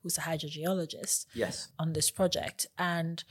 who's 0.02 0.16
a 0.16 0.22
hydrogeologist, 0.22 1.26
Yes. 1.34 1.68
on 1.78 1.92
this 1.92 2.10
project. 2.10 2.66
And 2.78 3.22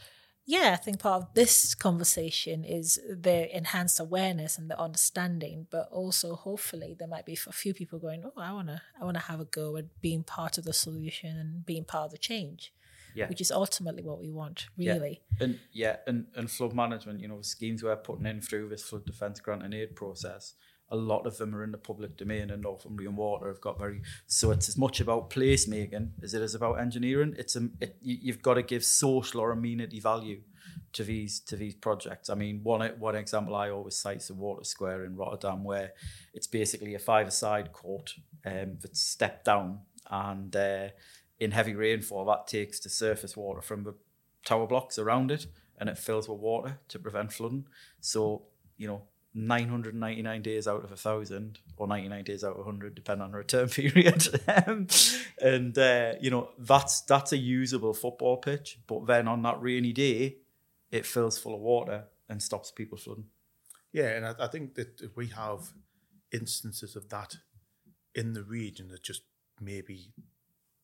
yeah, 0.49 0.71
I 0.71 0.77
think 0.77 0.99
part 0.99 1.23
of 1.23 1.33
this 1.33 1.75
conversation 1.75 2.63
is 2.63 2.97
the 3.09 3.55
enhanced 3.55 3.99
awareness 3.99 4.57
and 4.57 4.71
the 4.71 4.79
understanding, 4.79 5.67
but 5.69 5.89
also 5.91 6.35
hopefully 6.35 6.95
there 6.97 7.07
might 7.07 7.25
be 7.25 7.33
a 7.33 7.51
few 7.51 7.73
people 7.73 7.99
going, 7.99 8.23
Oh, 8.23 8.31
I 8.37 8.53
wanna 8.53 8.81
I 8.99 9.03
wanna 9.03 9.19
have 9.19 9.41
a 9.41 9.45
go 9.45 9.75
at 9.75 9.99
being 10.01 10.23
part 10.23 10.57
of 10.57 10.63
the 10.63 10.71
solution 10.71 11.37
and 11.37 11.65
being 11.65 11.83
part 11.83 12.05
of 12.05 12.11
the 12.11 12.17
change. 12.17 12.73
Yeah. 13.13 13.27
Which 13.27 13.41
is 13.41 13.51
ultimately 13.51 14.03
what 14.03 14.19
we 14.19 14.29
want, 14.29 14.67
really. 14.77 15.21
Yeah. 15.37 15.43
And 15.43 15.59
yeah, 15.73 15.95
and, 16.05 16.27
and 16.35 16.49
flood 16.49 16.73
management, 16.73 17.19
you 17.19 17.27
know, 17.27 17.39
the 17.39 17.43
schemes 17.43 17.83
we're 17.83 17.95
putting 17.97 18.25
in 18.25 18.41
through 18.41 18.69
this 18.69 18.83
flood 18.83 19.05
defence 19.05 19.41
grant 19.41 19.63
and 19.63 19.73
aid 19.73 19.95
process, 19.95 20.53
a 20.89 20.95
lot 20.95 21.25
of 21.25 21.37
them 21.37 21.53
are 21.53 21.63
in 21.63 21.71
the 21.71 21.77
public 21.77 22.15
domain 22.15 22.49
and 22.49 22.63
Northumbrian 22.63 23.15
Water 23.15 23.47
have 23.47 23.61
got 23.61 23.77
very 23.77 24.01
so 24.25 24.51
it's 24.51 24.69
as 24.69 24.77
much 24.77 25.01
about 25.01 25.29
placemaking 25.29 26.11
as 26.23 26.33
it 26.33 26.41
is 26.41 26.55
about 26.55 26.79
engineering. 26.79 27.35
It's 27.37 27.55
a 27.55 27.69
it, 27.81 27.97
you, 28.01 28.17
you've 28.21 28.41
got 28.41 28.55
to 28.55 28.63
give 28.63 28.83
social 28.83 29.41
or 29.41 29.51
amenity 29.51 29.99
value 29.99 30.41
to 30.93 31.03
these 31.03 31.39
to 31.41 31.55
these 31.55 31.75
projects. 31.75 32.29
I 32.29 32.35
mean, 32.35 32.61
one 32.63 32.81
one 32.99 33.15
example 33.15 33.55
I 33.55 33.69
always 33.69 33.95
cite 33.95 34.17
is 34.17 34.27
the 34.27 34.33
Water 34.33 34.63
Square 34.63 35.05
in 35.05 35.15
Rotterdam, 35.15 35.63
where 35.63 35.93
it's 36.33 36.47
basically 36.47 36.95
a 36.95 36.99
five-a-side 36.99 37.73
court 37.73 38.13
um, 38.45 38.77
that's 38.81 39.01
stepped 39.01 39.45
down, 39.45 39.79
and 40.09 40.55
uh, 40.55 40.87
in 41.39 41.51
heavy 41.51 41.75
rainfall, 41.75 42.25
that 42.25 42.47
takes 42.47 42.79
the 42.79 42.89
surface 42.89 43.35
water 43.35 43.61
from 43.61 43.83
the 43.83 43.95
tower 44.45 44.67
blocks 44.67 44.97
around 44.97 45.31
it, 45.31 45.47
and 45.77 45.89
it 45.89 45.97
fills 45.97 46.29
with 46.29 46.39
water 46.39 46.79
to 46.87 46.99
prevent 46.99 47.33
flooding. 47.33 47.67
So 47.99 48.43
you 48.77 48.87
know. 48.87 49.03
999 49.37 50.41
days 50.41 50.67
out 50.67 50.83
of 50.83 50.91
a 50.91 50.95
thousand 50.97 51.59
or 51.77 51.87
99 51.87 52.23
days 52.23 52.43
out 52.43 52.51
of 52.51 52.65
100 52.65 52.95
depending 52.95 53.23
on 53.23 53.31
return 53.33 53.69
period 53.69 54.27
um, 54.65 54.87
and 55.41 55.77
uh, 55.77 56.13
you 56.19 56.31
know 56.31 56.49
that's 56.57 57.01
that's 57.01 57.31
a 57.31 57.37
usable 57.37 57.93
football 57.93 58.37
pitch 58.37 58.79
but 58.87 59.05
then 59.05 59.27
on 59.27 59.43
that 59.43 59.61
rainy 59.61 59.93
day 59.93 60.37
it 60.91 61.05
fills 61.05 61.37
full 61.37 61.53
of 61.53 61.61
water 61.61 62.05
and 62.29 62.41
stops 62.41 62.71
people 62.71 62.97
flooding. 62.97 63.25
Yeah, 63.91 64.09
and 64.09 64.25
I, 64.25 64.35
I 64.39 64.47
think 64.47 64.75
that 64.75 65.15
we 65.15 65.27
have 65.27 65.73
instances 66.31 66.95
of 66.95 67.09
that 67.09 67.35
in 68.13 68.33
the 68.33 68.43
region 68.43 68.89
that 68.89 69.03
just 69.03 69.23
maybe 69.61 70.11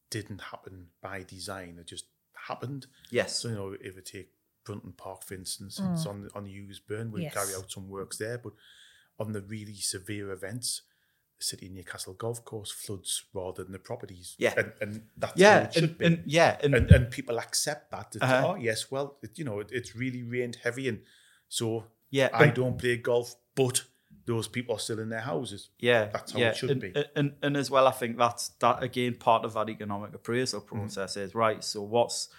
didn't 0.09 0.41
happen 0.41 0.87
by 1.01 1.23
design, 1.23 1.77
it 1.79 1.87
just 1.87 2.05
happened. 2.47 2.87
Yes. 3.09 3.39
So, 3.39 3.49
you 3.49 3.55
know, 3.55 3.75
if 3.79 3.95
we 3.95 4.01
take 4.01 4.29
Brunton 4.63 4.93
Park, 4.95 5.23
for 5.23 5.33
instance, 5.33 5.79
it's 5.91 6.05
on, 6.05 6.29
on 6.35 6.43
the 6.45 6.51
Ouseburn, 6.51 7.11
we 7.11 7.23
Yes. 7.23 7.33
carry 7.33 7.53
out 7.55 7.71
some 7.71 7.89
works 7.89 8.17
there, 8.17 8.37
but 8.37 8.53
on 9.19 9.31
the 9.33 9.41
really 9.41 9.75
severe 9.75 10.31
events, 10.31 10.81
the 11.37 11.43
City 11.45 11.67
of 11.67 11.73
Newcastle 11.73 12.13
Golf 12.13 12.43
Course 12.45 12.71
floods 12.71 13.25
rather 13.33 13.63
than 13.63 13.73
the 13.73 13.79
properties. 13.79 14.35
Yeah. 14.37 14.53
And, 14.57 14.71
and 14.81 15.01
that's 15.17 15.33
how 15.33 15.47
Yeah, 15.47 15.63
it 15.63 15.73
should 15.73 15.83
and, 15.83 15.97
be. 15.97 16.05
and 16.05 16.23
yeah, 16.25 16.57
and, 16.63 16.75
and, 16.75 16.91
and 16.91 17.11
people 17.11 17.37
accept 17.39 17.91
that. 17.91 18.11
that, 18.11 18.23
Uh-huh. 18.23 18.47
Oh 18.51 18.55
yes, 18.55 18.89
well, 18.91 19.17
it, 19.21 19.37
you 19.37 19.45
know, 19.45 19.59
it, 19.59 19.69
it's 19.71 19.95
really 19.95 20.23
rained 20.23 20.57
heavy, 20.63 20.87
and 20.87 21.01
so 21.49 21.85
yeah, 22.09 22.29
I 22.33 22.45
and- 22.45 22.53
don't 22.53 22.77
play 22.77 22.97
golf, 22.97 23.35
but 23.55 23.83
those 24.25 24.47
people 24.47 24.75
are 24.77 24.79
still 24.79 24.99
in 24.99 25.09
their 25.09 25.19
houses. 25.19 25.69
Yeah, 25.79 26.05
That's 26.05 26.31
how 26.31 26.39
yeah. 26.39 26.49
it 26.51 26.55
should 26.57 26.71
and, 26.71 26.79
be. 26.79 26.93
And, 27.13 27.33
and 27.41 27.57
as 27.57 27.69
well, 27.69 27.87
I 27.87 27.91
think 27.91 28.17
that's 28.17 28.49
that 28.59 28.81
again 28.81 29.15
part 29.15 29.43
of 29.43 29.53
that 29.55 29.67
economic 29.69 30.13
appraisal 30.15 30.61
Mm. 30.61 30.67
process 30.67 31.17
is 31.17 31.35
right. 31.35 31.61
So 31.61 31.81
what's 31.81 32.29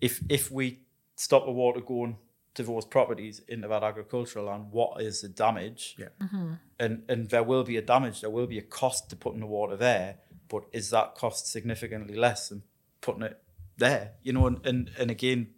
if 0.00 0.20
if 0.28 0.52
we 0.52 0.83
stop 1.16 1.44
the 1.44 1.52
water 1.52 1.80
going 1.80 2.16
to 2.54 2.62
those 2.62 2.84
properties 2.84 3.40
into 3.48 3.68
that 3.68 3.82
agricultural 3.82 4.46
land, 4.46 4.66
what 4.70 5.02
is 5.02 5.20
the 5.22 5.28
damage? 5.28 5.96
Yeah. 5.98 6.08
Mm-hmm. 6.22 6.52
And 6.78 7.02
and 7.08 7.28
there 7.28 7.42
will 7.42 7.64
be 7.64 7.76
a 7.76 7.82
damage. 7.82 8.20
There 8.20 8.30
will 8.30 8.46
be 8.46 8.58
a 8.58 8.62
cost 8.62 9.10
to 9.10 9.16
putting 9.16 9.40
the 9.40 9.46
water 9.46 9.76
there, 9.76 10.18
but 10.48 10.64
is 10.72 10.90
that 10.90 11.14
cost 11.14 11.50
significantly 11.50 12.16
less 12.16 12.48
than 12.48 12.62
putting 13.00 13.22
it 13.22 13.42
there? 13.76 14.12
You 14.22 14.32
know, 14.32 14.46
and 14.46 14.64
and, 14.64 14.90
and 14.98 15.10
again, 15.10 15.48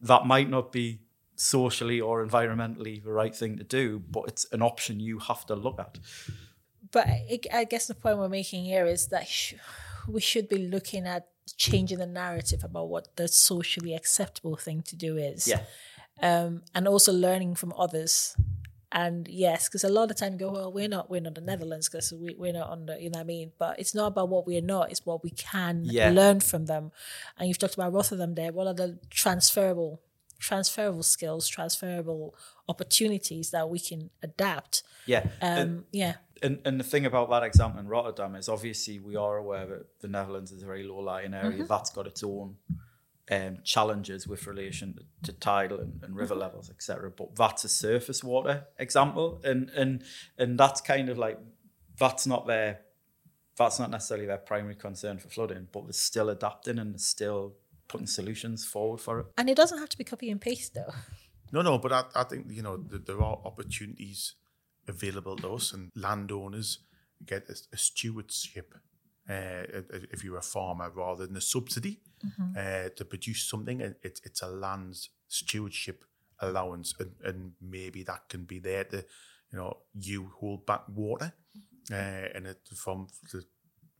that 0.00 0.26
might 0.26 0.48
not 0.48 0.72
be 0.72 1.00
socially 1.36 2.00
or 2.00 2.26
environmentally 2.26 3.02
the 3.02 3.12
right 3.12 3.34
thing 3.34 3.56
to 3.58 3.64
do, 3.64 4.02
but 4.10 4.24
it's 4.26 4.46
an 4.52 4.62
option 4.62 5.00
you 5.00 5.18
have 5.18 5.46
to 5.46 5.54
look 5.54 5.78
at. 5.78 5.98
But 6.90 7.06
I, 7.06 7.40
I 7.52 7.64
guess 7.64 7.86
the 7.86 7.94
point 7.94 8.18
we're 8.18 8.28
making 8.28 8.64
here 8.64 8.86
is 8.86 9.08
that 9.08 9.28
sh- 9.28 9.54
we 10.08 10.20
should 10.20 10.48
be 10.48 10.68
looking 10.68 11.06
at 11.06 11.28
changing 11.56 11.98
the 11.98 12.06
narrative 12.06 12.62
about 12.64 12.88
what 12.88 13.16
the 13.16 13.28
socially 13.28 13.94
acceptable 13.94 14.56
thing 14.56 14.82
to 14.82 14.96
do 14.96 15.16
is. 15.16 15.46
Yeah. 15.48 15.62
um, 16.22 16.62
and 16.74 16.88
also 16.88 17.12
learning 17.12 17.54
from 17.54 17.72
others. 17.78 18.34
And 18.90 19.28
yes, 19.28 19.68
because 19.68 19.84
a 19.84 19.88
lot 19.90 20.10
of 20.10 20.16
time 20.16 20.32
you 20.32 20.38
go, 20.38 20.50
well, 20.50 20.72
we're 20.72 20.88
not, 20.88 21.10
we're 21.10 21.20
not 21.20 21.34
the 21.34 21.42
Netherlands 21.42 21.88
because 21.88 22.10
we, 22.12 22.34
we're 22.38 22.54
not 22.54 22.70
on 22.70 22.86
the, 22.86 22.94
you 23.00 23.10
know 23.10 23.18
what 23.18 23.24
I 23.24 23.24
mean? 23.24 23.52
But 23.58 23.78
it's 23.78 23.94
not 23.94 24.06
about 24.08 24.30
what 24.30 24.46
we're 24.46 24.62
not, 24.62 24.90
it's 24.90 25.04
what 25.04 25.22
we 25.22 25.30
can 25.30 25.82
Yeah. 25.84 26.10
learn 26.10 26.40
from 26.40 26.66
them. 26.66 26.90
And 27.38 27.46
you've 27.48 27.58
talked 27.58 27.74
about 27.74 27.92
Rotterdam 27.92 28.34
there. 28.34 28.50
What 28.50 28.66
are 28.66 28.72
the 28.74 28.98
transferable, 29.10 30.00
transferable 30.38 31.02
skills, 31.02 31.48
transferable 31.48 32.34
opportunities 32.68 33.50
that 33.50 33.68
we 33.68 33.78
can 33.78 34.10
adapt? 34.22 34.82
Yeah. 35.06 35.24
Um, 35.40 35.58
and, 35.58 35.84
yeah. 35.92 36.14
and 36.42 36.58
and 36.64 36.78
the 36.78 36.84
thing 36.84 37.06
about 37.06 37.30
that 37.30 37.42
example 37.42 37.80
in 37.80 37.88
Rotterdam 37.88 38.34
is 38.34 38.48
obviously 38.48 38.98
we 38.98 39.16
are 39.16 39.36
aware 39.36 39.66
that 39.66 40.00
the 40.00 40.08
Netherlands 40.08 40.52
is 40.52 40.62
a 40.62 40.66
very 40.66 40.84
low 40.84 40.98
lying 40.98 41.34
area. 41.34 41.58
Mm-hmm. 41.58 41.66
That's 41.66 41.90
got 41.90 42.06
its 42.06 42.22
own 42.22 42.56
um, 43.30 43.58
challenges 43.62 44.26
with 44.26 44.46
relation 44.46 44.94
to, 44.94 45.32
to 45.32 45.38
tidal 45.38 45.80
and, 45.80 46.00
and 46.02 46.16
river 46.16 46.34
levels, 46.34 46.70
etc. 46.70 47.10
But 47.10 47.36
that's 47.36 47.64
a 47.64 47.68
surface 47.68 48.24
water 48.24 48.66
example, 48.78 49.40
and 49.44 49.70
and 49.70 50.02
and 50.38 50.58
that's 50.58 50.80
kind 50.80 51.08
of 51.08 51.18
like 51.18 51.38
that's 51.98 52.26
not 52.26 52.46
their 52.46 52.80
that's 53.56 53.78
not 53.78 53.90
necessarily 53.90 54.26
their 54.26 54.38
primary 54.38 54.76
concern 54.76 55.18
for 55.18 55.28
flooding, 55.28 55.66
but 55.72 55.84
they're 55.84 55.92
still 55.92 56.30
adapting 56.30 56.78
and 56.78 56.94
they're 56.94 56.98
still 56.98 57.54
putting 57.88 58.06
solutions 58.06 58.64
forward 58.64 59.00
for 59.00 59.20
it. 59.20 59.26
And 59.36 59.48
it 59.48 59.56
doesn't 59.56 59.78
have 59.78 59.88
to 59.88 59.98
be 59.98 60.04
copy 60.04 60.30
and 60.30 60.40
paste 60.40 60.74
though. 60.74 60.92
No, 61.52 61.62
no, 61.62 61.78
but 61.78 61.92
I, 61.92 62.04
I 62.14 62.24
think 62.24 62.46
you 62.50 62.62
know 62.62 62.76
th- 62.76 63.02
there 63.06 63.22
are 63.22 63.38
opportunities 63.44 64.34
available 64.86 65.36
to 65.36 65.54
us, 65.54 65.72
and 65.72 65.90
landowners 65.96 66.80
get 67.24 67.48
a, 67.48 67.56
a 67.72 67.76
stewardship 67.76 68.74
uh, 69.28 69.62
if 70.12 70.24
you're 70.24 70.38
a 70.38 70.42
farmer 70.42 70.90
rather 70.94 71.26
than 71.26 71.36
a 71.36 71.40
subsidy 71.40 72.00
uh, 72.56 72.88
to 72.96 73.04
produce 73.04 73.48
something. 73.48 73.82
and 73.82 73.94
It, 74.02 74.20
it's 74.24 74.42
a 74.42 74.48
land 74.48 74.96
stewardship 75.28 76.04
allowance, 76.40 76.94
and, 77.00 77.12
and 77.24 77.52
maybe 77.60 78.02
that 78.04 78.28
can 78.28 78.44
be 78.44 78.58
there 78.58 78.84
to 78.84 79.04
you 79.50 79.58
know 79.58 79.78
you 79.94 80.30
hold 80.40 80.66
back 80.66 80.82
water 80.94 81.32
uh, 81.90 81.94
and 82.34 82.46
it 82.46 82.60
from 82.74 83.08
to 83.30 83.42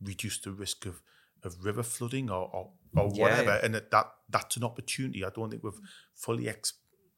reduce 0.01 0.39
the 0.39 0.51
risk 0.51 0.85
of 0.85 1.01
of 1.43 1.65
river 1.65 1.83
flooding 1.83 2.29
or 2.29 2.49
or, 2.53 2.71
or 2.95 3.11
Yeah, 3.13 3.23
whatever. 3.23 3.59
And 3.63 3.75
that, 3.75 3.91
that 3.91 4.11
that's 4.29 4.57
an 4.57 4.63
opportunity. 4.63 5.23
I 5.23 5.29
don't 5.29 5.49
think 5.49 5.63
we've 5.63 5.79
fully 6.13 6.47
ex, 6.49 6.73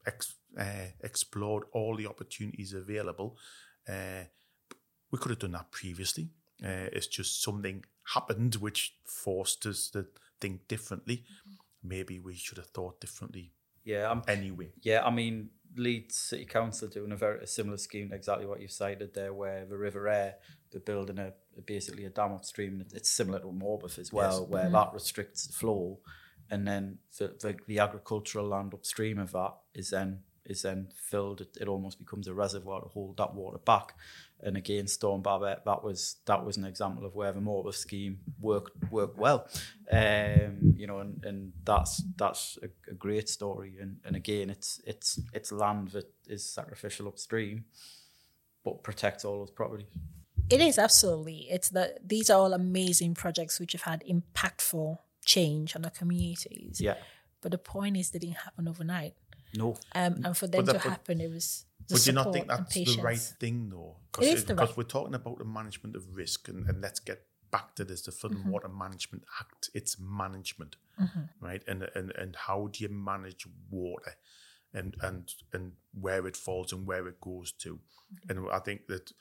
ex, 0.06 0.34
uh, 0.58 0.92
explored 1.02 1.64
all 1.72 1.96
the 1.96 2.06
opportunities 2.06 2.72
available. 2.72 3.36
Uh, 3.88 4.24
we 5.10 5.18
could 5.18 5.30
have 5.30 5.38
done 5.40 5.52
that 5.52 5.70
previously. 5.70 6.30
Uh, 6.64 6.88
it's 6.92 7.06
just 7.06 7.42
something 7.42 7.84
happened 8.14 8.56
which 8.56 8.94
forced 9.04 9.66
us 9.66 9.88
to 9.90 10.06
think 10.40 10.68
differently. 10.68 11.24
Maybe 11.82 12.18
we 12.18 12.34
should 12.34 12.58
have 12.58 12.68
thought 12.68 13.00
differently 13.00 13.52
Yeah, 13.84 14.10
I'm 14.10 14.22
anyway. 14.28 14.72
Yeah, 14.80 15.04
I 15.04 15.10
mean, 15.10 15.50
Leeds 15.76 16.16
City 16.16 16.44
Council 16.44 16.88
are 16.88 16.90
doing 16.90 17.12
a 17.12 17.16
very 17.16 17.42
a 17.42 17.46
similar 17.46 17.78
scheme 17.78 18.12
exactly 18.12 18.46
what 18.46 18.60
you've 18.60 18.70
cited 18.70 19.14
there, 19.14 19.32
where 19.32 19.64
the 19.64 19.76
River 19.76 20.08
Aire, 20.08 20.36
they're 20.70 20.80
building 20.80 21.18
a 21.18 21.32
basically 21.66 22.04
a 22.04 22.10
dam 22.10 22.32
upstream. 22.32 22.84
It's 22.92 23.10
similar 23.10 23.40
to 23.40 23.46
Morpeth 23.46 23.98
as 23.98 24.12
well, 24.12 24.40
Yes. 24.42 24.48
where 24.50 24.70
that 24.70 24.92
restricts 24.92 25.46
the 25.46 25.52
flow, 25.52 25.98
and 26.50 26.66
then 26.66 26.98
the, 27.18 27.28
the 27.40 27.56
the 27.66 27.78
agricultural 27.78 28.46
land 28.48 28.74
upstream 28.74 29.18
of 29.18 29.32
that 29.32 29.54
is 29.74 29.90
then 29.90 30.20
is 30.44 30.62
then 30.62 30.88
filled. 30.96 31.40
It, 31.40 31.56
it 31.60 31.68
almost 31.68 31.98
becomes 31.98 32.26
a 32.26 32.34
reservoir 32.34 32.80
to 32.80 32.88
hold 32.88 33.16
that 33.18 33.34
water 33.34 33.58
back. 33.58 33.94
And 34.44 34.56
again, 34.56 34.88
Storm 34.88 35.22
Babet, 35.22 35.64
that 35.66 35.84
was 35.84 36.16
that 36.26 36.44
was 36.44 36.56
an 36.56 36.64
example 36.64 37.06
of 37.06 37.14
where 37.14 37.30
the 37.30 37.38
Morpeth 37.40 37.74
scheme 37.76 38.18
worked 38.40 38.72
worked 38.90 39.16
well. 39.16 39.46
Um, 39.90 40.74
you 40.76 40.86
know, 40.88 40.98
and, 40.98 41.24
and 41.24 41.52
that's 41.64 42.02
that's 42.16 42.58
a, 42.60 42.68
a 42.90 42.94
great 42.94 43.28
story. 43.28 43.76
And, 43.80 43.98
and 44.04 44.16
again, 44.16 44.50
it's 44.50 44.80
it's 44.84 45.20
it's 45.32 45.52
land 45.52 45.88
that 45.90 46.10
is 46.26 46.44
sacrificial 46.44 47.06
upstream, 47.06 47.66
but 48.64 48.82
protects 48.82 49.24
all 49.24 49.38
those 49.38 49.50
properties. 49.52 49.86
It 50.50 50.60
is 50.60 50.78
absolutely. 50.78 51.46
It's 51.50 51.70
the 51.70 51.96
these 52.04 52.28
are 52.30 52.38
all 52.38 52.52
amazing 52.52 53.14
projects 53.14 53.58
which 53.60 53.72
have 53.72 53.82
had 53.82 54.04
impactful 54.08 54.98
change 55.24 55.74
on 55.76 55.84
our 55.84 55.90
communities. 55.90 56.80
Yeah. 56.80 56.96
But 57.40 57.52
the 57.52 57.58
point 57.58 57.96
is, 57.96 58.10
they 58.10 58.18
didn't 58.18 58.36
happen 58.38 58.68
overnight. 58.68 59.14
No. 59.54 59.76
Um, 59.94 60.22
and 60.24 60.36
for 60.36 60.46
them 60.46 60.64
But 60.64 60.72
to 60.72 60.78
that- 60.78 60.82
but- 60.84 60.90
happen, 60.90 61.20
it 61.20 61.30
was. 61.30 61.64
The 61.88 61.94
Would 61.94 62.06
you 62.06 62.12
not 62.12 62.32
think 62.32 62.46
that's 62.46 62.74
the 62.74 63.00
right 63.02 63.18
thing, 63.18 63.68
though? 63.68 63.96
It 64.20 64.24
is 64.34 64.44
the 64.44 64.54
because 64.54 64.68
right- 64.68 64.76
we're 64.76 64.84
talking 64.84 65.14
about 65.16 65.38
the 65.38 65.44
management 65.44 65.96
of 65.96 66.14
risk, 66.16 66.48
and, 66.48 66.64
and 66.68 66.80
let's 66.80 67.00
get 67.00 67.26
back 67.50 67.74
to 67.74 67.84
this: 67.84 68.02
the 68.02 68.12
Flood 68.12 68.34
Mm-hmm. 68.34 68.42
and 68.44 68.52
Water 68.52 68.68
Management 68.68 69.24
Act. 69.40 69.68
It's 69.74 69.98
management, 69.98 70.76
right? 71.40 71.62
And 71.66 71.88
and 71.96 72.12
and 72.12 72.36
how 72.36 72.68
do 72.68 72.84
you 72.84 72.88
manage 72.88 73.48
water, 73.68 74.14
and 74.72 74.94
and 75.02 75.34
and 75.52 75.72
where 75.92 76.24
it 76.28 76.36
falls 76.36 76.72
and 76.72 76.86
where 76.86 77.08
it 77.08 77.20
goes 77.20 77.50
to, 77.64 77.80
Mm-hmm. 78.14 78.30
and 78.38 78.50
I 78.52 78.60
think 78.60 78.86
that 78.86 79.12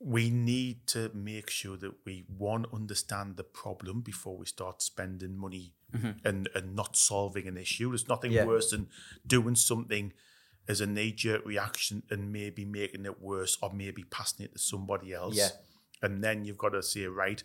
we 0.00 0.30
need 0.30 0.86
to 0.86 1.10
make 1.12 1.50
sure 1.50 1.76
that 1.76 1.92
we 2.04 2.24
one 2.28 2.66
understand 2.72 3.36
the 3.36 3.44
problem 3.44 4.00
before 4.00 4.36
we 4.36 4.46
start 4.46 4.80
spending 4.80 5.36
money 5.36 5.74
mm-hmm. 5.94 6.10
and 6.24 6.48
and 6.54 6.76
not 6.76 6.96
solving 6.96 7.48
an 7.48 7.56
issue. 7.56 7.88
There's 7.88 8.08
nothing 8.08 8.32
Yeah. 8.32 8.44
worse 8.44 8.70
than 8.70 8.88
doing 9.26 9.56
something 9.56 10.12
as 10.68 10.80
a 10.80 10.86
knee 10.86 11.12
jerk 11.12 11.44
reaction 11.44 12.02
and 12.10 12.30
maybe 12.32 12.64
making 12.64 13.06
it 13.06 13.20
worse 13.20 13.58
or 13.60 13.72
maybe 13.72 14.04
passing 14.04 14.44
it 14.44 14.52
to 14.52 14.58
somebody 14.58 15.12
else. 15.12 15.36
Yeah. 15.36 15.48
And 16.02 16.22
then 16.22 16.44
you've 16.44 16.58
got 16.58 16.70
to 16.70 16.82
say, 16.82 17.06
right, 17.06 17.42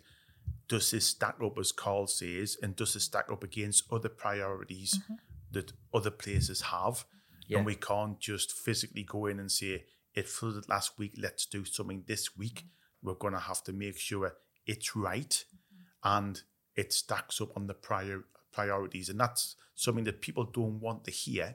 does 0.68 0.90
this 0.90 1.06
stack 1.06 1.36
up 1.42 1.58
as 1.58 1.72
Carl 1.72 2.06
says, 2.06 2.56
and 2.62 2.76
does 2.76 2.94
it 2.94 3.00
stack 3.00 3.32
up 3.32 3.42
against 3.42 3.84
other 3.90 4.08
priorities 4.10 4.98
mm-hmm. 4.98 5.14
that 5.52 5.72
other 5.92 6.10
places 6.10 6.60
have? 6.62 7.04
Yeah. 7.48 7.58
And 7.58 7.66
we 7.66 7.74
can't 7.74 8.20
just 8.20 8.52
physically 8.52 9.02
go 9.02 9.26
in 9.26 9.40
and 9.40 9.50
say, 9.50 9.84
it 10.14 10.28
flooded 10.28 10.68
last 10.68 10.98
week, 10.98 11.14
let's 11.18 11.46
do 11.46 11.64
something 11.64 12.04
this 12.06 12.36
week. 12.36 12.64
We're 13.02 13.14
going 13.14 13.34
to 13.34 13.40
have 13.40 13.62
to 13.64 13.72
make 13.72 13.98
sure 13.98 14.34
it's 14.66 14.96
right 14.96 15.44
and 16.02 16.40
it 16.74 16.92
stacks 16.92 17.40
up 17.40 17.56
on 17.56 17.66
the 17.66 17.74
prior 17.74 18.24
priorities. 18.52 19.08
And 19.08 19.18
that's 19.20 19.56
something 19.74 20.04
that 20.04 20.20
people 20.20 20.44
don't 20.44 20.80
want 20.80 21.04
to 21.04 21.10
hear, 21.10 21.52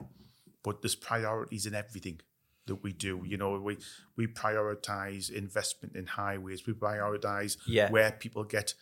but 0.62 0.82
there's 0.82 0.94
priorities 0.94 1.66
in 1.66 1.74
everything 1.74 2.20
that 2.66 2.82
we 2.82 2.92
do. 2.92 3.22
You 3.26 3.36
know, 3.38 3.58
we 3.58 3.78
we 4.16 4.26
prioritize 4.26 5.30
investment 5.30 5.96
in 5.96 6.06
highways, 6.06 6.66
we 6.66 6.74
prioritize 6.74 7.56
Yeah. 7.66 7.90
where 7.90 8.12
people 8.12 8.44
get 8.44 8.74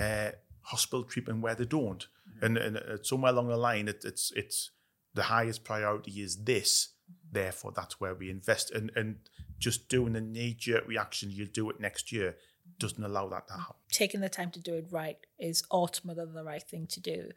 uh, 0.00 0.30
hospital 0.62 1.04
treatment 1.04 1.42
where 1.42 1.54
they 1.54 1.66
don't. 1.66 2.06
And, 2.40 2.56
and 2.56 2.76
uh, 2.76 3.02
somewhere 3.02 3.32
along 3.32 3.48
the 3.48 3.56
line, 3.56 3.88
it, 3.88 4.04
it's 4.04 4.32
it's 4.34 4.70
the 5.14 5.24
highest 5.24 5.64
priority 5.64 6.20
is 6.22 6.44
this. 6.44 6.88
Therefore, 7.30 7.72
that's 7.74 8.00
where 8.00 8.14
we 8.14 8.30
invest. 8.30 8.70
And 8.70 8.90
and 8.96 9.16
just 9.58 9.88
doing 9.88 10.16
a 10.16 10.20
knee 10.20 10.54
jerk 10.58 10.86
reaction, 10.86 11.30
you'll 11.30 11.48
do 11.52 11.68
it 11.70 11.80
next 11.80 12.12
year, 12.12 12.36
doesn't 12.78 13.02
allow 13.02 13.28
that 13.28 13.48
to 13.48 13.54
happen. 13.54 13.76
taking 13.90 14.20
the 14.20 14.28
time 14.28 14.50
to 14.52 14.60
do 14.60 14.74
it 14.74 14.86
right 14.90 15.18
is 15.38 15.62
ultimately 15.70 16.24
the 16.32 16.44
right 16.44 16.62
thing 16.62 16.86
to 16.86 17.00
do. 17.00 17.30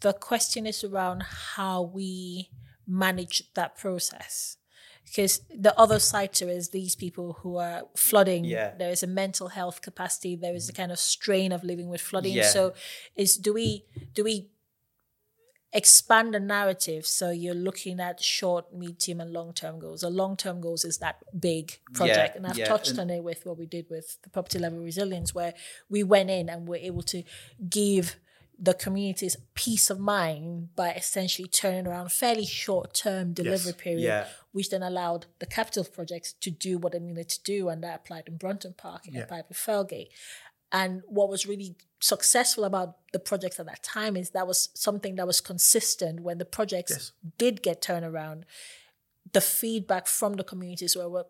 The 0.00 0.12
question 0.12 0.66
is 0.66 0.84
around 0.84 1.22
how 1.56 1.82
we 1.82 2.50
manage 2.86 3.52
that 3.54 3.76
process. 3.76 4.56
Because 5.04 5.40
the 5.56 5.78
other 5.78 6.00
side 6.00 6.32
to 6.34 6.48
it 6.48 6.56
is 6.56 6.70
these 6.70 6.96
people 6.96 7.34
who 7.40 7.56
are 7.58 7.82
flooding, 7.96 8.44
Yeah. 8.44 8.74
there 8.76 8.90
is 8.90 9.02
a 9.04 9.06
mental 9.06 9.48
health 9.48 9.80
capacity, 9.80 10.34
there 10.34 10.54
is 10.54 10.68
a 10.68 10.72
mm. 10.72 10.76
kind 10.76 10.92
of 10.92 10.98
strain 10.98 11.52
of 11.52 11.62
living 11.62 11.88
with 11.88 12.00
flooding. 12.00 12.34
Yeah. 12.34 12.50
So 12.50 12.74
is 13.14 13.36
do 13.36 13.52
we 13.52 13.84
do 14.14 14.24
we 14.24 14.50
expand 15.72 16.32
the 16.32 16.40
narrative 16.40 17.06
so 17.06 17.30
you're 17.30 17.54
looking 17.54 18.00
at 18.00 18.22
short, 18.22 18.72
medium, 18.74 19.20
and 19.20 19.32
long 19.32 19.52
term 19.52 19.78
goals. 19.78 20.00
The 20.00 20.10
long 20.10 20.36
term 20.36 20.60
goals 20.60 20.84
is 20.84 20.98
that 20.98 21.16
big 21.38 21.78
project. 21.92 22.34
Yeah, 22.34 22.36
and 22.36 22.46
I've 22.46 22.58
yeah, 22.58 22.64
touched 22.66 22.90
and- 22.90 23.00
on 23.00 23.10
it 23.10 23.22
with 23.22 23.44
what 23.44 23.58
we 23.58 23.66
did 23.66 23.86
with 23.90 24.18
the 24.22 24.30
property 24.30 24.58
level 24.58 24.78
resilience, 24.78 25.34
where 25.34 25.54
we 25.88 26.02
went 26.02 26.30
in 26.30 26.48
and 26.48 26.66
were 26.68 26.76
able 26.76 27.02
to 27.02 27.22
give 27.68 28.16
the 28.58 28.72
communities 28.72 29.36
peace 29.52 29.90
of 29.90 29.98
mind 30.00 30.74
by 30.74 30.90
essentially 30.94 31.46
turning 31.46 31.86
around 31.86 32.10
fairly 32.10 32.46
short 32.46 32.94
term 32.94 33.34
delivery 33.34 33.74
period, 33.74 34.00
Yeah. 34.00 34.26
which 34.52 34.70
then 34.70 34.82
allowed 34.82 35.26
the 35.40 35.46
capital 35.46 35.84
projects 35.84 36.32
to 36.40 36.50
do 36.50 36.78
what 36.78 36.92
they 36.92 36.98
needed 36.98 37.28
to 37.28 37.42
do. 37.42 37.68
And 37.68 37.84
that 37.84 37.96
applied 37.96 38.28
in 38.28 38.38
Brunton 38.38 38.72
Park, 38.72 39.08
it 39.08 39.14
applied 39.20 39.44
with 39.50 39.58
Felgate. 39.58 40.08
And 40.72 41.02
what 41.06 41.28
was 41.28 41.46
really 41.46 41.76
successful 42.00 42.64
about 42.64 42.96
the 43.12 43.18
projects 43.18 43.58
at 43.60 43.66
that 43.66 43.82
time 43.82 44.16
is 44.16 44.30
that 44.30 44.46
was 44.46 44.68
something 44.74 45.14
that 45.16 45.26
was 45.26 45.40
consistent 45.40 46.20
when 46.20 46.38
the 46.38 46.44
projects 46.44 46.92
Yes. 46.92 47.12
did 47.38 47.62
get 47.62 47.80
turned 47.80 48.04
around. 48.04 48.44
The 49.32 49.40
feedback 49.40 50.06
from 50.06 50.34
the 50.34 50.44
communities 50.44 50.96
where 50.96 51.08
we- 51.08 51.22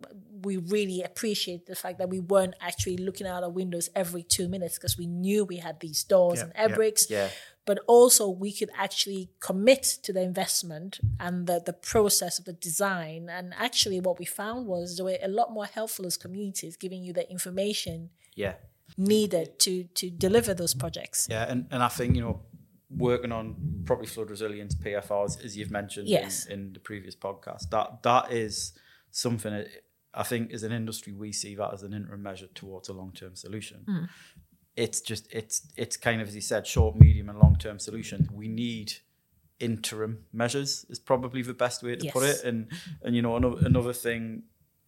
we 0.42 0.56
really 0.58 1.02
appreciate 1.02 1.66
the 1.66 1.74
fact 1.74 1.98
that 1.98 2.08
we 2.10 2.20
weren't 2.20 2.54
actually 2.60 2.96
looking 2.96 3.26
out 3.26 3.42
our 3.42 3.50
windows 3.50 3.88
every 3.94 4.22
two 4.22 4.48
minutes 4.48 4.74
because 4.76 4.98
we 4.98 5.06
knew 5.06 5.44
we 5.44 5.56
had 5.58 5.80
these 5.80 6.04
doors 6.04 6.38
Yeah, 6.38 6.44
and 6.44 6.52
air 6.56 6.68
yeah, 6.70 6.74
bricks 6.74 7.10
yeah. 7.10 7.30
but 7.64 7.78
also 7.86 8.28
we 8.28 8.52
could 8.52 8.70
actually 8.74 9.30
commit 9.40 9.82
to 10.02 10.12
the 10.12 10.20
investment 10.20 11.00
and 11.18 11.46
the, 11.46 11.60
the 11.60 11.72
process 11.72 12.38
of 12.38 12.44
the 12.44 12.52
design. 12.52 13.28
And 13.30 13.54
actually, 13.54 13.98
what 14.00 14.18
we 14.18 14.24
found 14.24 14.66
was 14.66 14.96
they 14.96 15.02
were 15.02 15.18
a 15.22 15.28
lot 15.28 15.52
more 15.52 15.66
helpful 15.66 16.06
as 16.06 16.16
communities, 16.16 16.76
giving 16.76 17.02
you 17.02 17.12
the 17.12 17.28
information 17.30 18.10
Yeah. 18.34 18.56
Needed 18.96 19.58
to 19.60 19.84
to 19.84 20.10
deliver 20.10 20.54
those 20.54 20.74
projects. 20.74 21.26
Yeah, 21.30 21.50
and, 21.50 21.66
and 21.70 21.82
I 21.82 21.88
think, 21.88 22.14
you 22.16 22.22
know, 22.22 22.42
working 22.90 23.32
on 23.32 23.82
property 23.84 24.08
flood 24.08 24.30
resilience 24.30 24.74
PFRs, 24.74 25.44
as 25.44 25.56
you've 25.56 25.70
mentioned 25.70 26.08
Yes. 26.08 26.46
in, 26.46 26.52
in 26.52 26.72
the 26.72 26.80
previous 26.80 27.14
podcast, 27.16 27.70
that 27.70 28.02
that 28.02 28.32
is 28.32 28.72
something 29.10 29.52
that 29.52 29.68
I 30.14 30.22
think 30.22 30.52
as 30.52 30.62
an 30.62 30.72
industry 30.72 31.12
we 31.12 31.32
see 31.32 31.54
that 31.56 31.72
as 31.74 31.82
an 31.82 31.92
interim 31.92 32.22
measure 32.22 32.48
towards 32.54 32.88
a 32.88 32.92
long 32.92 33.12
term 33.12 33.36
solution. 33.36 33.82
Hmm. 33.86 34.04
It's 34.76 35.00
just 35.00 35.26
it's 35.32 35.68
it's 35.76 35.96
kind 35.96 36.20
of 36.20 36.28
as 36.28 36.34
you 36.34 36.40
said, 36.40 36.66
short, 36.66 36.96
medium, 36.96 37.28
and 37.28 37.38
long 37.38 37.56
term 37.56 37.78
solutions. 37.78 38.30
We 38.30 38.48
need 38.48 38.94
interim 39.58 40.18
measures 40.34 40.84
is 40.90 40.98
probably 40.98 41.40
the 41.40 41.54
best 41.54 41.82
way 41.82 41.96
to 41.96 42.10
put 42.12 42.24
it. 42.24 42.44
And 42.44 42.68
and 43.02 43.16
you 43.16 43.22
know 43.22 43.36
another 43.36 43.64
another 43.64 43.92
thing 43.92 44.44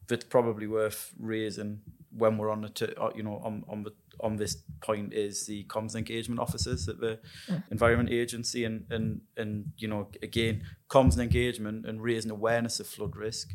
that's 0.06 0.24
probably 0.24 0.66
worth 0.66 1.12
raising 1.18 1.80
when 2.16 2.38
we're 2.38 2.50
on 2.50 2.62
the 2.62 2.68
t- 2.68 2.94
uh, 2.96 3.10
you 3.14 3.22
know 3.22 3.40
on 3.44 3.64
on 3.68 3.82
the 3.82 3.92
on 4.20 4.36
this 4.36 4.56
point 4.80 5.12
is 5.12 5.46
the 5.46 5.64
comms 5.64 5.94
engagement 5.94 6.40
officers 6.40 6.88
at 6.88 6.98
the 7.00 7.18
mm. 7.48 7.62
Environment 7.70 8.10
Agency, 8.10 8.64
and 8.64 8.84
and 8.90 9.20
and 9.36 9.72
you 9.76 9.88
know 9.88 10.08
again 10.22 10.62
comms 10.88 11.12
and 11.12 11.22
engagement 11.22 11.86
and 11.86 12.02
raising 12.02 12.30
awareness 12.30 12.80
of 12.80 12.86
flood 12.86 13.16
risk. 13.16 13.50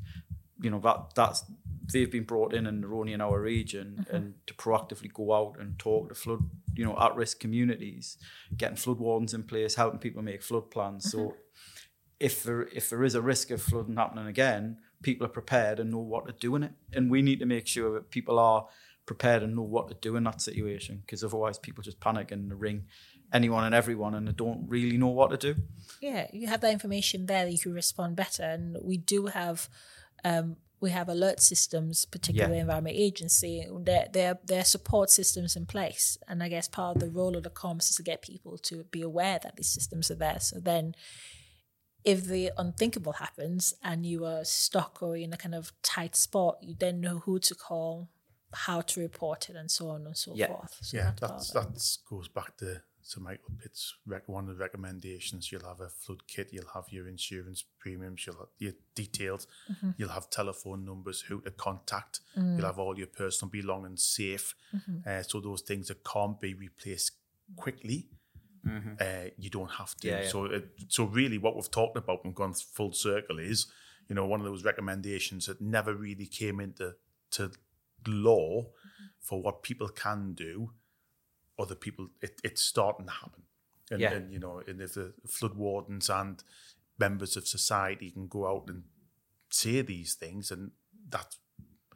You 0.61 0.69
know 0.69 0.79
that 0.79 1.15
that's 1.15 1.43
they've 1.91 2.11
been 2.11 2.23
brought 2.23 2.53
in 2.53 2.65
and 2.65 2.81
they're 2.81 2.93
only 2.93 3.11
in 3.11 3.19
our 3.19 3.41
region 3.41 3.97
mm-hmm. 3.99 4.15
and 4.15 4.33
to 4.47 4.53
proactively 4.53 5.11
go 5.11 5.33
out 5.33 5.57
and 5.59 5.77
talk 5.77 6.07
to 6.07 6.15
flood 6.15 6.49
you 6.75 6.85
know 6.85 6.97
at 6.99 7.15
risk 7.15 7.39
communities, 7.39 8.17
getting 8.55 8.77
flood 8.77 8.99
warnings 8.99 9.33
in 9.33 9.43
place, 9.43 9.75
helping 9.75 9.99
people 9.99 10.21
make 10.21 10.41
flood 10.41 10.71
plans. 10.71 11.07
Mm-hmm. 11.07 11.29
So 11.29 11.35
if 12.19 12.43
there 12.43 12.63
if 12.63 12.89
there 12.89 13.03
is 13.03 13.15
a 13.15 13.21
risk 13.21 13.51
of 13.51 13.61
flooding 13.61 13.97
happening 13.97 14.27
again, 14.27 14.77
people 15.03 15.25
are 15.25 15.29
prepared 15.29 15.79
and 15.79 15.91
know 15.91 15.99
what 15.99 16.25
to 16.25 16.33
do 16.33 16.55
in 16.55 16.63
it. 16.63 16.71
And 16.91 17.11
we 17.11 17.21
need 17.21 17.39
to 17.39 17.45
make 17.45 17.67
sure 17.67 17.93
that 17.93 18.09
people 18.09 18.39
are 18.39 18.67
prepared 19.05 19.43
and 19.43 19.55
know 19.55 19.61
what 19.61 19.89
to 19.89 19.95
do 19.95 20.15
in 20.15 20.23
that 20.23 20.41
situation 20.41 21.01
because 21.05 21.23
otherwise 21.23 21.59
people 21.59 21.83
just 21.83 21.99
panic 21.99 22.31
and 22.31 22.59
ring 22.59 22.85
anyone 23.33 23.63
and 23.65 23.75
everyone 23.75 24.15
and 24.15 24.27
they 24.27 24.31
don't 24.31 24.65
really 24.67 24.97
know 24.97 25.07
what 25.07 25.31
to 25.31 25.37
do. 25.37 25.61
Yeah, 26.01 26.27
you 26.31 26.47
have 26.47 26.61
that 26.61 26.71
information 26.71 27.25
there 27.25 27.45
that 27.45 27.51
you 27.51 27.59
can 27.59 27.73
respond 27.73 28.15
better. 28.15 28.43
And 28.43 28.77
we 28.81 28.97
do 28.97 29.27
have 29.27 29.69
um, 30.23 30.55
we 30.83 30.91
have 30.91 31.07
alert 31.07 31.41
systems, 31.41 32.05
particularly 32.05 32.55
Yeah. 32.57 32.63
Environment 32.63 32.95
Agency. 32.97 33.65
There, 33.71 34.37
there 34.45 34.59
are 34.59 34.65
support 34.65 35.09
systems 35.09 35.55
in 35.55 35.65
place, 35.65 36.17
and 36.27 36.43
I 36.43 36.49
guess 36.49 36.67
part 36.67 36.97
of 36.97 37.01
the 37.01 37.09
role 37.09 37.37
of 37.37 37.43
the 37.43 37.49
comms 37.49 37.89
is 37.89 37.95
to 37.95 38.03
get 38.03 38.21
people 38.21 38.57
to 38.57 38.83
be 38.91 39.01
aware 39.01 39.39
that 39.41 39.55
these 39.55 39.69
systems 39.69 40.11
are 40.11 40.15
there. 40.15 40.39
So 40.41 40.59
then, 40.59 40.93
if 42.03 42.25
the 42.25 42.51
unthinkable 42.57 43.13
happens 43.13 43.73
and 43.83 44.05
you 44.05 44.25
are 44.25 44.43
stuck 44.43 45.01
or 45.01 45.15
in 45.15 45.33
a 45.33 45.37
kind 45.37 45.55
of 45.55 45.71
tight 45.81 46.15
spot, 46.15 46.57
you 46.61 46.75
then 46.77 46.99
know 47.01 47.19
who 47.19 47.39
to 47.39 47.55
call, 47.55 48.09
how 48.53 48.81
to 48.81 48.99
report 48.99 49.49
it, 49.49 49.55
and 49.55 49.69
so 49.71 49.89
on 49.89 50.05
and 50.05 50.17
so 50.17 50.33
Yeah. 50.35 50.47
forth. 50.47 50.77
So 50.81 50.97
yeah, 50.97 51.11
part 51.11 51.19
that's 51.21 51.51
that 51.51 51.97
goes 52.09 52.27
back 52.27 52.57
to 52.57 52.81
to 53.11 53.19
Michael 53.19 53.51
Pitt's 53.61 53.95
rec- 54.05 54.29
one 54.29 54.47
of 54.47 54.55
the 54.55 54.63
recommendations. 54.63 55.51
You'll 55.51 55.67
have 55.67 55.81
a 55.81 55.89
flood 55.89 56.25
kit. 56.25 56.49
You'll 56.53 56.69
have 56.73 56.85
your 56.89 57.05
insurance 57.09 57.61
premiums. 57.77 58.25
You'll 58.25 58.37
have 58.37 58.47
your 58.59 58.71
details. 58.95 59.45
Mm-hmm. 59.69 59.89
You'll 59.97 60.09
have 60.17 60.29
telephone 60.29 60.85
numbers, 60.85 61.19
who 61.21 61.41
to 61.41 61.51
contact. 61.51 62.21
Mm. 62.37 62.55
You'll 62.57 62.65
have 62.65 62.79
all 62.79 62.97
your 62.97 63.07
personal 63.07 63.49
belongings 63.51 64.05
safe. 64.05 64.55
Mm-hmm. 64.73 64.97
Uh, 65.05 65.21
so 65.23 65.41
those 65.41 65.61
things 65.63 65.89
that 65.89 66.03
can't 66.05 66.39
be 66.39 66.53
replaced 66.53 67.11
quickly. 67.57 68.07
Mm-hmm. 68.67 68.93
Uh, 68.99 69.29
you 69.37 69.49
don't 69.49 69.71
have 69.71 69.95
to. 69.95 70.07
Yeah, 70.07 70.21
yeah. 70.21 70.27
So, 70.29 70.45
it, 70.45 70.69
so 70.87 71.03
really, 71.05 71.37
what 71.37 71.55
we've 71.55 71.69
talked 71.71 71.97
about 71.97 72.23
and 72.23 72.33
gone 72.33 72.53
full 72.53 72.93
circle 72.93 73.39
is, 73.39 73.67
you 74.07 74.15
know, 74.15 74.25
one 74.25 74.39
of 74.39 74.45
those 74.45 74.63
recommendations 74.63 75.47
that 75.47 75.59
never 75.61 75.93
really 75.93 76.25
came 76.25 76.59
into 76.59 76.95
to 77.31 77.51
law 78.07 78.63
mm-hmm. 78.63 79.05
for 79.19 79.41
what 79.41 79.63
people 79.63 79.89
can 79.89 80.33
do, 80.33 80.71
other 81.59 81.75
people, 81.75 82.07
it, 82.21 82.39
it's 82.43 82.61
starting 82.61 83.05
to 83.05 83.11
happen. 83.11 83.43
And, 83.91 83.99
Yeah. 83.99 84.13
and 84.13 84.31
you 84.31 84.39
know, 84.39 84.61
and 84.65 84.81
if 84.81 84.93
the 84.93 85.13
flood 85.27 85.55
wardens 85.55 86.09
and 86.09 86.41
members 86.97 87.35
of 87.35 87.47
society 87.47 88.11
can 88.11 88.27
go 88.27 88.47
out 88.47 88.69
and 88.69 88.83
say 89.49 89.81
these 89.81 90.15
things, 90.15 90.51
and 90.51 90.71
that 91.09 91.35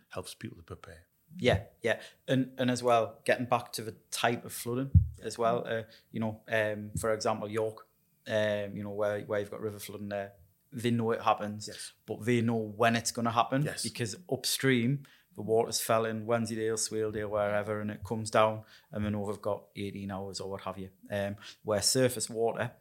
helps 0.09 0.34
people 0.34 0.57
to 0.57 0.63
prepare. 0.63 1.05
Yeah, 1.39 1.61
yeah, 1.82 1.99
and 2.28 2.51
and 2.57 2.71
as 2.71 2.82
well, 2.82 3.19
getting 3.25 3.45
back 3.45 3.71
to 3.73 3.82
the 3.84 3.95
type 4.11 4.45
of 4.45 4.53
flooding 4.53 4.91
as 5.23 5.38
well. 5.38 5.65
Uh, 5.67 5.84
you 6.11 6.19
know, 6.19 6.41
um, 6.51 6.91
for 6.99 7.13
example, 7.13 7.49
York, 7.49 7.86
um, 8.28 8.75
you 8.75 8.84
know 8.84 8.91
where 8.91 9.21
where 9.21 9.39
you've 9.39 9.51
got 9.51 9.61
river 9.61 9.80
flooding 9.80 10.09
there, 10.09 10.32
they 10.71 10.91
know 10.91 11.11
it 11.11 11.21
happens, 11.21 11.67
Yes. 11.67 11.93
but 12.05 12.25
they 12.25 12.41
know 12.41 12.55
when 12.55 12.95
it's 12.95 13.11
going 13.11 13.25
to 13.25 13.32
happen 13.32 13.63
Yes. 13.63 13.84
because 13.84 14.15
upstream 14.32 15.03
the 15.36 15.43
water's 15.43 15.80
fell 15.80 16.05
in 16.05 16.25
Wensleydale, 16.25 16.78
Swaledale, 16.78 17.30
wherever, 17.30 17.80
and 17.80 17.91
it 17.91 18.03
comes 18.03 18.32
down, 18.32 18.63
and 18.91 19.05
they 19.05 19.09
know 19.11 19.28
they've 19.32 19.39
got 19.39 19.65
18 19.75 20.09
hours 20.09 20.39
or 20.39 20.49
what 20.49 20.61
have 20.61 20.80
you. 20.80 20.89
Um, 21.11 21.36
where 21.63 21.82
surface 21.84 22.28
water, 22.28 22.71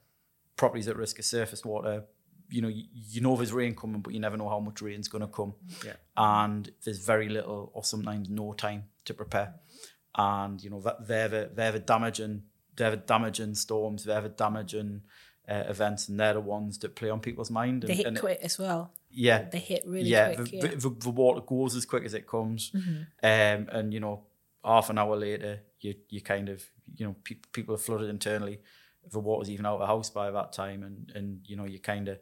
properties 0.57 0.89
at 0.89 0.97
risk 0.97 1.19
of 1.19 1.27
surface 1.27 1.63
water, 1.67 2.05
you 2.49 2.63
know, 2.63 2.69
you, 2.69 2.85
you 2.93 3.21
know 3.21 3.37
there's 3.37 3.53
rain 3.53 3.75
coming, 3.75 4.01
but 4.01 4.13
you 4.13 4.21
never 4.21 4.37
know 4.37 4.49
how 4.49 4.61
much 4.61 4.81
rain's 4.83 5.09
going 5.09 5.23
to 5.23 5.29
come. 5.29 5.55
Yeah. 5.85 5.95
And 6.17 6.71
there's 6.85 7.05
very 7.05 7.29
little 7.29 7.71
or 7.75 7.85
sometimes 7.85 8.29
no 8.31 8.53
time 8.53 8.85
to 9.05 9.15
prepare. 9.15 9.55
And, 10.17 10.63
you 10.63 10.71
know, 10.71 10.81
that 10.81 11.07
they're 11.07 11.29
the, 11.29 11.51
they're 11.55 11.73
the 11.73 11.79
damaging, 11.79 12.43
they're 12.77 12.93
the 12.93 12.97
damaging 12.99 13.55
storms, 13.55 14.05
they're 14.05 14.23
the 14.23 14.29
damaging 14.31 15.03
uh, 15.49 15.65
events, 15.69 16.09
and 16.09 16.19
they're 16.19 16.35
the 16.35 16.41
ones 16.41 16.79
that 16.79 16.95
play 16.97 17.11
on 17.11 17.21
people's 17.21 17.51
mind. 17.51 17.85
And, 17.85 17.91
They 17.91 17.97
hit 17.97 18.07
and 18.07 18.17
it- 18.17 18.21
quick 18.21 18.39
as 18.43 18.59
well. 18.59 18.93
yeah. 19.11 19.49
They 19.51 19.59
hit 19.59 19.83
really 19.87 20.09
yeah, 20.09 20.35
quick. 20.35 20.51
the, 20.51 20.57
yeah. 20.57 20.63
Mm-hmm. 20.65 20.79
The, 20.79 20.89
the, 20.89 20.97
the 21.05 21.11
water 21.11 21.41
goes 21.41 21.77
as 21.77 21.85
quick 21.85 22.05
as 22.05 22.15
it 22.15 22.27
comes. 22.27 22.71
Um, 22.75 22.81
and, 23.23 23.93
you 23.93 24.01
know, 24.01 24.23
half 24.65 24.89
an 24.91 24.99
hour 24.99 25.17
later, 25.17 25.61
you, 25.81 25.95
you 26.09 26.21
kind 26.23 26.49
of, 26.49 26.65
you 26.97 27.07
know, 27.07 27.15
pe- 27.23 27.37
people 27.53 27.75
are 27.75 27.79
flooded 27.79 28.09
internally. 28.09 28.61
The 29.13 29.21
water's 29.21 29.51
even 29.51 29.67
out 29.67 29.75
of 29.75 29.81
the 29.81 29.87
house 29.87 30.11
by 30.11 30.31
that 30.31 30.53
time. 30.53 30.83
And, 30.83 31.13
and 31.15 31.41
you 31.45 31.57
know, 31.57 31.65
you 31.65 31.79
kind 31.79 32.09
of, 32.09 32.19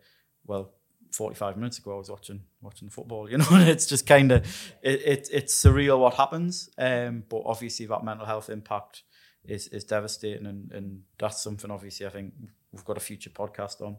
well, 0.47 0.73
45 1.13 1.57
minutes 1.57 1.79
ago, 1.79 1.95
I 1.95 1.99
was 1.99 2.11
watching 2.11 2.43
watching 2.61 2.89
football, 2.89 3.31
you 3.31 3.39
know, 3.39 3.47
it's 3.51 3.87
just 3.87 4.07
kind 4.07 4.33
of, 4.33 4.73
it, 4.83 5.03
it, 5.05 5.29
it's 5.33 5.55
surreal 5.55 6.01
what 6.01 6.15
happens. 6.15 6.69
Um, 6.77 7.25
but 7.29 7.43
obviously, 7.45 7.87
that 7.87 8.05
mental 8.05 8.27
health 8.27 8.51
impact 8.51 9.03
is, 9.45 9.69
is 9.69 9.85
devastating. 9.85 10.47
And, 10.47 10.73
and 10.73 11.03
that's 11.19 11.43
something, 11.43 11.71
obviously, 11.71 12.07
I 12.07 12.11
think 12.11 12.35
we've 12.73 12.85
got 12.85 12.97
a 12.97 13.01
future 13.01 13.31
podcast 13.31 13.81
on 13.81 13.99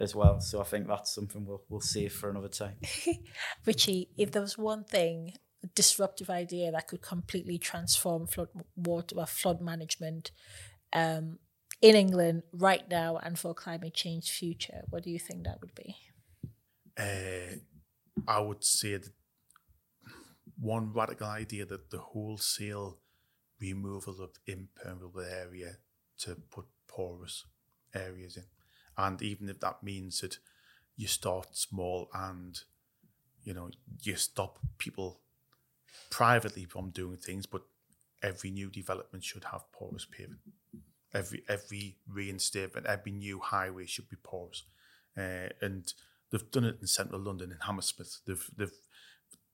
as 0.00 0.14
well. 0.14 0.40
So 0.40 0.60
I 0.60 0.64
think 0.64 0.88
that's 0.88 1.14
something 1.14 1.44
we'll, 1.44 1.62
we'll 1.68 1.80
save 1.80 2.12
for 2.12 2.30
another 2.30 2.48
time. 2.48 2.76
Richie, 3.66 4.08
if 4.16 4.32
there 4.32 4.42
was 4.42 4.56
one 4.56 4.84
thing, 4.84 5.34
a 5.62 5.66
disruptive 5.68 6.30
idea 6.30 6.70
that 6.72 6.88
could 6.88 7.02
completely 7.02 7.58
transform 7.58 8.26
flood 8.26 8.48
water 8.76 9.24
flood 9.26 9.60
management 9.60 10.30
um, 10.92 11.38
in 11.80 11.94
England 11.94 12.42
right 12.52 12.88
now 12.88 13.16
and 13.16 13.38
for 13.38 13.54
climate 13.54 13.94
change 13.94 14.30
future, 14.30 14.82
what 14.90 15.02
do 15.02 15.10
you 15.10 15.18
think 15.18 15.44
that 15.44 15.60
would 15.60 15.74
be? 15.74 15.96
Uh, 16.96 17.56
I 18.26 18.40
would 18.40 18.64
say 18.64 18.96
that 18.96 19.10
one 20.58 20.92
radical 20.92 21.26
idea 21.26 21.66
that 21.66 21.90
the 21.90 21.98
wholesale 21.98 22.98
removal 23.60 24.20
of 24.20 24.30
impermeable 24.46 25.20
area 25.20 25.78
to 26.18 26.36
put 26.50 26.66
porous 26.86 27.44
areas 27.94 28.36
in, 28.36 28.44
and 28.96 29.20
even 29.22 29.48
if 29.48 29.60
that 29.60 29.82
means 29.82 30.20
that 30.20 30.38
you 30.96 31.08
start 31.08 31.56
small 31.56 32.08
and 32.14 32.60
you 33.42 33.52
know 33.52 33.70
you 34.02 34.14
stop 34.16 34.58
people 34.78 35.20
privately 36.10 36.64
from 36.64 36.90
doing 36.90 37.16
things, 37.16 37.46
but 37.46 37.62
every 38.22 38.50
new 38.50 38.70
development 38.70 39.24
should 39.24 39.44
have 39.44 39.70
porous 39.72 40.06
paving. 40.06 40.38
Every 41.14 41.44
every 41.48 41.96
reinstatement, 42.08 42.86
every 42.86 43.12
new 43.12 43.38
highway 43.38 43.86
should 43.86 44.08
be 44.08 44.16
porous, 44.22 44.64
uh, 45.16 45.48
and 45.62 45.92
they've 46.30 46.50
done 46.50 46.64
it 46.64 46.78
in 46.80 46.88
central 46.88 47.20
London 47.20 47.52
in 47.52 47.58
Hammersmith. 47.60 48.20
They've 48.26 48.50
they've 48.56 48.78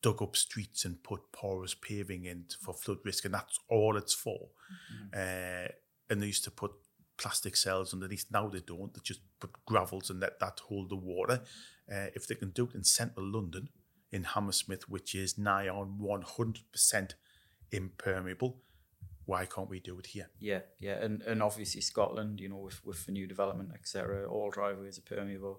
dug 0.02 0.22
up 0.22 0.34
streets 0.36 0.86
and 0.86 1.02
put 1.02 1.20
porous 1.32 1.74
paving 1.74 2.24
in 2.24 2.46
for 2.64 2.72
flood 2.72 2.98
risk, 3.04 3.26
and 3.26 3.34
that's 3.34 3.58
all 3.68 3.98
it's 3.98 4.14
for. 4.14 4.48
Uh, 5.14 5.68
and 6.08 6.22
they 6.22 6.26
used 6.26 6.44
to 6.44 6.50
put 6.50 6.72
plastic 7.18 7.54
cells 7.56 7.92
underneath. 7.92 8.24
Now 8.30 8.48
they 8.48 8.60
don't. 8.60 8.94
They 8.94 9.00
just 9.04 9.20
put 9.38 9.50
gravels 9.66 10.08
and 10.08 10.20
let 10.20 10.40
that 10.40 10.60
hold 10.68 10.88
the 10.88 10.96
water. 10.96 11.42
Uh, 11.92 12.06
if 12.14 12.26
they 12.26 12.36
can 12.36 12.50
do 12.50 12.64
it 12.64 12.74
in 12.74 12.84
central 12.84 13.26
London, 13.30 13.68
in 14.10 14.24
Hammersmith, 14.24 14.88
which 14.88 15.14
is 15.14 15.36
nigh 15.36 15.68
on 15.68 15.98
one 15.98 16.22
hundred 16.22 16.64
percent 16.72 17.16
impermeable, 17.70 18.62
why 19.30 19.46
can't 19.46 19.70
we 19.70 19.78
do 19.80 19.94
it 20.00 20.06
here? 20.14 20.28
Yeah, 20.50 20.62
yeah, 20.86 20.96
and 21.04 21.22
and 21.30 21.38
obviously 21.48 21.80
Scotland, 21.92 22.40
you 22.40 22.48
know, 22.48 22.62
with 22.66 22.78
with 22.84 23.00
the 23.06 23.12
new 23.12 23.26
development, 23.34 23.70
etc., 23.78 24.28
all 24.28 24.50
driveways 24.50 24.98
are 24.98 25.14
permeable. 25.14 25.56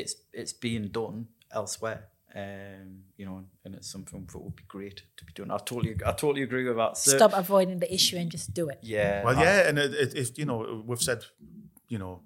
It's 0.00 0.14
it's 0.40 0.54
being 0.66 0.88
done 1.00 1.18
elsewhere, 1.60 2.00
um, 2.34 2.88
you 3.18 3.26
know, 3.26 3.36
and, 3.40 3.48
and 3.64 3.74
it's 3.74 3.90
something 3.94 4.26
that 4.32 4.38
would 4.44 4.56
be 4.56 4.62
great 4.76 4.98
to 5.18 5.24
be 5.28 5.32
done. 5.34 5.50
I 5.50 5.58
totally, 5.58 5.94
I 6.10 6.12
totally 6.12 6.42
agree 6.48 6.64
with 6.68 6.78
that. 6.82 6.96
So, 6.96 7.16
Stop 7.18 7.32
avoiding 7.34 7.78
the 7.80 7.92
issue 7.98 8.16
and 8.16 8.30
just 8.30 8.54
do 8.54 8.64
it. 8.70 8.78
Yeah, 8.82 9.24
Well, 9.24 9.36
I- 9.38 9.42
yeah, 9.44 9.68
and 9.68 9.78
it, 9.78 9.92
it, 10.04 10.14
if 10.22 10.38
you 10.38 10.46
know, 10.46 10.82
we've 10.86 11.02
said, 11.10 11.20
you 11.88 11.98
know, 11.98 12.22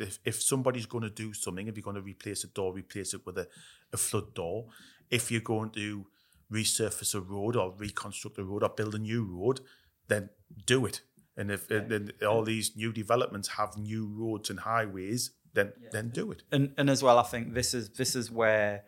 if 0.00 0.18
if 0.24 0.36
somebody's 0.42 0.86
going 0.86 1.04
to 1.10 1.14
do 1.24 1.32
something, 1.32 1.68
if 1.68 1.76
you're 1.76 1.84
going 1.90 2.02
to 2.02 2.08
replace 2.14 2.42
a 2.44 2.48
door, 2.48 2.72
replace 2.74 3.14
it 3.16 3.24
with 3.26 3.38
a, 3.38 3.46
a 3.92 3.96
flood 3.96 4.34
door. 4.34 4.66
If 5.10 5.30
you're 5.30 5.48
going 5.54 5.70
to 5.70 6.06
resurface 6.52 7.14
a 7.14 7.20
road 7.20 7.56
or 7.56 7.72
reconstruct 7.78 8.38
a 8.38 8.44
road 8.44 8.62
or 8.62 8.68
build 8.70 8.94
a 8.94 8.98
new 8.98 9.24
road, 9.24 9.60
then 10.08 10.30
do 10.66 10.86
it. 10.86 11.00
And 11.36 11.50
if 11.50 11.70
and, 11.70 11.90
and 11.90 12.12
all 12.22 12.44
these 12.44 12.76
new 12.76 12.92
developments 12.92 13.48
have 13.48 13.76
new 13.76 14.06
roads 14.06 14.50
and 14.50 14.60
highways, 14.60 15.32
then 15.54 15.72
then 15.92 16.10
do 16.10 16.30
it. 16.30 16.42
and 16.52 16.72
and 16.76 16.88
as 16.88 17.02
well, 17.02 17.18
I 17.18 17.24
think 17.24 17.54
this 17.54 17.74
is 17.74 17.90
this 17.90 18.14
is 18.14 18.30
where, 18.30 18.84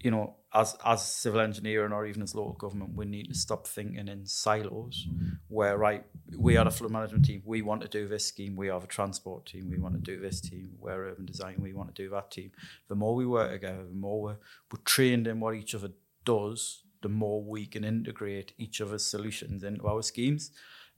you 0.00 0.10
know, 0.10 0.36
as 0.52 0.76
as 0.84 1.06
civil 1.06 1.40
engineering 1.40 1.92
or 1.92 2.04
even 2.06 2.22
as 2.22 2.34
local 2.34 2.54
government, 2.54 2.96
we 2.96 3.04
need 3.04 3.28
to 3.28 3.34
stop 3.34 3.66
thinking 3.66 4.08
in 4.08 4.26
silos. 4.26 5.06
Where 5.46 5.78
right, 5.78 6.04
we 6.36 6.56
are 6.56 6.64
the 6.64 6.70
flood 6.72 6.90
management 6.90 7.24
team. 7.24 7.42
We 7.44 7.62
want 7.62 7.82
to 7.82 7.88
do 7.88 8.08
this 8.08 8.26
scheme. 8.26 8.56
We 8.56 8.68
are 8.68 8.80
the 8.80 8.88
transport 8.88 9.46
team. 9.46 9.70
We 9.70 9.78
want 9.78 9.94
to 9.94 10.00
do 10.00 10.20
this 10.20 10.40
team. 10.40 10.70
We're 10.80 11.10
urban 11.10 11.26
design. 11.26 11.56
We 11.60 11.72
want 11.72 11.94
to 11.94 12.02
do 12.02 12.10
that 12.10 12.32
team. 12.32 12.50
The 12.88 12.96
more 12.96 13.14
we 13.14 13.26
work 13.26 13.52
together, 13.52 13.84
the 13.84 13.94
more 13.94 14.20
we're, 14.20 14.38
we're 14.72 14.82
trained 14.84 15.28
in 15.28 15.38
what 15.38 15.54
each 15.54 15.74
other 15.76 15.90
does. 16.24 16.82
The 17.02 17.08
more 17.08 17.42
we 17.42 17.66
can 17.66 17.84
integrate 17.84 18.52
each 18.58 18.80
other's 18.80 19.04
solutions 19.04 19.62
into 19.64 19.86
our 19.86 20.02
schemes. 20.02 20.50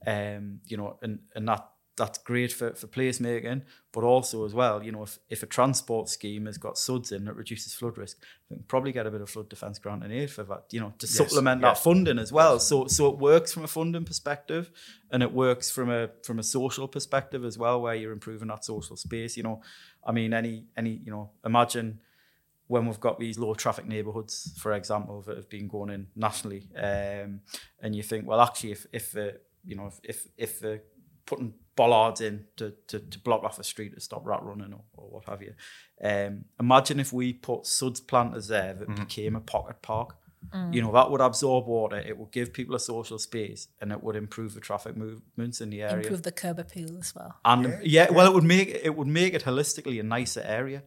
Um, 0.05 0.59
you 0.65 0.75
know, 0.75 0.97
and, 1.01 1.19
and 1.33 1.47
that 1.47 1.69
that's 1.95 2.17
great 2.17 2.51
for, 2.51 2.73
for 2.73 2.87
placemaking, 2.87 3.61
but 3.91 4.03
also 4.03 4.45
as 4.45 4.53
well, 4.53 4.81
you 4.81 4.91
know, 4.91 5.03
if, 5.03 5.19
if 5.29 5.43
a 5.43 5.45
transport 5.45 6.09
scheme 6.09 6.47
has 6.47 6.57
got 6.57 6.77
SUDS 6.77 7.11
in 7.11 7.25
that 7.25 7.35
reduces 7.35 7.73
flood 7.73 7.97
risk, 7.99 8.17
we 8.49 8.57
can 8.57 8.65
probably 8.67 8.91
get 8.91 9.05
a 9.05 9.11
bit 9.11 9.21
of 9.21 9.29
flood 9.29 9.47
defence 9.47 9.77
grant 9.77 10.03
and 10.03 10.11
aid 10.11 10.31
for 10.31 10.43
that, 10.43 10.63
you 10.71 10.79
know, 10.79 10.93
to 10.97 11.05
Yes, 11.05 11.15
supplement 11.15 11.61
yeah. 11.61 11.67
that 11.69 11.77
funding 11.77 12.17
as 12.17 12.31
well. 12.31 12.59
So 12.59 12.87
so 12.87 13.09
it 13.09 13.19
works 13.19 13.53
from 13.53 13.63
a 13.63 13.67
funding 13.67 14.05
perspective 14.05 14.71
and 15.11 15.21
it 15.21 15.31
works 15.31 15.69
from 15.69 15.91
a 15.91 16.09
from 16.23 16.39
a 16.39 16.43
social 16.43 16.87
perspective 16.87 17.45
as 17.45 17.57
well, 17.57 17.81
where 17.81 17.93
you're 17.95 18.11
improving 18.11 18.47
that 18.47 18.65
social 18.65 18.97
space. 18.97 19.37
You 19.37 19.43
know, 19.43 19.61
I 20.05 20.11
mean 20.13 20.33
any 20.33 20.65
any, 20.75 20.99
you 21.05 21.11
know, 21.11 21.31
imagine 21.45 21.99
when 22.73 22.87
we've 22.87 22.99
got 23.07 23.19
these 23.19 23.37
low 23.37 23.53
traffic 23.53 23.85
neighbourhoods, 23.85 24.33
for 24.57 24.71
example, 24.73 25.21
that 25.27 25.37
have 25.37 25.49
been 25.57 25.67
going 25.67 25.91
in 25.91 26.07
nationally, 26.15 26.63
um, 26.75 27.41
and 27.83 27.95
you 27.97 28.01
think, 28.01 28.21
well, 28.27 28.41
actually, 28.41 28.71
if 28.71 28.81
if 28.91 29.15
uh, 29.15 29.33
you 29.63 29.75
know 29.77 29.87
if 29.91 29.99
if 30.03 30.27
if 30.37 30.65
uh, 30.65 30.77
putting 31.27 31.53
bollards 31.75 32.19
in 32.21 32.45
to, 32.57 32.73
to, 32.87 32.99
to 32.99 33.17
block 33.19 33.43
off 33.43 33.57
a 33.59 33.63
street 33.63 33.93
to 33.95 33.99
stop 33.99 34.21
rat 34.25 34.41
running 34.43 34.73
or, 34.73 34.83
or 34.97 35.05
what 35.13 35.25
have 35.25 35.41
you, 35.41 35.53
um, 36.03 36.45
imagine 36.59 36.99
if 36.99 37.13
we 37.13 37.31
put 37.33 37.65
suds 37.65 37.99
planters 37.99 38.47
there 38.47 38.73
that 38.73 38.87
became 38.95 39.35
a 39.35 39.41
pocket 39.41 39.81
park. 39.81 40.15
You 40.73 40.81
know 40.81 40.91
that 40.91 41.09
would 41.09 41.21
absorb 41.21 41.67
water. 41.67 41.97
It 42.11 42.17
would 42.17 42.31
give 42.31 42.51
people 42.59 42.75
a 42.75 42.79
social 42.79 43.17
space, 43.17 43.69
and 43.79 43.91
it 43.93 44.03
would 44.03 44.17
improve 44.17 44.53
the 44.53 44.59
traffic 44.59 44.97
movements 44.97 45.61
in 45.61 45.69
the 45.69 45.81
area. 45.83 46.03
Improve 46.03 46.23
the 46.23 46.33
curb 46.33 46.59
appeal 46.59 46.97
as 46.97 47.15
well. 47.15 47.31
and 47.45 47.61
yeah, 47.81 48.11
well, 48.11 48.27
it 48.29 48.33
would 48.33 48.43
make 48.55 48.67
it 48.87 48.93
would 48.97 49.07
make 49.21 49.33
it 49.33 49.43
holistically 49.43 49.99
a 50.01 50.03
nicer 50.03 50.43
area. 50.45 50.83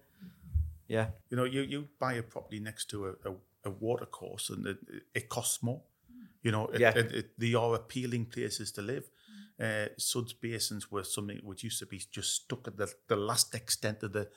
Yeah. 0.89 1.09
You 1.31 1.37
know, 1.37 1.45
you, 1.45 1.63
you 1.63 1.89
buy 1.99 2.15
a 2.15 2.23
property 2.23 2.61
next 2.61 2.87
to 2.91 3.07
a, 3.09 3.11
a, 3.31 3.35
a 3.65 3.71
water 3.71 4.07
course 4.07 4.51
and 4.51 4.67
it, 4.67 4.79
it 5.15 5.29
costs 5.29 5.63
more. 5.63 5.83
You 6.43 6.53
know, 6.53 6.67
it, 6.69 6.81
Yeah. 6.81 6.93
it, 6.97 7.13
it, 7.13 7.31
they 7.39 7.55
are 7.55 7.75
appealing 7.75 8.27
places 8.27 8.73
to 8.73 8.83
live. 8.83 9.11
Uh, 9.59 9.87
Suds 9.99 10.33
basins 10.35 10.91
were 10.93 11.03
something 11.05 11.41
which 11.43 11.65
used 11.65 11.79
to 11.81 11.87
be 11.87 12.01
just 12.11 12.35
stuck 12.35 12.69
at 12.69 12.77
the, 12.77 12.93
the 13.09 13.17
last 13.17 13.55
extent 13.55 14.03
of 14.03 14.13
the 14.13 14.29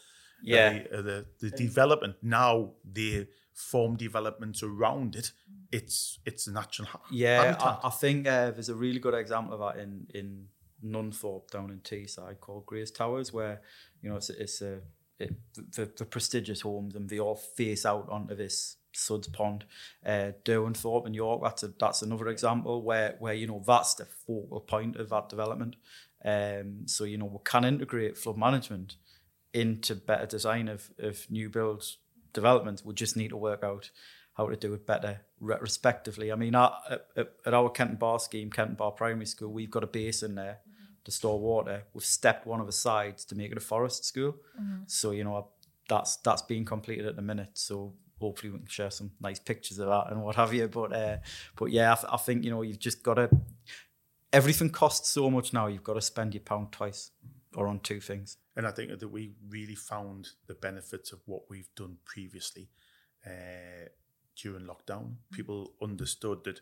Yeah. 0.42 0.70
of 0.70 0.74
the, 0.74 0.98
of 0.98 1.06
the, 1.06 1.26
the 1.42 1.50
development. 1.58 2.16
Now 2.22 2.72
they 2.84 3.28
form 3.54 3.98
developments 3.98 4.64
around 4.64 5.16
it. 5.16 5.34
It's 5.72 6.20
it's 6.26 6.48
natural 6.48 6.88
ha- 6.88 7.02
Yeah, 7.12 7.44
habitat. 7.44 7.80
I, 7.84 7.88
I 7.88 7.90
think 7.92 8.26
uh, 8.28 8.52
there's 8.52 8.70
a 8.70 8.76
really 8.76 9.00
good 9.00 9.14
example 9.14 9.54
of 9.56 9.60
that 9.76 9.84
in 9.84 10.08
in 10.16 10.48
Nunthorpe 10.84 11.52
down 11.52 11.70
in 11.72 11.80
Teesside 11.82 12.40
called 12.40 12.66
Grace 12.66 12.90
Towers, 12.92 13.34
where 13.34 13.62
you 14.02 14.10
know 14.10 14.16
it's 14.16 14.30
it's 14.30 14.62
a 14.62 14.80
it, 15.20 15.36
the, 15.76 15.92
the 15.98 16.06
prestigious 16.06 16.62
homes 16.62 16.96
and 16.96 17.10
they 17.10 17.20
all 17.20 17.36
face 17.36 17.86
out 17.86 18.08
onto 18.10 18.36
this 18.36 18.78
Suds 18.94 19.28
Pond. 19.28 19.66
Uh, 20.06 20.32
Derwenthorpe 20.44 21.06
in 21.06 21.14
York, 21.14 21.42
that's 21.44 21.64
a, 21.64 21.68
that's 21.80 22.02
another 22.02 22.28
example 22.28 22.82
where 22.82 23.16
where 23.20 23.34
you 23.34 23.48
know 23.48 23.64
that's 23.66 23.94
the 23.96 24.06
focal 24.06 24.62
point 24.62 24.96
of 24.96 25.10
that 25.10 25.30
development. 25.30 25.76
Um, 26.24 26.82
so 26.86 27.04
you 27.04 27.18
know 27.18 27.26
we 27.26 27.40
can 27.44 27.66
integrate 27.66 28.18
flood 28.18 28.38
management 28.38 28.96
into 29.54 29.96
better 29.96 30.26
design 30.26 30.68
of 30.68 30.90
of 31.00 31.30
new 31.30 31.50
builds 31.50 31.98
developments. 32.34 32.84
We 32.84 32.94
just 32.94 33.18
need 33.18 33.30
to 33.30 33.38
work 33.38 33.64
out 33.64 33.92
how 34.34 34.48
to 34.48 34.56
do 34.56 34.74
it 34.74 34.88
better 34.88 35.22
respectively. 35.42 36.32
I 36.32 36.36
mean, 36.36 36.56
at, 36.56 36.72
at, 37.18 37.34
at 37.46 37.54
our 37.54 37.70
Kenton 37.70 37.98
Bar 37.98 38.20
scheme, 38.20 38.50
Kenton 38.50 38.76
Bar 38.76 38.92
Primary 38.92 39.26
School, 39.26 39.52
we've 39.52 39.72
got 39.72 39.84
a 39.84 39.88
basin 39.88 40.36
there 40.36 40.60
to 41.04 41.12
store 41.12 41.40
water. 41.40 41.84
We've 41.94 42.04
stepped 42.04 42.46
one 42.46 42.60
of 42.60 42.66
the 42.66 42.72
sides 42.72 43.26
to 43.26 43.36
make 43.36 43.52
it 43.52 43.58
a 43.58 43.62
forest 43.62 44.06
school. 44.06 44.36
So, 44.88 45.12
you 45.12 45.24
know, 45.24 45.48
that's 45.88 46.18
that's 46.18 46.42
being 46.44 46.66
completed 46.66 47.06
at 47.06 47.16
the 47.16 47.22
minute. 47.22 47.52
So 47.54 47.94
hopefully 48.20 48.52
we 48.52 48.60
can 48.60 48.68
share 48.68 48.92
some 48.92 49.12
nice 49.20 49.40
pictures 49.40 49.80
of 49.80 49.88
that 49.88 50.12
and 50.12 50.22
what 50.22 50.36
have 50.36 50.54
you. 50.54 50.68
But 50.68 50.94
uh, 50.94 51.18
but 51.56 51.72
yeah, 51.72 51.94
I, 51.94 51.96
th- 51.96 52.14
I 52.14 52.18
think, 52.18 52.44
you 52.44 52.52
know, 52.52 52.62
you've 52.62 52.80
just 52.80 53.02
got 53.02 53.16
to, 53.16 53.30
everything 54.32 54.70
costs 54.70 55.10
so 55.10 55.30
much 55.30 55.54
now, 55.54 55.68
you've 55.68 55.84
got 55.84 55.96
to 55.96 56.02
spend 56.02 56.34
your 56.34 56.44
pound 56.44 56.72
twice 56.72 57.12
or 57.56 57.68
on 57.68 57.80
two 57.80 58.00
things. 58.00 58.38
And 58.56 58.68
I 58.68 58.72
think 58.72 59.00
that 59.00 59.08
we 59.08 59.34
really 59.50 59.76
found 59.76 60.30
the 60.48 60.54
benefits 60.54 61.12
of 61.14 61.20
what 61.26 61.44
we've 61.50 61.74
done 61.76 61.98
previously 62.06 62.70
uh, 63.26 63.88
during 64.36 64.66
lockdown. 64.66 65.16
People 65.32 65.74
understood 65.82 66.44
that, 66.44 66.62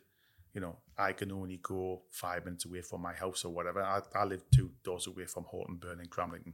you 0.58 0.62
know, 0.62 0.76
I 0.98 1.12
can 1.14 1.32
only 1.32 1.60
go 1.62 2.02
five 2.10 2.44
minutes 2.44 2.66
away 2.66 2.82
from 2.82 3.04
my 3.04 3.14
house 3.14 3.46
or 3.46 3.54
whatever. 3.54 3.80
I, 3.80 4.02
I 4.16 4.26
live 4.26 4.42
two 4.52 4.72
doors 4.84 5.06
away 5.06 5.26
from 5.26 5.44
Horton 5.44 5.76
Burn 5.76 6.00
in 6.00 6.08
Cramlington. 6.08 6.54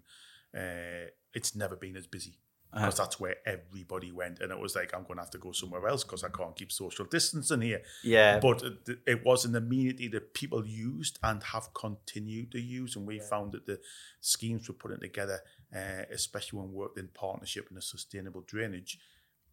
Uh, 0.54 1.10
it's 1.34 1.56
never 1.56 1.78
been 1.78 1.95
as 1.95 2.06
busy 2.06 2.38
because 2.74 2.97
that's 2.97 3.18
where 3.18 3.38
everybody 3.45 4.12
went. 4.12 4.41
And 4.41 4.51
it 4.51 4.60
was 4.60 4.76
like, 4.76 4.93
I'm 4.93 5.04
going 5.04 5.16
to 5.16 5.22
have 5.22 5.30
to 5.30 5.38
go 5.38 5.54
somewhere 5.54 5.88
else 5.88 6.04
because 6.04 6.26
I 6.26 6.28
can't 6.28 6.54
keep 6.54 6.74
social 6.74 7.06
distancing 7.06 7.62
here. 7.62 7.82
Yeah. 8.04 8.39
But 8.39 8.62
it, 8.64 8.99
it 9.08 9.26
was 9.26 9.45
an 9.45 9.56
amenity 9.56 10.10
that 10.10 10.34
people 10.34 10.66
used 10.66 11.18
and 11.24 11.41
have 11.41 11.74
continued 11.74 12.51
to 12.51 12.60
use. 12.60 12.97
And 12.97 13.08
we 13.08 13.20
found 13.20 13.54
that 13.54 13.66
the 13.66 13.80
schemes 14.20 14.68
we're 14.68 14.76
putting 14.76 14.99
together, 14.99 15.39
uh, 15.74 16.04
especially 16.12 16.60
when 16.60 16.74
worked 16.74 16.99
in 16.99 17.08
partnership 17.14 17.68
and 17.70 17.78
a 17.78 17.82
sustainable 17.82 18.41
drainage, 18.41 18.99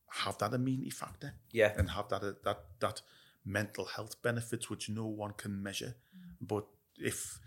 have 0.08 0.38
that 0.38 0.54
amenity 0.54 0.90
factor. 0.90 1.34
Yeah. 1.52 1.72
And 1.76 1.90
have 1.90 2.08
that, 2.08 2.24
uh, 2.24 2.32
that, 2.42 2.64
that 2.80 3.02
mental 3.44 3.84
health 3.84 4.20
benefits 4.22 4.68
which 4.70 4.88
no 4.88 5.06
one 5.06 5.32
can 5.32 5.62
measure. 5.62 5.94
Mm. 6.16 6.48
But 6.48 6.66
if, 6.96 7.38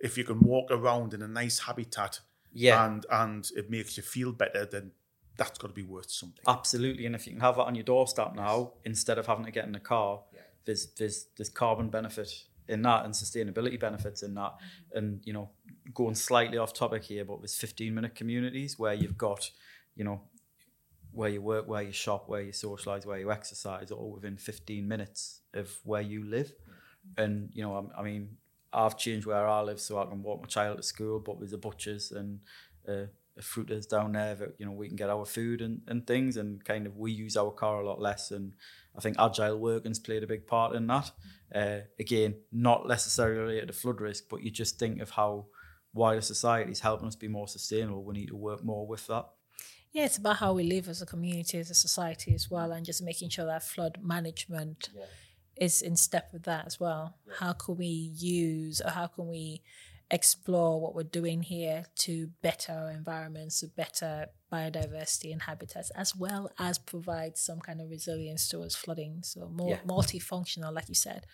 if 0.00 0.16
you 0.16 0.24
can 0.24 0.40
walk 0.40 0.70
around 0.70 1.14
in 1.14 1.22
a 1.22 1.28
nice 1.28 1.60
habitat 1.60 2.20
Yeah. 2.52 2.84
and, 2.86 3.04
and 3.10 3.48
it 3.56 3.70
makes 3.70 3.96
you 3.96 4.02
feel 4.02 4.32
better, 4.32 4.64
then 4.64 4.92
that's 5.36 5.58
got 5.58 5.68
to 5.68 5.74
be 5.74 5.84
worth 5.84 6.10
something. 6.10 6.42
Absolutely, 6.46 7.06
and 7.06 7.14
if 7.14 7.26
you 7.26 7.32
can 7.32 7.40
have 7.40 7.56
that 7.56 7.62
on 7.62 7.74
your 7.74 7.84
doorstep 7.84 8.34
now, 8.34 8.72
instead 8.84 9.18
of 9.18 9.26
having 9.26 9.44
to 9.44 9.52
get 9.52 9.66
in 9.66 9.74
a 9.74 9.80
car, 9.80 10.20
there's 10.64 10.88
there's 10.98 11.26
there's 11.36 11.48
carbon 11.48 11.88
benefit 11.88 12.44
in 12.68 12.82
that 12.82 13.04
and 13.04 13.14
sustainability 13.14 13.78
benefits 13.80 14.22
in 14.22 14.34
that. 14.34 14.52
Mm-hmm. 14.52 14.98
And 14.98 15.20
you 15.24 15.32
know, 15.32 15.50
going 15.94 16.14
slightly 16.16 16.58
off 16.58 16.74
topic 16.74 17.04
here, 17.04 17.24
but 17.24 17.40
there's 17.40 17.54
15 17.54 17.94
minute 17.94 18.14
communities 18.14 18.78
where 18.78 18.94
you've 18.94 19.16
got, 19.16 19.50
you 19.94 20.04
know, 20.04 20.20
where 21.12 21.28
you 21.28 21.42
work, 21.42 21.66
where 21.66 21.82
you 21.82 21.92
shop, 21.92 22.28
where 22.28 22.42
you 22.42 22.52
socialize, 22.52 23.06
where 23.06 23.18
you 23.18 23.30
exercise, 23.30 23.90
all 23.90 24.10
within 24.10 24.36
15 24.36 24.86
minutes 24.86 25.40
of 25.54 25.70
where 25.84 26.02
you 26.02 26.24
live. 26.24 26.52
And 27.16 27.50
you 27.52 27.62
know, 27.62 27.90
I, 27.96 28.00
I 28.00 28.02
mean, 28.02 28.36
I've 28.72 28.98
changed 28.98 29.26
where 29.26 29.48
I 29.48 29.60
live 29.62 29.80
so 29.80 29.98
I 29.98 30.06
can 30.06 30.22
walk 30.22 30.42
my 30.42 30.48
child 30.48 30.76
to 30.76 30.82
school, 30.82 31.20
but 31.20 31.38
there's 31.38 31.52
a 31.52 31.58
butcher's 31.58 32.12
and 32.12 32.40
uh, 32.86 33.06
a 33.38 33.42
fruiter's 33.42 33.86
down 33.86 34.12
there 34.12 34.34
that 34.34 34.54
you 34.58 34.66
know 34.66 34.72
we 34.72 34.88
can 34.88 34.96
get 34.96 35.10
our 35.10 35.24
food 35.24 35.62
and, 35.62 35.80
and 35.86 36.06
things, 36.06 36.36
and 36.36 36.64
kind 36.64 36.86
of 36.86 36.96
we 36.96 37.12
use 37.12 37.36
our 37.36 37.50
car 37.50 37.80
a 37.80 37.86
lot 37.86 38.00
less. 38.00 38.30
And 38.30 38.52
I 38.96 39.00
think 39.00 39.16
agile 39.18 39.58
working's 39.58 39.98
played 39.98 40.22
a 40.22 40.26
big 40.26 40.46
part 40.46 40.74
in 40.74 40.86
that. 40.88 41.10
Uh, 41.54 41.78
again, 41.98 42.34
not 42.52 42.86
necessarily 42.86 43.40
related 43.40 43.68
to 43.68 43.72
flood 43.72 44.00
risk, 44.00 44.24
but 44.28 44.42
you 44.42 44.50
just 44.50 44.78
think 44.78 45.00
of 45.00 45.10
how 45.10 45.46
wider 45.94 46.20
society 46.20 46.72
is 46.72 46.80
helping 46.80 47.08
us 47.08 47.16
be 47.16 47.28
more 47.28 47.48
sustainable. 47.48 48.04
We 48.04 48.14
need 48.14 48.28
to 48.28 48.36
work 48.36 48.62
more 48.62 48.86
with 48.86 49.06
that. 49.06 49.26
Yeah, 49.92 50.04
it's 50.04 50.18
about 50.18 50.36
how 50.36 50.52
we 50.52 50.64
live 50.64 50.88
as 50.88 51.00
a 51.02 51.06
community, 51.06 51.58
as 51.58 51.70
a 51.70 51.74
society 51.74 52.34
as 52.34 52.50
well, 52.50 52.72
and 52.72 52.84
just 52.84 53.02
making 53.02 53.30
sure 53.30 53.46
that 53.46 53.62
flood 53.62 53.98
management 54.02 54.90
is 55.56 55.82
in 55.82 55.96
step 55.96 56.28
with 56.32 56.44
that 56.44 56.66
as 56.66 56.78
well. 56.78 57.16
How 57.38 57.52
can 57.52 57.76
we 57.76 57.86
use 57.86 58.80
or 58.80 58.90
how 58.90 59.06
can 59.08 59.28
we 59.28 59.62
explore 60.10 60.80
what 60.80 60.94
we're 60.94 61.02
doing 61.02 61.42
here 61.42 61.84
to 61.96 62.28
better 62.42 62.72
our 62.72 62.90
environments, 62.90 63.60
to 63.60 63.66
better 63.68 64.26
biodiversity 64.52 65.32
and 65.32 65.42
habitats, 65.42 65.90
as 65.90 66.14
well 66.16 66.50
as 66.58 66.78
provide 66.78 67.36
some 67.36 67.60
kind 67.60 67.80
of 67.80 67.90
resilience 67.90 68.48
towards 68.48 68.74
flooding. 68.74 69.22
So 69.22 69.48
more 69.48 69.70
Yeah. 69.70 69.80
multifunctional, 69.86 70.72
like 70.72 70.88
you 70.88 70.94
said. 70.94 71.26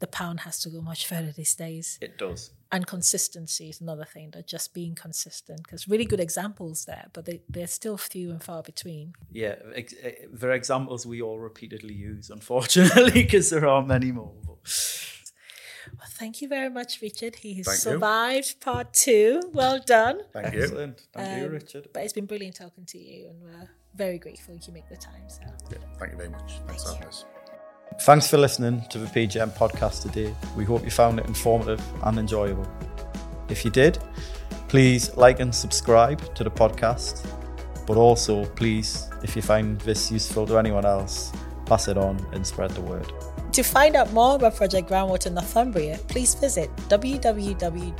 The 0.00 0.06
pound 0.06 0.40
has 0.40 0.58
to 0.62 0.70
go 0.70 0.80
much 0.80 1.06
further 1.06 1.30
these 1.32 1.54
days 1.54 1.98
It 2.00 2.16
does. 2.18 2.50
and 2.72 2.86
consistency 2.86 3.68
is 3.68 3.80
another 3.80 4.04
thing 4.14 4.30
that 4.32 4.46
just 4.46 4.72
being 4.74 4.94
consistent 4.94 5.62
because 5.62 5.86
really 5.88 6.04
good 6.06 6.20
examples 6.20 6.84
there 6.86 7.06
but 7.12 7.26
they, 7.26 7.42
they're 7.48 7.66
still 7.80 7.98
few 7.98 8.30
and 8.30 8.42
far 8.42 8.62
between 8.62 9.12
Yeah, 9.30 9.56
ex- 9.74 9.94
eh, 10.02 10.12
there 10.32 10.50
are 10.50 10.54
examples 10.54 11.04
we 11.06 11.20
all 11.20 11.38
repeatedly 11.38 11.94
use, 11.94 12.30
unfortunately, 12.30 13.10
because 13.24 13.50
there 13.50 13.66
are 13.66 13.82
many 13.84 14.10
more. 14.12 14.32
Well 15.98 16.08
thank 16.20 16.40
you 16.40 16.48
very 16.48 16.70
much 16.70 17.00
richard 17.02 17.34
he 17.36 17.54
has 17.58 17.66
Thank 17.66 17.76
you. 17.78 17.90
survived 17.92 18.60
part 18.60 18.92
two 18.94 19.40
well 19.52 19.78
done 19.84 20.20
Thank 20.32 20.54
you. 20.54 20.62
excellent. 20.62 20.96
Thank 21.12 21.38
you, 21.40 21.46
Um, 21.46 21.52
Richard. 21.52 21.88
but 21.92 22.02
it's 22.04 22.12
been 22.12 22.26
brilliant 22.26 22.56
talking 22.56 22.84
to 22.86 22.98
you 22.98 23.28
and 23.30 23.36
we're 23.42 23.68
very 23.94 24.18
grateful 24.18 24.54
you 24.66 24.72
make 24.72 24.88
the 24.88 24.96
time 24.96 25.24
so 25.28 25.42
Yeah, 25.70 25.78
thank 25.98 26.12
you 26.12 26.18
very 26.18 26.30
much. 26.30 26.50
Thanks 26.66 26.84
for 26.84 26.92
having 26.94 27.08
us. 27.08 27.24
Thanks 27.98 28.28
for 28.28 28.38
listening 28.38 28.82
to 28.90 28.98
the 28.98 29.06
PGN 29.06 29.50
podcast 29.56 30.02
today. 30.02 30.34
We 30.56 30.64
hope 30.64 30.84
you 30.84 30.90
found 30.90 31.20
it 31.20 31.26
informative 31.26 31.80
and 32.04 32.18
enjoyable. 32.18 32.66
If 33.48 33.64
you 33.64 33.70
did, 33.70 33.98
please 34.68 35.14
like 35.16 35.38
and 35.40 35.54
subscribe 35.54 36.34
to 36.34 36.44
the 36.44 36.50
podcast. 36.50 37.26
But 37.86 37.96
also, 37.98 38.46
please, 38.46 39.08
if 39.22 39.36
you 39.36 39.42
find 39.42 39.78
this 39.82 40.10
useful 40.10 40.46
to 40.46 40.56
anyone 40.58 40.86
else, 40.86 41.30
pass 41.66 41.88
it 41.88 41.98
on 41.98 42.24
and 42.32 42.46
spread 42.46 42.70
the 42.70 42.80
word. 42.80 43.12
to 43.52 43.62
find 43.64 43.96
out 43.96 44.12
more 44.12 44.36
about 44.36 44.54
project 44.54 44.88
groundwater 44.88 45.28
northumbria 45.32 45.98
please 46.06 46.36
visit 46.36 46.70
www.pgn.org.uk 46.88 47.90